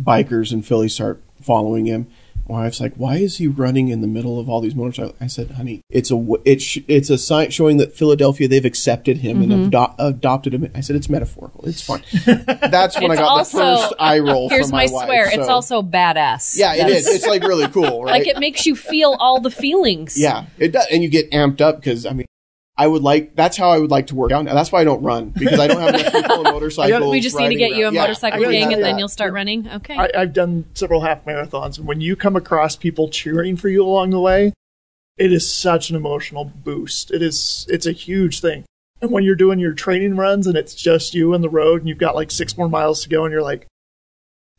bikers 0.00 0.52
in 0.52 0.62
Philly 0.62 0.88
start 0.88 1.22
following 1.40 1.86
him, 1.86 2.06
wife's 2.46 2.80
like, 2.80 2.94
"Why 2.96 3.16
is 3.16 3.38
he 3.38 3.46
running 3.46 3.88
in 3.88 4.00
the 4.00 4.06
middle 4.06 4.38
of 4.38 4.48
all 4.48 4.60
these 4.60 4.74
motorcycles?" 4.74 5.14
I 5.20 5.26
said, 5.26 5.52
"Honey, 5.52 5.80
it's 5.90 6.10
a 6.10 6.22
it's 6.44 6.62
sh- 6.62 6.78
it's 6.88 7.10
a 7.10 7.16
sign 7.18 7.50
showing 7.50 7.78
that 7.78 7.94
Philadelphia 7.96 8.48
they've 8.48 8.64
accepted 8.64 9.18
him 9.18 9.40
Mm-hmm. 9.40 9.52
and 9.52 9.66
ado- 9.74 9.94
adopted 9.98 10.54
him." 10.54 10.70
I 10.74 10.80
said, 10.80 10.96
"It's 10.96 11.08
metaphorical. 11.08 11.64
It's 11.66 11.80
fine." 11.82 12.02
That's 12.26 13.00
when 13.00 13.10
I 13.10 13.16
got 13.16 13.24
also- 13.24 13.58
the 13.58 13.76
first 13.76 13.94
eye 13.98 14.18
roll. 14.18 14.48
Here's 14.48 14.66
from 14.68 14.76
my, 14.76 14.86
my, 14.86 14.92
wife, 14.92 15.06
swear. 15.06 15.30
It's 15.32 15.48
also 15.48 15.82
badass. 15.82 16.58
yeah, 16.58 16.74
it 16.74 16.88
is. 16.88 17.06
It's 17.08 17.26
like 17.26 17.42
really 17.42 17.68
cool, 17.68 18.04
right? 18.04 18.12
Like 18.12 18.26
it 18.26 18.38
makes 18.38 18.66
you 18.66 18.76
feel 18.76 19.16
all 19.18 19.40
the 19.40 19.50
feelings. 19.50 20.18
Yeah, 20.20 20.46
it 20.58 20.72
does, 20.72 20.86
and 20.92 21.02
you 21.02 21.08
get 21.08 21.30
amped 21.30 21.60
up 21.60 21.76
because 21.76 22.04
I 22.06 22.12
mean, 22.12 22.26
I 22.76 22.88
would 22.88 23.02
like 23.02 23.36
that's 23.36 23.56
how 23.56 23.70
I 23.70 23.78
would 23.78 23.90
like 23.90 24.08
to 24.08 24.16
work 24.16 24.32
out. 24.32 24.44
Now, 24.44 24.54
that's 24.54 24.72
why 24.72 24.80
I 24.80 24.84
don't 24.84 25.02
run 25.02 25.30
because 25.30 25.60
I 25.60 25.68
don't 25.68 25.80
have 25.80 25.94
enough 25.94 26.12
people 26.12 26.32
on 26.46 26.52
motorcycles. 26.52 27.10
We 27.10 27.20
just 27.20 27.36
need 27.36 27.42
to 27.42 27.54
riding 27.54 27.58
get 27.58 27.76
you 27.76 27.84
a 27.84 27.86
around. 27.86 27.94
Yeah, 27.94 28.00
motorcycle 28.02 28.44
I 28.44 28.50
gang 28.50 28.62
have 28.62 28.72
and 28.72 28.82
then 28.82 28.98
you'll 28.98 29.08
start 29.08 29.32
running. 29.32 29.68
Okay. 29.68 29.96
I, 29.96 30.10
I've 30.16 30.32
done 30.32 30.64
several 30.74 31.02
half 31.02 31.24
marathons, 31.24 31.78
and 31.78 31.86
when 31.86 32.00
you 32.00 32.16
come 32.16 32.34
across 32.34 32.74
people 32.74 33.08
cheering 33.08 33.56
for 33.56 33.68
you 33.68 33.84
along 33.84 34.10
the 34.10 34.20
way, 34.20 34.52
it 35.16 35.32
is 35.32 35.52
such 35.52 35.90
an 35.90 35.96
emotional 35.96 36.44
boost. 36.44 37.12
It 37.12 37.22
is, 37.22 37.66
it's 37.68 37.86
a 37.86 37.92
huge 37.92 38.40
thing. 38.40 38.64
And 39.00 39.12
when 39.12 39.22
you're 39.22 39.36
doing 39.36 39.58
your 39.58 39.74
training 39.74 40.16
runs 40.16 40.46
and 40.46 40.56
it's 40.56 40.74
just 40.74 41.14
you 41.14 41.34
on 41.34 41.42
the 41.42 41.48
road, 41.48 41.80
and 41.80 41.88
you've 41.88 41.98
got 41.98 42.16
like 42.16 42.30
six 42.30 42.56
more 42.58 42.68
miles 42.68 43.02
to 43.02 43.08
go, 43.08 43.24
and 43.24 43.32
you're 43.32 43.42
like, 43.42 43.68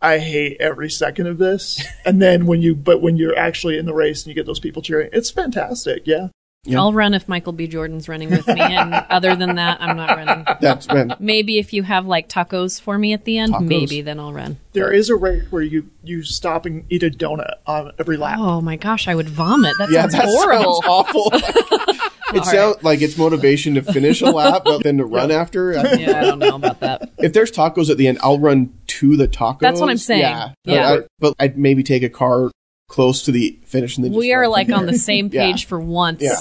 I 0.01 0.19
hate 0.19 0.57
every 0.59 0.89
second 0.89 1.27
of 1.27 1.37
this. 1.37 1.83
and 2.05 2.21
then 2.21 2.45
when 2.45 2.61
you, 2.61 2.75
but 2.75 3.01
when 3.01 3.17
you're 3.17 3.37
actually 3.37 3.77
in 3.77 3.85
the 3.85 3.93
race 3.93 4.23
and 4.23 4.29
you 4.29 4.35
get 4.35 4.45
those 4.45 4.59
people 4.59 4.81
cheering, 4.81 5.09
it's 5.11 5.31
fantastic. 5.31 6.03
Yeah. 6.05 6.29
Yeah. 6.65 6.79
I'll 6.79 6.93
run 6.93 7.13
if 7.13 7.27
Michael 7.29 7.53
B. 7.53 7.67
Jordan's 7.67 8.09
running 8.09 8.29
with 8.31 8.47
me. 8.47 8.59
And 8.59 8.93
other 9.09 9.35
than 9.35 9.55
that, 9.55 9.79
I'm 9.81 9.95
not 9.95 10.15
running. 10.17 10.45
That's 10.61 10.87
been 10.87 11.13
Maybe 11.19 11.57
if 11.59 11.73
you 11.73 11.83
have 11.83 12.05
like 12.05 12.27
tacos 12.29 12.81
for 12.81 12.97
me 12.97 13.13
at 13.13 13.23
the 13.25 13.37
end, 13.37 13.53
Tacos. 13.53 13.67
maybe 13.67 14.01
then 14.01 14.19
I'll 14.19 14.33
run. 14.33 14.57
There 14.73 14.91
is 14.91 15.09
a 15.09 15.15
race 15.15 15.43
where 15.51 15.61
you, 15.61 15.89
you 16.03 16.23
stop 16.23 16.65
and 16.65 16.83
eat 16.89 17.03
a 17.03 17.09
donut 17.09 17.55
on 17.67 17.91
every 17.99 18.17
lap. 18.17 18.39
Oh 18.39 18.61
my 18.61 18.75
gosh, 18.75 19.07
I 19.07 19.15
would 19.15 19.29
vomit. 19.29 19.75
That 19.77 19.89
yeah, 19.91 20.01
sounds 20.07 20.13
that 20.13 20.25
horrible. 20.25 20.81
sounds 20.81 20.85
awful. 20.87 21.29
it 22.33 22.45
sounds 22.45 22.83
like 22.83 23.01
it's 23.01 23.17
motivation 23.17 23.75
to 23.75 23.81
finish 23.81 24.21
a 24.21 24.25
lap, 24.31 24.63
but 24.65 24.83
then 24.83 24.97
to 24.97 25.05
run 25.05 25.31
after. 25.31 25.77
I- 25.77 25.93
yeah, 25.93 26.19
I 26.19 26.21
don't 26.25 26.39
know 26.39 26.55
about 26.55 26.79
that. 26.81 27.11
If 27.19 27.33
there's 27.33 27.51
tacos 27.51 27.89
at 27.89 27.97
the 27.97 28.07
end, 28.07 28.19
I'll 28.21 28.39
run 28.39 28.73
to 28.87 29.15
the 29.15 29.27
tacos. 29.27 29.59
That's 29.59 29.79
what 29.79 29.89
I'm 29.89 29.97
saying. 29.97 30.21
Yeah, 30.21 30.51
Yeah. 30.65 30.95
But, 30.95 31.03
I, 31.03 31.07
but 31.19 31.33
I'd 31.39 31.57
maybe 31.57 31.83
take 31.83 32.03
a 32.03 32.09
car 32.09 32.51
close 32.87 33.23
to 33.23 33.31
the 33.31 33.59
finish 33.65 33.97
and 33.97 34.05
then 34.05 34.13
We 34.13 34.33
are 34.33 34.47
like 34.47 34.67
from 34.67 34.75
on 34.79 34.85
the 34.85 34.91
there. 34.91 34.99
same 34.99 35.29
Yeah. 35.31 35.51
page 35.51 35.65
for 35.65 35.79
once. 35.79 36.21
Yeah. 36.21 36.35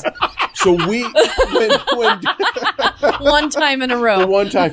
So 0.55 0.73
we 0.87 1.03
when, 1.03 1.71
when 1.97 2.21
One 3.21 3.51
time 3.51 3.83
in 3.83 3.91
a 3.91 3.97
the 3.97 4.03
row. 4.03 4.27
one 4.29 4.51
time. 4.51 4.73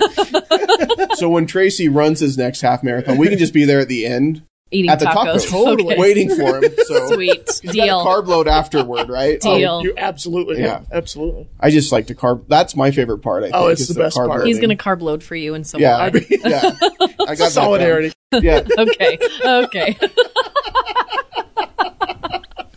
so 1.15 1.29
when 1.29 1.45
Tracy 1.47 1.89
runs 1.89 2.19
his 2.19 2.38
next 2.38 2.62
half 2.62 2.84
marathon, 2.84 3.17
we 3.17 3.27
can 3.29 3.38
just 3.38 3.53
be 3.53 3.65
there 3.65 3.79
at 3.79 3.88
the 3.88 4.05
end 4.05 4.43
Eating 4.73 4.89
at 4.89 4.99
the 4.99 5.05
tacos. 5.05 5.47
tacos, 5.49 5.81
Okay. 5.81 5.97
waiting 5.99 6.29
for 6.29 6.57
him. 6.63 6.63
So 6.86 7.13
Sweet. 7.13 7.60
He's 7.62 7.71
Deal. 7.73 8.03
got 8.03 8.05
a 8.17 8.21
carb 8.21 8.27
load 8.27 8.47
afterward, 8.47 9.10
right? 9.10 9.39
Deal. 9.41 9.69
Oh, 9.75 9.84
you 9.84 9.93
absolutely, 9.97 10.60
Yeah. 10.60 10.65
yeah, 10.89 10.97
absolutely. 10.97 11.49
I 11.60 11.71
just 11.71 11.91
like 11.91 12.07
to 12.07 12.15
carb. 12.15 12.45
That's 12.47 12.73
my 12.75 12.91
favorite 12.91 13.19
part. 13.19 13.43
I 13.43 13.47
oh, 13.47 13.51
think. 13.51 13.55
Oh, 13.55 13.67
it's 13.67 13.81
is 13.81 13.88
the 13.89 13.95
best 14.01 14.15
part. 14.15 14.45
He's 14.45 14.60
going 14.60 14.69
to 14.69 14.81
carb 14.81 15.01
load 15.01 15.23
for 15.23 15.36
you 15.36 15.55
and 15.55 15.67
so 15.67 15.77
Yeah, 15.77 15.95
will 15.97 16.01
I. 16.03 16.07
I 16.07 16.12
mean, 16.12 16.25
yeah. 16.29 16.71
I 17.27 17.36
got 17.36 17.51
Solidarity. 17.51 18.13
down. 18.31 18.43
Yeah. 18.43 18.62
okay. 18.79 19.17
Okay. 19.45 19.97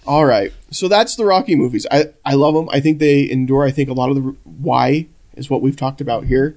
All 0.06 0.24
right. 0.26 0.52
So 0.70 0.88
that's 0.88 1.16
the 1.16 1.24
Rocky 1.24 1.56
movies. 1.56 1.86
I 1.90 2.06
I 2.24 2.34
love 2.34 2.54
them. 2.54 2.68
I 2.70 2.80
think 2.80 2.98
they 2.98 3.28
endure. 3.30 3.64
I 3.64 3.70
think 3.70 3.88
a 3.88 3.94
lot 3.94 4.10
of 4.10 4.16
the 4.16 4.36
why 4.44 5.06
is 5.34 5.48
what 5.50 5.62
we've 5.62 5.76
talked 5.76 6.00
about 6.00 6.24
here. 6.24 6.56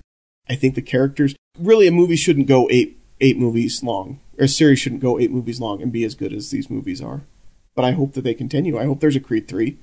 I 0.50 0.56
think 0.56 0.76
the 0.76 0.82
characters 0.82 1.36
really 1.60 1.88
a 1.88 1.92
movie 1.92 2.16
shouldn't 2.16 2.48
go 2.48 2.68
eight 2.70 3.00
eight 3.22 3.38
movies 3.38 3.84
long. 3.84 4.20
Or 4.38 4.46
a 4.46 4.48
series 4.48 4.80
shouldn't 4.80 5.02
go 5.02 5.18
eight 5.20 5.32
movies 5.32 5.60
long 5.60 5.82
and 5.82 5.92
be 5.92 6.04
as 6.04 6.14
good 6.14 6.32
as 6.34 6.52
these 6.52 6.70
movies 6.70 7.02
are. 7.02 7.22
But 7.76 7.86
I 7.86 7.92
hope 7.92 8.14
that 8.14 8.22
they 8.24 8.34
continue. 8.34 8.78
I 8.78 8.86
hope 8.86 9.00
there's 9.00 9.16
a 9.16 9.20
Creed 9.20 9.48
three. 9.48 9.78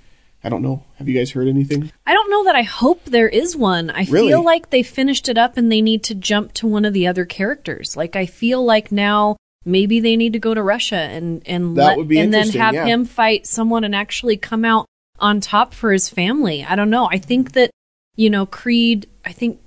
I 0.45 0.49
don't 0.51 0.63
know. 0.63 0.85
Have 0.97 1.09
you 1.09 1.19
guys 1.19 1.31
heard 1.31 1.49
anything? 1.49 1.91
I 2.07 2.13
don't 2.13 2.31
know 2.31 2.45
that 2.45 2.55
I 2.55 2.63
hope 2.63 3.05
there 3.07 3.29
is 3.29 3.57
one. 3.57 3.89
I 3.91 4.05
Really? 4.05 4.29
feel 4.29 4.45
like 4.45 4.69
they 4.71 4.83
finished 4.83 5.29
it 5.29 5.39
up 5.39 5.57
and 5.57 5.73
they 5.73 5.81
need 5.81 6.05
to 6.05 6.15
jump 6.15 6.53
to 6.55 6.67
one 6.67 6.85
of 6.85 6.93
the 6.93 7.07
other 7.07 7.25
characters. 7.25 7.97
Like 7.97 8.15
I 8.15 8.27
feel 8.27 8.63
like 8.63 8.93
now 8.93 9.37
maybe 9.65 10.01
they 10.01 10.17
need 10.17 10.33
to 10.35 10.39
go 10.39 10.55
to 10.55 10.63
Russia 10.63 10.97
and 10.97 11.43
and 11.47 11.77
That 11.77 11.85
let, 11.85 11.97
would 11.99 12.09
be 12.09 12.19
and 12.19 12.33
then 12.33 12.51
have 12.51 12.75
yeah. 12.75 12.87
him 12.87 13.05
fight 13.05 13.47
someone 13.47 13.85
and 13.85 13.95
actually 13.95 14.37
come 14.37 14.65
out 14.65 14.87
on 15.19 15.41
top 15.41 15.75
for 15.75 15.93
his 15.93 16.09
family. 16.09 16.65
I 16.65 16.77
don't 16.77 16.91
know. 16.91 17.09
I 17.11 17.19
think 17.19 17.53
that 17.53 17.71
you 18.17 18.31
know 18.31 18.47
Creed. 18.47 19.09
I 19.25 19.33
think 19.33 19.61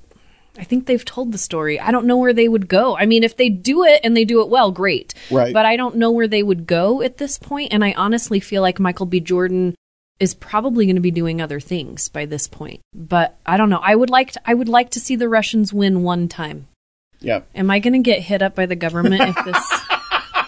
I 0.58 0.64
think 0.64 0.86
they've 0.86 1.04
told 1.04 1.32
the 1.32 1.38
story. 1.38 1.80
I 1.80 1.92
don't 1.92 2.08
know 2.08 2.18
where 2.18 2.34
they 2.34 2.48
would 2.48 2.68
go. 2.68 2.98
I 2.98 3.06
mean, 3.06 3.24
if 3.24 3.38
they 3.38 3.50
do 3.50 3.84
it 3.84 4.02
and 4.04 4.18
they 4.18 4.26
do 4.26 4.42
it 4.42 4.50
well, 4.50 4.72
great. 4.72 5.14
Right. 5.30 5.54
But 5.54 5.66
I 5.66 5.76
don't 5.76 5.98
know 5.98 6.12
where 6.12 6.28
they 6.28 6.44
would 6.44 6.66
go 6.66 7.02
at 7.02 7.18
this 7.18 7.38
point. 7.38 7.74
and 7.74 7.84
I 7.84 7.94
honestly 7.94 8.40
feel 8.40 8.62
like 8.62 8.80
Michael 8.80 9.06
B. 9.06 9.20
Jordan 9.20 9.76
is 10.20 10.34
probably 10.34 10.86
going 10.86 10.96
to 10.96 11.02
be 11.02 11.12
doing 11.12 11.42
other 11.42 11.60
things 11.60 12.10
by 12.10 12.26
this 12.26 12.48
point. 12.48 12.82
But 12.94 13.38
I 13.46 13.58
don't 13.58 13.70
know. 13.70 13.82
I 13.84 13.96
would 13.96 14.10
like 14.10 14.32
to, 14.32 14.42
I 14.46 14.54
would 14.54 14.70
like 14.70 14.90
to 14.92 15.00
see 15.00 15.16
the 15.16 15.30
Russians 15.30 15.74
win 15.74 16.02
one 16.02 16.28
time. 16.28 16.68
Yeah. 17.20 17.42
Am 17.56 17.70
I 17.70 17.80
going 17.80 17.94
to 17.94 18.00
get 18.00 18.22
hit 18.22 18.42
up 18.42 18.56
by 18.56 18.66
the 18.66 18.76
government 18.76 19.22
if 19.22 19.46
this 19.46 19.82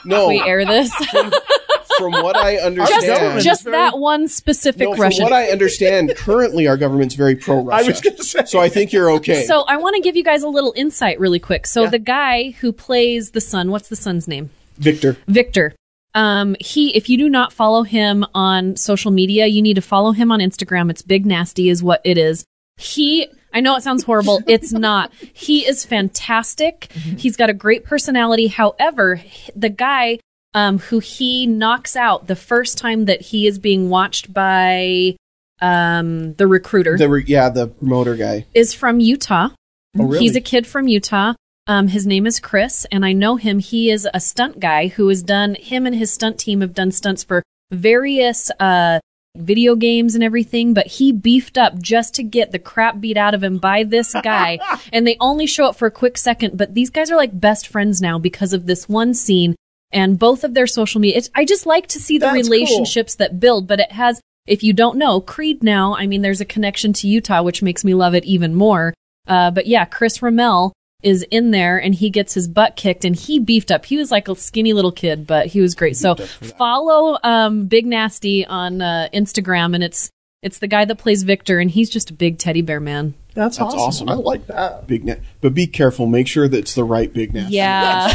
No. 0.06 0.28
we 0.28 0.42
air 0.42 0.66
this? 0.66 0.94
from 2.00 2.14
what 2.14 2.36
I 2.38 2.56
just 2.56 2.66
understand, 2.66 3.42
just 3.42 3.64
that 3.66 4.00
one 4.00 4.28
specific 4.28 4.90
no, 4.90 4.96
from 4.96 5.12
what 5.20 5.34
I 5.34 5.48
understand, 5.48 6.16
currently 6.16 6.68
our 6.68 6.78
government's 6.78 7.16
very 7.16 7.36
pro 7.36 7.64
Russia. 7.64 7.86
I 7.86 7.88
was 7.88 8.02
going 8.02 8.16
to 8.16 8.24
say. 8.24 8.46
So 8.46 8.60
I 8.60 8.70
think 8.70 8.94
you're 8.94 9.12
okay. 9.12 9.44
so 9.46 9.64
I 9.68 9.78
want 9.78 9.96
to 9.96 10.02
give 10.02 10.16
you 10.16 10.24
guys 10.24 10.44
a 10.44 10.48
little 10.48 10.74
insight 10.76 11.20
really 11.20 11.40
quick. 11.40 11.68
So 11.68 11.84
Yeah. 11.84 11.90
the 11.90 12.00
guy 12.00 12.52
who 12.62 12.72
plays 12.72 13.32
the 13.32 13.42
son, 13.42 13.70
what's 13.72 13.90
the 13.90 13.96
son's 13.96 14.28
name? 14.28 14.50
Victor. 14.78 15.18
Victor. 15.28 15.76
Um, 16.16 16.56
he, 16.60 16.96
if 16.96 17.10
you 17.10 17.18
do 17.18 17.30
not 17.30 17.54
follow 17.54 17.84
him 17.84 18.26
on 18.34 18.76
social 18.78 19.12
media, 19.12 19.46
you 19.46 19.62
need 19.62 19.76
to 19.76 19.82
follow 19.82 20.12
him 20.12 20.32
on 20.32 20.40
Instagram. 20.40 20.90
It's 20.90 21.02
Big 21.02 21.26
Nasty 21.26 21.70
is 21.70 21.84
what 21.84 22.02
it 22.04 22.18
is. 22.18 22.46
He, 22.78 23.28
I 23.54 23.62
know 23.62 23.76
it 23.76 23.84
sounds 23.84 24.04
horrible. 24.04 24.42
It's 24.48 24.72
not. 24.72 25.12
He 25.34 25.66
is 25.68 25.86
fantastic. 25.86 26.92
He's 26.94 27.36
got 27.36 27.50
a 27.50 27.54
great 27.54 27.84
personality. 27.86 28.48
However, 28.48 29.22
the 29.56 29.70
guy, 29.70 30.20
um, 30.54 30.80
who 30.80 31.00
he 31.00 31.46
knocks 31.48 31.96
out 31.96 32.28
the 32.28 32.36
first 32.36 32.78
time 32.78 33.06
that 33.06 33.22
he 33.22 33.48
is 33.48 33.60
being 33.60 33.90
watched 33.90 34.34
by, 34.34 35.16
um, 35.62 36.34
the 36.36 36.48
recruiter 36.48 36.98
The 36.98 37.10
re- 37.10 37.24
yeah, 37.28 37.50
the 37.50 37.68
promoter 37.68 38.16
guy. 38.16 38.46
is 38.54 38.74
from 38.74 39.00
Utah. 39.00 39.50
Oh, 39.98 40.06
really? 40.06 40.20
He's 40.20 40.36
a 40.36 40.42
kid 40.42 40.66
from 40.68 40.88
Utah. 40.88 41.34
Um, 41.68 41.90
his 41.90 42.08
name 42.08 42.26
is 42.26 42.40
Chris, 42.40 42.86
and 42.92 43.06
I 43.06 43.14
know 43.14 43.36
him. 43.36 43.60
He 43.60 43.92
is 43.92 44.08
a 44.14 44.20
stunt 44.20 44.60
guy 44.60 44.88
who 44.88 45.08
has 45.10 45.22
done, 45.22 45.56
him 45.56 45.86
and 45.86 45.96
his 45.96 46.12
stunt 46.12 46.40
team 46.40 46.62
have 46.62 46.74
done 46.74 46.92
stunts 46.92 47.24
for 47.24 47.44
various 47.72 48.50
uh, 48.60 49.00
video 49.39 49.75
games 49.75 50.15
and 50.15 50.23
everything, 50.23 50.73
but 50.73 50.88
he 50.88 51.12
beefed 51.12 51.58
up 51.58 51.80
just 51.80 52.13
to 52.15 52.23
get 52.23 52.52
the 52.52 52.60
crap 52.60 52.99
beat 52.99 53.17
out 53.17 53.34
of 53.34 53.43
him 53.43 53.58
by 53.58 53.84
this 53.84 54.13
guy. 54.23 54.60
and 54.93 55.06
they 55.06 55.17
only 55.19 55.47
show 55.47 55.65
up 55.65 55.75
for 55.75 55.88
a 55.88 55.91
quick 55.91 56.17
second, 56.17 56.58
but 56.58 56.73
these 56.73 56.89
guys 56.89 57.10
are 57.10 57.15
like 57.15 57.39
best 57.39 57.67
friends 57.67 58.02
now 58.02 58.19
because 58.19 58.54
of 58.54 58.65
this 58.65 58.88
one 58.88 59.13
scene 59.13 59.56
and 59.91 60.19
both 60.19 60.43
of 60.43 60.54
their 60.54 60.67
social 60.67 61.02
media. 61.02 61.17
It's, 61.17 61.30
I 61.36 61.45
just 61.45 61.65
like 61.65 61.88
to 61.88 61.99
see 61.99 62.17
the 62.17 62.28
That's 62.28 62.47
cool. 62.47 62.52
relationships 62.52 63.15
that 63.15 63.39
build, 63.39 63.67
but 63.67 63.80
it 63.80 63.91
has, 63.91 64.21
if 64.45 64.63
you 64.63 64.73
don't 64.73 64.97
know, 64.97 65.21
Creed 65.21 65.63
now, 65.63 65.95
I 65.95 66.08
mean, 66.08 66.21
there's 66.21 66.41
a 66.41 66.45
connection 66.45 66.93
to 66.93 67.08
Utah, 67.08 67.41
which 67.41 67.63
makes 67.63 67.84
me 67.84 67.93
love 67.93 68.13
it 68.13 68.25
even 68.25 68.54
more. 68.54 68.93
Uh, 69.28 69.52
but 69.52 69.67
yeah, 69.67 69.86
Chris 69.86 70.21
Ramel 70.21 70.73
is 71.02 71.24
in 71.32 71.52
there 71.52 71.78
and 71.78 71.96
he 71.96 72.10
gets 72.10 72.34
his 72.34 72.48
butt 72.48 72.76
kicked 72.76 73.06
and 73.06 73.16
he 73.16 73.40
beefed 73.40 73.72
up. 73.72 73.86
He 73.86 73.98
was 73.98 74.12
like 74.12 74.28
a 74.28 74.36
skinny 74.36 74.74
little 74.74 74.92
kid, 74.92 75.26
but 75.26 75.48
he 75.48 75.62
was 75.62 75.76
great. 75.76 75.96
So 75.96 76.16
follow 76.16 77.18
um, 77.24 77.68
Big 77.68 77.86
Nasty 77.86 78.46
on 78.46 78.82
uh, 78.82 79.08
Instagram 79.14 79.76
and 79.76 79.84
it's 79.84 80.10
it's 80.42 80.60
the 80.60 80.68
guy 80.68 80.86
that 80.86 80.98
plays 80.98 81.24
Victor 81.24 81.60
and 81.60 81.70
he's 81.70 81.90
just 81.90 82.10
a 82.10 82.14
big 82.14 82.38
teddy 82.38 82.62
bear 82.62 82.80
man. 82.80 83.14
That's, 83.34 83.58
That's 83.58 83.74
awesome. 83.74 84.10
awesome. 84.10 84.10
I 84.10 84.14
like 84.16 84.48
that. 84.48 84.88
Big 84.88 85.06
net, 85.06 85.22
but 85.40 85.54
be 85.54 85.68
careful. 85.68 86.08
Make 86.08 86.28
sure 86.28 86.48
that 86.48 86.58
it's 86.58 86.76
the 86.76 86.84
right 86.84 87.12
big 87.14 87.34
net. 87.34 87.52
Yeah. 87.52 88.08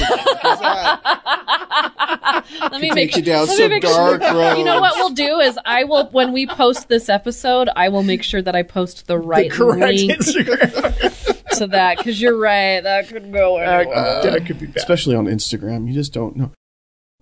let 2.60 2.80
me 2.80 2.90
make 2.90 3.10
take 3.12 3.16
you 3.16 3.22
down 3.22 3.46
some 3.46 3.70
make 3.70 3.82
dark 3.82 4.20
roads. 4.20 4.58
You 4.58 4.64
know 4.64 4.80
what 4.80 4.94
we'll 4.96 5.10
do 5.10 5.38
is 5.40 5.58
I 5.64 5.84
will 5.84 6.06
when 6.10 6.32
we 6.32 6.46
post 6.46 6.88
this 6.88 7.08
episode, 7.08 7.68
I 7.74 7.88
will 7.88 8.02
make 8.02 8.22
sure 8.22 8.42
that 8.42 8.56
I 8.56 8.62
post 8.62 9.06
the 9.06 9.18
right 9.18 9.50
the 9.50 9.56
correct 9.56 9.80
link 9.80 10.12
Instagram. 10.12 11.20
to 11.58 11.66
that 11.68 11.98
because 11.98 12.20
you're 12.20 12.38
right. 12.38 12.80
That 12.82 13.08
could 13.08 13.32
go 13.32 13.58
anywhere. 13.58 13.94
that, 13.94 14.22
that 14.32 14.46
could 14.46 14.58
be 14.60 14.66
bad. 14.66 14.76
especially 14.76 15.14
on 15.16 15.26
Instagram. 15.26 15.86
You 15.88 15.94
just 15.94 16.12
don't 16.12 16.36
know. 16.36 16.50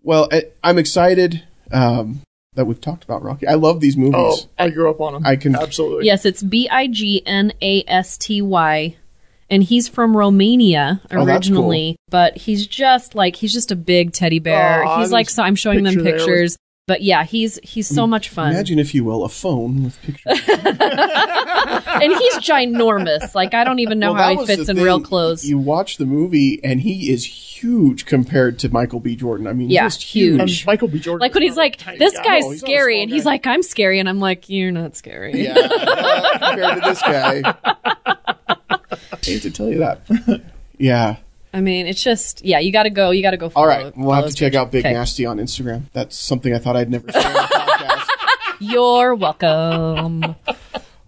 Well, 0.03 0.29
I, 0.33 0.45
I'm 0.65 0.79
excited 0.79 1.45
um, 1.71 2.21
that 2.55 2.65
we've 2.67 2.81
talked 2.81 3.05
about 3.05 3.23
Rocky. 3.23 3.47
I 3.47 3.55
love 3.55 3.81
these 3.81 3.97
movies. 3.97 4.15
Oh, 4.17 4.37
I 4.59 4.71
grew 4.71 4.91
up 4.91 5.01
on 5.01 5.13
them. 5.15 5.27
I 5.27 5.37
can- 5.37 5.55
absolutely. 5.57 6.07
Yes, 6.07 6.25
it's 6.25 6.43
B 6.43 6.69
I 6.69 6.87
G 6.89 7.23
N 7.27 7.53
A 7.63 7.85
S 7.87 8.17
T 8.19 8.43
Y. 8.43 8.97
And 9.51 9.63
he's 9.63 9.87
from 9.87 10.17
Romania 10.17 11.03
Oh, 11.11 11.27
that's 11.27 11.47
originally, 11.47 11.97
but 12.09 12.39
he's 12.39 12.67
just 12.67 13.15
like 13.15 13.37
he's 13.37 13.53
just 13.53 13.71
a 13.71 13.77
big 13.77 14.13
teddy 14.15 14.39
bear. 14.39 14.83
Aw, 14.83 14.97
he's 14.97 15.03
there's 15.09 15.13
like 15.13 15.29
so 15.29 15.43
I'm 15.43 15.57
showing 15.57 15.83
them 15.83 15.93
picture 15.95 16.03
there 16.05 16.13
with- 16.15 16.21
pictures. 16.27 16.57
But 16.89 17.03
yeah, 17.03 17.23
he's 17.23 17.61
he's 17.63 17.87
so 17.87 18.07
mm, 18.07 18.11
much 18.11 18.29
fun, 18.29 18.51
Imagine, 18.53 18.81
if 18.81 18.93
you 18.93 19.05
will, 19.05 19.25
a 19.25 19.29
phone 19.29 19.85
with 19.85 20.03
pictures. 20.03 20.25
and 20.49 22.13
he's 22.13 22.35
ginormous. 22.39 23.37
Like 23.37 23.55
I 23.55 23.63
don't 23.63 23.79
even 23.79 24.01
know 24.01 24.13
Well, 24.13 24.35
how 24.35 24.41
he 24.41 24.47
fits 24.47 24.67
the 24.67 24.73
in 24.73 24.83
real 24.83 25.01
clothes. 25.01 25.49
You 25.49 25.59
watch 25.59 25.99
the 25.99 26.07
movie, 26.07 26.63
and 26.65 26.81
he 26.81 27.13
is 27.13 27.25
huge 27.25 28.05
compared 28.05 28.59
to 28.61 28.69
Michael 28.69 28.99
B. 28.99 29.15
Jordan. 29.15 29.47
I 29.47 29.53
mean, 29.53 29.71
Yeah, 29.71 29.85
just 29.85 30.03
huge. 30.03 30.41
And 30.41 30.67
Michael 30.67 30.89
B. 30.89 30.99
Jordan. 30.99 31.21
like 31.21 31.35
when 31.35 31.45
he's 31.45 31.57
like, 31.57 31.79
"This 31.99 32.17
guy. 32.17 32.25
guy's 32.25 32.45
No, 32.45 32.51
he's 32.51 32.63
not 32.63 32.69
a 32.69 32.73
scary," 32.73 32.95
small 32.97 33.03
and 33.03 33.11
he's 33.13 33.27
like, 33.27 33.47
"I'm 33.47 33.63
scary," 33.63 34.01
and 34.01 34.09
I'm 34.09 34.19
like, 34.19 34.49
"You're 34.49 34.73
not 34.73 34.97
scary." 34.97 35.41
Yeah, 35.41 35.55
not 35.55 36.33
compared 36.41 36.83
to 36.83 36.89
this 36.89 37.03
guy. 37.03 37.55
hate 39.23 39.43
to 39.43 39.51
tell 39.53 39.69
you 39.69 39.79
that. 39.79 40.43
Yeah. 40.79 41.17
I 41.53 41.61
mean, 41.61 41.87
it's 41.87 42.03
just 42.03 42.45
yeah. 42.45 42.59
You 42.59 42.73
got 42.73 42.85
to 42.85 42.91
go. 42.91 43.11
You 43.11 43.23
got 43.23 43.33
to 43.33 43.37
go. 43.37 43.47
All 43.47 43.51
follow- 43.51 43.67
right. 43.69 43.93
We'll 43.97 44.13
have 44.13 44.27
to 44.29 44.35
check 44.35 44.53
his 44.53 44.59
out 44.61 44.71
Big. 44.71 44.85
Okay. 44.87 44.95
Nasty 44.95 45.27
on 45.27 45.39
Instagram. 45.39 45.85
That's 45.93 46.17
something 46.17 46.55
I 46.55 46.59
thought 46.59 46.77
I'd 46.77 46.91
never 46.91 47.11
say 47.13 47.25
on 47.25 47.33
the 47.33 47.39
podcast. 47.41 48.09
You're 48.61 49.15
welcome. 49.15 50.37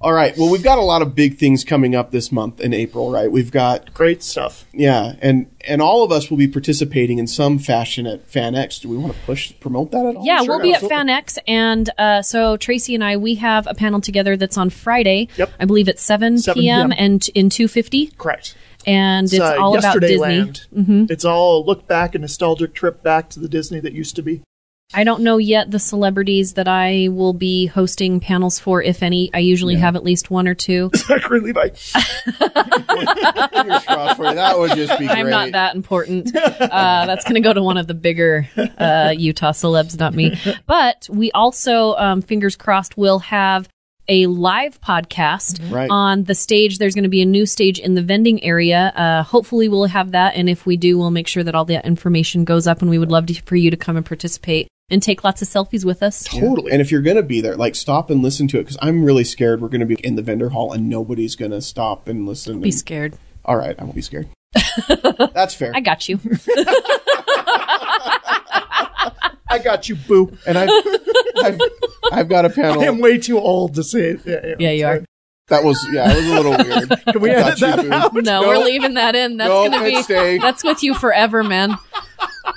All 0.00 0.12
right. 0.12 0.36
Well, 0.36 0.50
we've 0.50 0.62
got 0.62 0.76
a 0.76 0.82
lot 0.82 1.00
of 1.00 1.14
big 1.14 1.38
things 1.38 1.64
coming 1.64 1.94
up 1.94 2.10
this 2.10 2.30
month 2.30 2.60
in 2.60 2.74
April, 2.74 3.10
right? 3.10 3.30
We've 3.32 3.50
got 3.50 3.94
Great 3.94 4.22
stuff. 4.22 4.66
yeah, 4.74 5.14
and 5.22 5.46
and 5.66 5.80
all 5.80 6.02
of 6.04 6.12
us 6.12 6.28
will 6.30 6.36
be 6.36 6.46
participating 6.48 7.18
in 7.18 7.26
some 7.26 7.58
fashion 7.58 8.06
at 8.06 8.30
FanX. 8.30 8.82
Do 8.82 8.90
we 8.90 8.98
want 8.98 9.14
to 9.14 9.18
push 9.20 9.54
promote 9.60 9.92
that 9.92 10.04
at 10.04 10.16
all? 10.16 10.26
Yeah, 10.26 10.42
Sure, 10.42 10.48
we'll 10.56 10.60
be 10.62 10.74
absolutely. 10.74 10.98
at 10.98 11.06
FanX, 11.06 11.38
and 11.48 11.88
uh, 11.96 12.20
so 12.20 12.58
Tracy 12.58 12.94
and 12.94 13.02
I 13.02 13.16
we 13.16 13.36
have 13.36 13.66
a 13.66 13.72
panel 13.72 14.02
together 14.02 14.36
that's 14.36 14.58
on 14.58 14.68
Friday. 14.68 15.28
Yep. 15.38 15.52
I 15.58 15.64
believe 15.64 15.88
it's 15.88 16.02
seven, 16.02 16.36
7 16.36 16.60
p.m. 16.60 16.90
p.m. 16.90 16.98
and 16.98 17.26
in 17.34 17.48
two 17.48 17.66
fifty, 17.66 18.08
Correct. 18.18 18.54
And 18.86 19.26
it's 19.26 19.40
uh, 19.40 19.56
all 19.58 19.76
about 19.76 20.00
Yesterday 20.00 20.08
Disney. 20.08 20.82
Mm-hmm. 20.82 21.04
It's 21.10 21.24
all 21.24 21.62
a 21.62 21.64
look 21.64 21.86
back, 21.86 22.14
a 22.14 22.18
nostalgic 22.18 22.74
trip 22.74 23.02
back 23.02 23.30
to 23.30 23.40
the 23.40 23.48
Disney 23.48 23.80
that 23.80 23.92
used 23.92 24.16
to 24.16 24.22
be. 24.22 24.42
I 24.92 25.02
don't 25.02 25.22
know 25.22 25.38
yet 25.38 25.70
the 25.70 25.78
celebrities 25.78 26.54
that 26.54 26.68
I 26.68 27.08
will 27.10 27.32
be 27.32 27.66
hosting 27.66 28.20
panels 28.20 28.58
for, 28.60 28.82
if 28.82 29.02
any. 29.02 29.30
I 29.34 29.38
usually 29.38 29.76
have 29.76 29.96
at 29.96 30.04
least 30.04 30.30
one 30.30 30.46
or 30.46 30.54
two. 30.54 30.90
Zachary 30.96 31.40
Levi. 31.40 31.70
Fingers 31.70 32.04
crossed. 33.86 34.20
That 34.20 34.58
would 34.58 34.72
just 34.72 34.98
be 34.98 35.06
great. 35.06 35.10
I'm 35.18 35.30
not 35.30 35.52
that 35.52 35.74
important. 35.74 36.34
Uh, 36.36 37.06
that's 37.06 37.24
going 37.24 37.34
to 37.34 37.40
go 37.40 37.52
to 37.52 37.62
one 37.62 37.76
of 37.76 37.86
the 37.86 37.94
bigger 37.94 38.48
uh, 38.56 39.14
Utah 39.16 39.52
celebs, 39.52 39.98
not 39.98 40.14
me. 40.14 40.38
But 40.66 41.08
we 41.10 41.32
also, 41.32 41.94
um, 41.94 42.22
fingers 42.22 42.56
crossed, 42.56 42.96
will 42.96 43.18
have 43.20 43.68
a 44.08 44.26
live 44.26 44.80
podcast 44.80 45.70
Right. 45.72 45.88
on 45.90 46.24
the 46.24 46.34
stage. 46.34 46.78
There's 46.78 46.94
going 46.94 47.04
to 47.04 47.08
be 47.08 47.22
a 47.22 47.26
new 47.26 47.46
stage 47.46 47.78
in 47.78 47.94
the 47.94 48.02
vending 48.02 48.42
area. 48.44 48.92
Uh, 48.94 49.22
hopefully, 49.22 49.68
we'll 49.68 49.86
have 49.86 50.12
that. 50.12 50.34
And 50.36 50.48
if 50.48 50.66
we 50.66 50.76
do, 50.76 50.98
we'll 50.98 51.10
make 51.10 51.28
sure 51.28 51.42
that 51.44 51.54
all 51.54 51.64
the 51.64 51.84
information 51.86 52.44
goes 52.44 52.66
up. 52.66 52.80
And 52.82 52.90
we 52.90 52.98
would 52.98 53.10
love 53.10 53.26
to, 53.26 53.34
for 53.42 53.56
you 53.56 53.70
to 53.70 53.76
come 53.76 53.96
and 53.96 54.04
participate 54.04 54.68
and 54.90 55.02
take 55.02 55.24
lots 55.24 55.40
of 55.40 55.48
selfies 55.48 55.84
with 55.84 56.02
us. 56.02 56.24
Totally. 56.24 56.70
And 56.70 56.82
if 56.82 56.92
you're 56.92 57.00
going 57.02 57.16
to 57.16 57.22
be 57.22 57.40
there, 57.40 57.56
like 57.56 57.74
stop 57.74 58.10
and 58.10 58.22
listen 58.22 58.46
to 58.48 58.58
it 58.58 58.64
because 58.64 58.76
I'm 58.82 59.04
really 59.04 59.24
scared 59.24 59.62
we're 59.62 59.68
going 59.68 59.80
to 59.80 59.86
be 59.86 59.94
in 60.04 60.16
the 60.16 60.22
vendor 60.22 60.50
hall 60.50 60.72
and 60.72 60.90
nobody's 60.90 61.36
going 61.36 61.52
to 61.52 61.62
stop 61.62 62.06
and 62.06 62.26
listen. 62.26 62.60
Be 62.60 62.68
and- 62.68 62.78
scared. 62.78 63.16
All 63.46 63.56
right, 63.56 63.74
I 63.78 63.84
won't 63.84 63.94
be 63.94 64.02
scared. 64.02 64.28
That's 65.34 65.54
fair. 65.54 65.72
I 65.74 65.80
got 65.80 66.08
you. 66.08 66.18
I 69.54 69.58
got 69.58 69.88
you, 69.88 69.96
boo. 69.96 70.36
and 70.46 70.58
I've, 70.58 70.70
I've 71.42 71.60
I've 72.12 72.28
got 72.28 72.44
a 72.44 72.48
I 72.48 72.66
am 72.66 72.78
panel 72.78 73.00
way 73.00 73.18
too 73.18 73.38
old 73.38 73.74
to 73.74 73.82
say 73.82 74.10
it. 74.10 74.20
Yeah, 74.26 74.54
Yeah, 74.58 74.70
you 74.70 74.86
are. 74.86 75.04
that 75.48 75.62
was 75.64 75.78
yeah, 75.92 76.10
it 76.12 76.16
was 76.16 76.26
a 76.26 76.34
little 76.40 76.52
weird. 76.56 76.88
Can 77.12 77.20
we 77.20 77.28
Got 77.30 77.38
edit 77.38 77.60
you, 77.60 77.66
that 77.66 77.82
boo. 77.82 77.92
out? 77.92 78.14
No, 78.14 78.20
No. 78.42 78.48
we're 78.48 78.64
leaving 78.64 78.94
that 78.94 79.14
in. 79.14 79.36
That's 79.36 79.48
No, 79.48 79.68
going 79.68 79.72
to 79.72 79.84
be 79.84 79.94
it's 79.96 80.04
staying. 80.04 80.40
that's 80.40 80.64
with 80.64 80.82
you 80.82 80.94
forever, 80.94 81.42
man. 81.44 81.76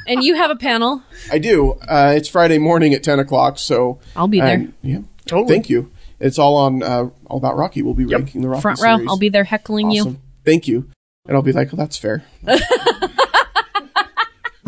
And 0.08 0.24
you 0.24 0.36
have 0.36 0.52
a 0.52 0.56
panel. 0.56 1.02
I 1.32 1.38
do. 1.40 1.74
Uh, 1.88 2.14
it's 2.16 2.28
Friday 2.30 2.58
morning 2.58 2.94
at 2.94 3.04
ten 3.04 3.20
o'clock, 3.20 3.58
so 3.60 4.00
I'll 4.16 4.28
be 4.28 4.40
there. 4.40 4.54
and- 4.54 4.74
yeah, 4.82 5.00
Totally. 5.26 5.54
Thank 5.56 5.70
you. 5.70 5.92
It's 6.20 6.40
all 6.40 6.56
on 6.56 6.82
uh, 6.82 7.10
all 7.28 7.38
about 7.38 7.58
Rocky. 7.58 7.82
We'll 7.84 7.94
be 7.94 8.06
Yep. 8.06 8.20
ranking 8.20 8.42
the 8.42 8.50
Rocky 8.50 8.62
Front 8.62 8.80
row. 8.82 8.96
series. 8.96 9.10
I'll 9.10 9.18
be 9.20 9.30
there 9.30 9.44
heckling 9.44 9.92
you. 9.92 10.18
Thank 10.46 10.68
you. 10.68 10.90
And 11.28 11.36
I'll 11.36 11.44
be 11.44 11.52
like, 11.52 11.74
oh, 11.74 11.78
that's 11.78 11.98
fair. 11.98 12.24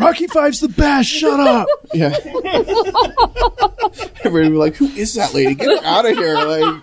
Rocky 0.00 0.26
Five's 0.26 0.60
the 0.60 0.68
best. 0.68 1.08
Shut 1.08 1.38
up. 1.40 1.68
Yeah. 1.92 2.14
Everybody 4.24 4.44
will 4.44 4.50
be 4.50 4.56
like, 4.56 4.76
who 4.76 4.86
is 4.86 5.14
that 5.14 5.34
lady? 5.34 5.56
Get 5.56 5.66
her 5.80 5.84
out 5.84 6.06
of 6.08 6.16
here. 6.16 6.36
Like, 6.36 6.82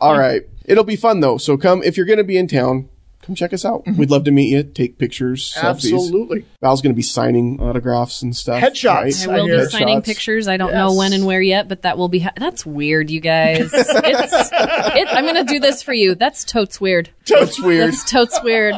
all 0.00 0.18
right. 0.18 0.42
It'll 0.64 0.82
be 0.82 0.96
fun 0.96 1.20
though. 1.20 1.38
So 1.38 1.56
come, 1.56 1.80
if 1.84 1.96
you're 1.96 2.04
going 2.06 2.18
to 2.18 2.24
be 2.24 2.36
in 2.36 2.48
town, 2.48 2.88
come 3.22 3.34
check 3.34 3.52
us 3.52 3.64
out. 3.64 3.82
We'd 3.86 4.10
love 4.10 4.24
to 4.24 4.30
meet 4.30 4.48
you, 4.48 4.62
take 4.62 4.98
pictures, 4.98 5.52
selfies. 5.54 5.92
Absolutely. 5.92 6.46
Val's 6.62 6.80
going 6.82 6.92
to 6.92 6.96
be 6.96 7.02
signing 7.02 7.60
autographs 7.60 8.22
and 8.22 8.34
stuff. 8.34 8.62
Headshots. 8.62 9.28
I 9.28 9.32
will 9.36 9.46
hear 9.46 9.58
be 9.58 9.62
it. 9.64 9.70
signing 9.70 10.02
pictures. 10.02 10.48
I 10.48 10.56
don't 10.56 10.72
know 10.72 10.94
when 10.94 11.12
and 11.12 11.26
where 11.26 11.40
yet, 11.42 11.68
but 11.68 11.82
that 11.82 11.98
will 11.98 12.08
be. 12.08 12.20
Ha- 12.20 12.32
That's 12.36 12.64
weird, 12.64 13.10
you 13.10 13.20
guys. 13.20 13.70
It's. 13.72 14.50
It, 14.52 15.08
I'm 15.10 15.24
gonna 15.26 15.44
do 15.44 15.60
this 15.60 15.82
for 15.82 15.92
you. 15.92 16.14
That's 16.14 16.44
totes 16.44 16.80
weird. 16.80 17.10
Totes 17.24 17.60
weird. 17.60 17.92
That's 17.92 18.10
totes 18.10 18.40
weird. 18.42 18.74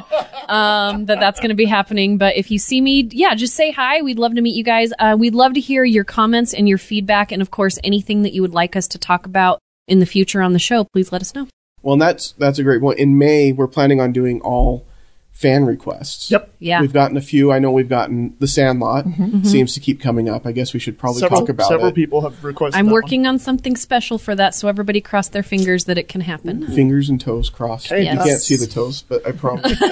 Um, 0.48 1.06
that 1.06 1.20
that's 1.20 1.40
gonna 1.40 1.54
be 1.54 1.64
happening. 1.64 2.18
But 2.18 2.36
if 2.36 2.50
you 2.50 2.58
see 2.58 2.80
me, 2.80 3.08
yeah, 3.12 3.34
just 3.34 3.54
say 3.54 3.70
hi. 3.70 4.02
We'd 4.02 4.18
love 4.18 4.34
to 4.34 4.40
meet 4.40 4.54
you 4.56 4.64
guys. 4.64 4.92
Uh, 4.98 5.16
we'd 5.18 5.34
love 5.34 5.54
to 5.54 5.60
hear 5.60 5.84
your 5.84 6.04
comments 6.04 6.52
and 6.54 6.68
your 6.68 6.78
feedback, 6.78 7.32
and 7.32 7.40
of 7.40 7.50
course, 7.50 7.78
anything 7.84 8.22
that 8.22 8.32
you 8.32 8.42
would 8.42 8.52
like 8.52 8.76
us 8.76 8.86
to 8.88 8.98
talk 8.98 9.26
about 9.26 9.58
in 9.88 10.00
the 10.00 10.06
future 10.06 10.42
on 10.42 10.52
the 10.52 10.58
show. 10.58 10.84
Please 10.92 11.12
let 11.12 11.20
us 11.22 11.34
know. 11.34 11.46
Well, 11.82 11.94
and 11.94 12.02
that's 12.02 12.32
that's 12.32 12.58
a 12.58 12.62
great 12.62 12.80
point. 12.80 12.98
In 12.98 13.18
May, 13.18 13.52
we're 13.52 13.68
planning 13.68 14.00
on 14.00 14.12
doing 14.12 14.40
all 14.40 14.86
fan 15.32 15.64
requests. 15.64 16.30
Yep. 16.30 16.54
Yeah. 16.60 16.80
We've 16.80 16.92
gotten 16.92 17.16
a 17.16 17.20
few. 17.20 17.50
I 17.50 17.58
know 17.58 17.72
we've 17.72 17.88
gotten 17.88 18.36
The 18.38 18.46
Sandlot. 18.46 19.06
Mm-hmm. 19.06 19.24
Mm-hmm. 19.24 19.44
Seems 19.44 19.74
to 19.74 19.80
keep 19.80 20.00
coming 20.00 20.28
up. 20.28 20.46
I 20.46 20.52
guess 20.52 20.72
we 20.72 20.78
should 20.78 20.98
probably 20.98 21.20
Several, 21.20 21.40
talk 21.40 21.48
about 21.48 21.68
several 21.68 21.88
it. 21.88 21.94
people 21.94 22.20
have 22.20 22.44
requested. 22.44 22.78
I'm 22.78 22.86
that 22.86 22.92
working 22.92 23.26
on 23.26 23.38
something 23.38 23.74
special 23.74 24.18
for 24.18 24.34
that, 24.36 24.54
so 24.54 24.68
everybody 24.68 25.00
cross 25.00 25.28
their 25.28 25.42
fingers 25.42 25.86
that 25.86 25.98
it 25.98 26.06
can 26.06 26.20
happen. 26.20 26.66
Fingers 26.68 27.08
and 27.08 27.20
toes 27.20 27.50
crossed. 27.50 27.90
Okay, 27.90 28.08
You 28.08 28.18
can't 28.18 28.40
see 28.40 28.56
the 28.56 28.66
toes, 28.66 29.02
but 29.02 29.26
I 29.26 29.32
promise. 29.32 29.80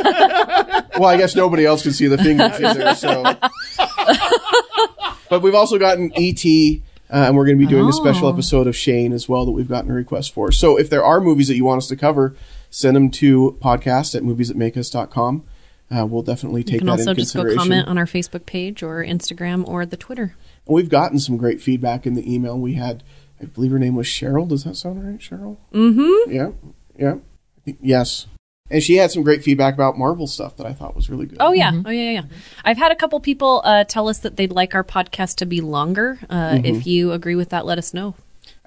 well, 0.98 1.06
I 1.06 1.16
guess 1.16 1.34
nobody 1.34 1.64
else 1.64 1.82
can 1.82 1.92
see 1.92 2.06
the 2.06 2.18
fingers 2.18 2.60
either. 2.60 2.94
So, 2.94 3.22
but 5.30 5.42
we've 5.42 5.54
also 5.54 5.78
gotten 5.78 6.12
ET, 6.14 6.44
uh, 7.12 7.24
and 7.26 7.36
we're 7.36 7.44
going 7.46 7.58
to 7.58 7.64
be 7.64 7.68
doing 7.70 7.88
a 7.88 7.92
special 7.92 8.28
Oh. 8.28 8.32
episode 8.32 8.66
of 8.66 8.76
Shane 8.76 9.12
as 9.12 9.28
well 9.28 9.44
that 9.44 9.52
we've 9.52 9.68
gotten 9.68 9.90
a 9.90 9.94
request 9.94 10.32
for. 10.32 10.52
So, 10.52 10.78
if 10.78 10.88
there 10.90 11.04
are 11.04 11.20
movies 11.20 11.48
that 11.48 11.56
you 11.56 11.64
want 11.64 11.78
us 11.78 11.88
to 11.88 11.96
cover, 11.96 12.34
send 12.70 12.94
them 12.96 13.10
to 13.12 13.58
podcast 13.60 14.14
at 14.14 14.22
moviesthatmakeus.com. 14.22 15.44
Uh, 15.92 16.06
we'll 16.06 16.22
definitely 16.22 16.62
take 16.62 16.82
that 16.82 17.00
into 17.00 17.14
consideration. 17.14 17.14
You 17.14 17.18
can 17.18 17.26
that 17.26 17.36
also 17.40 17.48
just 17.48 17.56
go 17.56 17.60
comment 17.62 17.88
on 17.88 17.98
our 17.98 18.06
Facebook 18.06 18.46
page 18.46 18.82
or 18.84 19.04
Instagram 19.04 19.66
or 19.66 19.84
the 19.84 19.96
Twitter. 19.96 20.36
And 20.66 20.74
we've 20.76 20.88
gotten 20.88 21.18
some 21.18 21.36
great 21.36 21.60
feedback 21.60 22.06
in 22.06 22.14
the 22.14 22.32
email. 22.32 22.56
We 22.56 22.74
had, 22.74 23.02
I 23.42 23.46
believe 23.46 23.72
her 23.72 23.78
name 23.80 23.96
was 23.96 24.06
Cheryl. 24.06 24.46
Does 24.48 24.62
that 24.62 24.76
sound 24.76 25.04
right, 25.04 25.18
Cheryl? 25.18 25.56
Mm-hmm. 25.74 26.30
Yeah, 26.32 26.50
yeah, 26.96 27.14
I 27.14 27.60
think- 27.64 27.78
yes. 27.82 28.26
And 28.70 28.82
she 28.82 28.96
had 28.96 29.10
some 29.10 29.22
great 29.22 29.42
feedback 29.42 29.74
about 29.74 29.98
Marvel 29.98 30.26
stuff 30.26 30.56
that 30.58 30.66
I 30.66 30.72
thought 30.72 30.94
was 30.94 31.10
really 31.10 31.26
good. 31.26 31.38
Oh 31.40 31.52
yeah, 31.52 31.72
oh 31.84 31.90
yeah, 31.90 32.02
yeah, 32.02 32.10
yeah. 32.12 32.22
I've 32.64 32.76
had 32.78 32.92
a 32.92 32.94
couple 32.96 33.18
people 33.20 33.62
uh, 33.64 33.84
tell 33.84 34.08
us 34.08 34.18
that 34.18 34.36
they'd 34.36 34.52
like 34.52 34.74
our 34.74 34.84
podcast 34.84 35.36
to 35.36 35.46
be 35.46 35.60
longer. 35.60 36.18
Uh, 36.30 36.50
Mm-hmm. 36.50 36.64
If 36.66 36.86
you 36.86 37.12
agree 37.12 37.34
with 37.34 37.48
that, 37.50 37.66
let 37.66 37.78
us 37.78 37.92
know. 37.94 38.14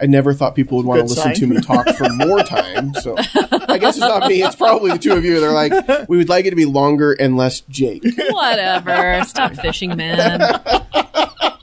I 0.02 0.06
never 0.08 0.34
thought 0.34 0.56
people 0.56 0.78
would 0.78 0.86
want 0.86 1.00
to 1.00 1.04
listen 1.06 1.24
sign. 1.24 1.36
to 1.36 1.48
me 1.48 1.62
talk 1.62 1.88
for 1.96 2.10
more 2.10 2.40
time. 2.44 2.94
So 2.96 3.16
I 3.18 3.78
guess 3.78 3.96
it's 3.96 4.00
not 4.00 4.28
me. 4.28 4.42
It's 4.44 4.56
probably 4.56 4.92
the 4.92 4.98
two 4.98 5.14
of 5.14 5.24
you. 5.24 5.40
They're 5.40 5.52
like, 5.52 6.10
we 6.10 6.18
would 6.18 6.30
like 6.30 6.46
it 6.46 6.50
to 6.50 6.56
be 6.56 6.66
longer 6.66 7.14
and 7.14 7.38
less 7.38 7.62
Jake. 7.70 8.04
Whatever. 8.30 9.24
Stop 9.26 9.54
fishing, 9.62 9.96
man. 9.96 10.40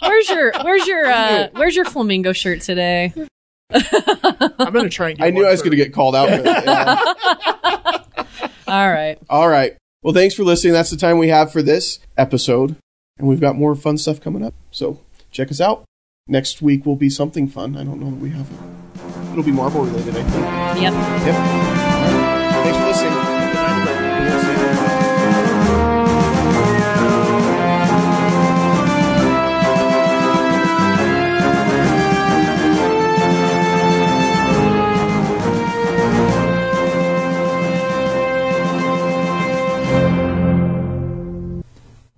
Where's 0.01 0.29
your 0.31 0.53
Where's 0.63 0.87
your 0.87 1.07
uh, 1.07 1.49
Where's 1.55 1.75
your 1.77 1.85
flamingo 1.87 2.33
shirt 2.33 2.61
today? 2.63 3.13
I'm 3.73 4.73
going 4.73 4.85
to 4.85 4.89
try 4.91 5.11
and 5.11 5.19
get 5.19 5.27
I 5.27 5.31
knew 5.31 5.41
one 5.43 5.47
I 5.47 5.51
was 5.51 5.61
for- 5.61 5.67
going 5.67 5.79
to 5.79 5.85
get 5.85 5.93
called 5.93 6.15
out. 6.17 6.29
For 6.29 6.43
that. 6.43 6.65
Yeah. 6.65 7.55
All 8.71 8.89
right. 8.89 9.19
All 9.29 9.49
right. 9.49 9.77
Well, 10.03 10.15
thanks 10.15 10.35
for 10.35 10.45
listening. 10.45 10.73
That's 10.73 10.91
the 10.91 10.97
time 10.97 11.19
we 11.19 11.29
have 11.29 11.53
for 11.53 11.61
this 11.61 11.99
episode. 12.17 12.77
And 13.19 13.29
we've 13.29 13.41
got 13.41 13.57
more 13.57 13.75
fun 13.75 13.99
stuff 13.99 14.21
coming 14.21 14.45
up. 14.45 14.55
So 14.71 15.01
check 15.31 15.51
us 15.51 15.61
out. 15.61 15.85
Next 16.29 16.63
week 16.63 16.87
will 16.87 16.97
be 16.97 17.11
something 17.11 17.49
fun. 17.49 17.77
I 17.77 17.85
don't 17.85 18.01
know 18.01 18.11
that 18.11 18.21
we 18.21 18.31
have. 18.31 18.49
It'll 19.33 19.43
be 19.43 19.53
Marvel 19.53 19.85
related, 19.85 20.17
I 20.17 20.23
think. 20.23 20.83
Yep. 20.83 20.93
Yep. 20.93 21.80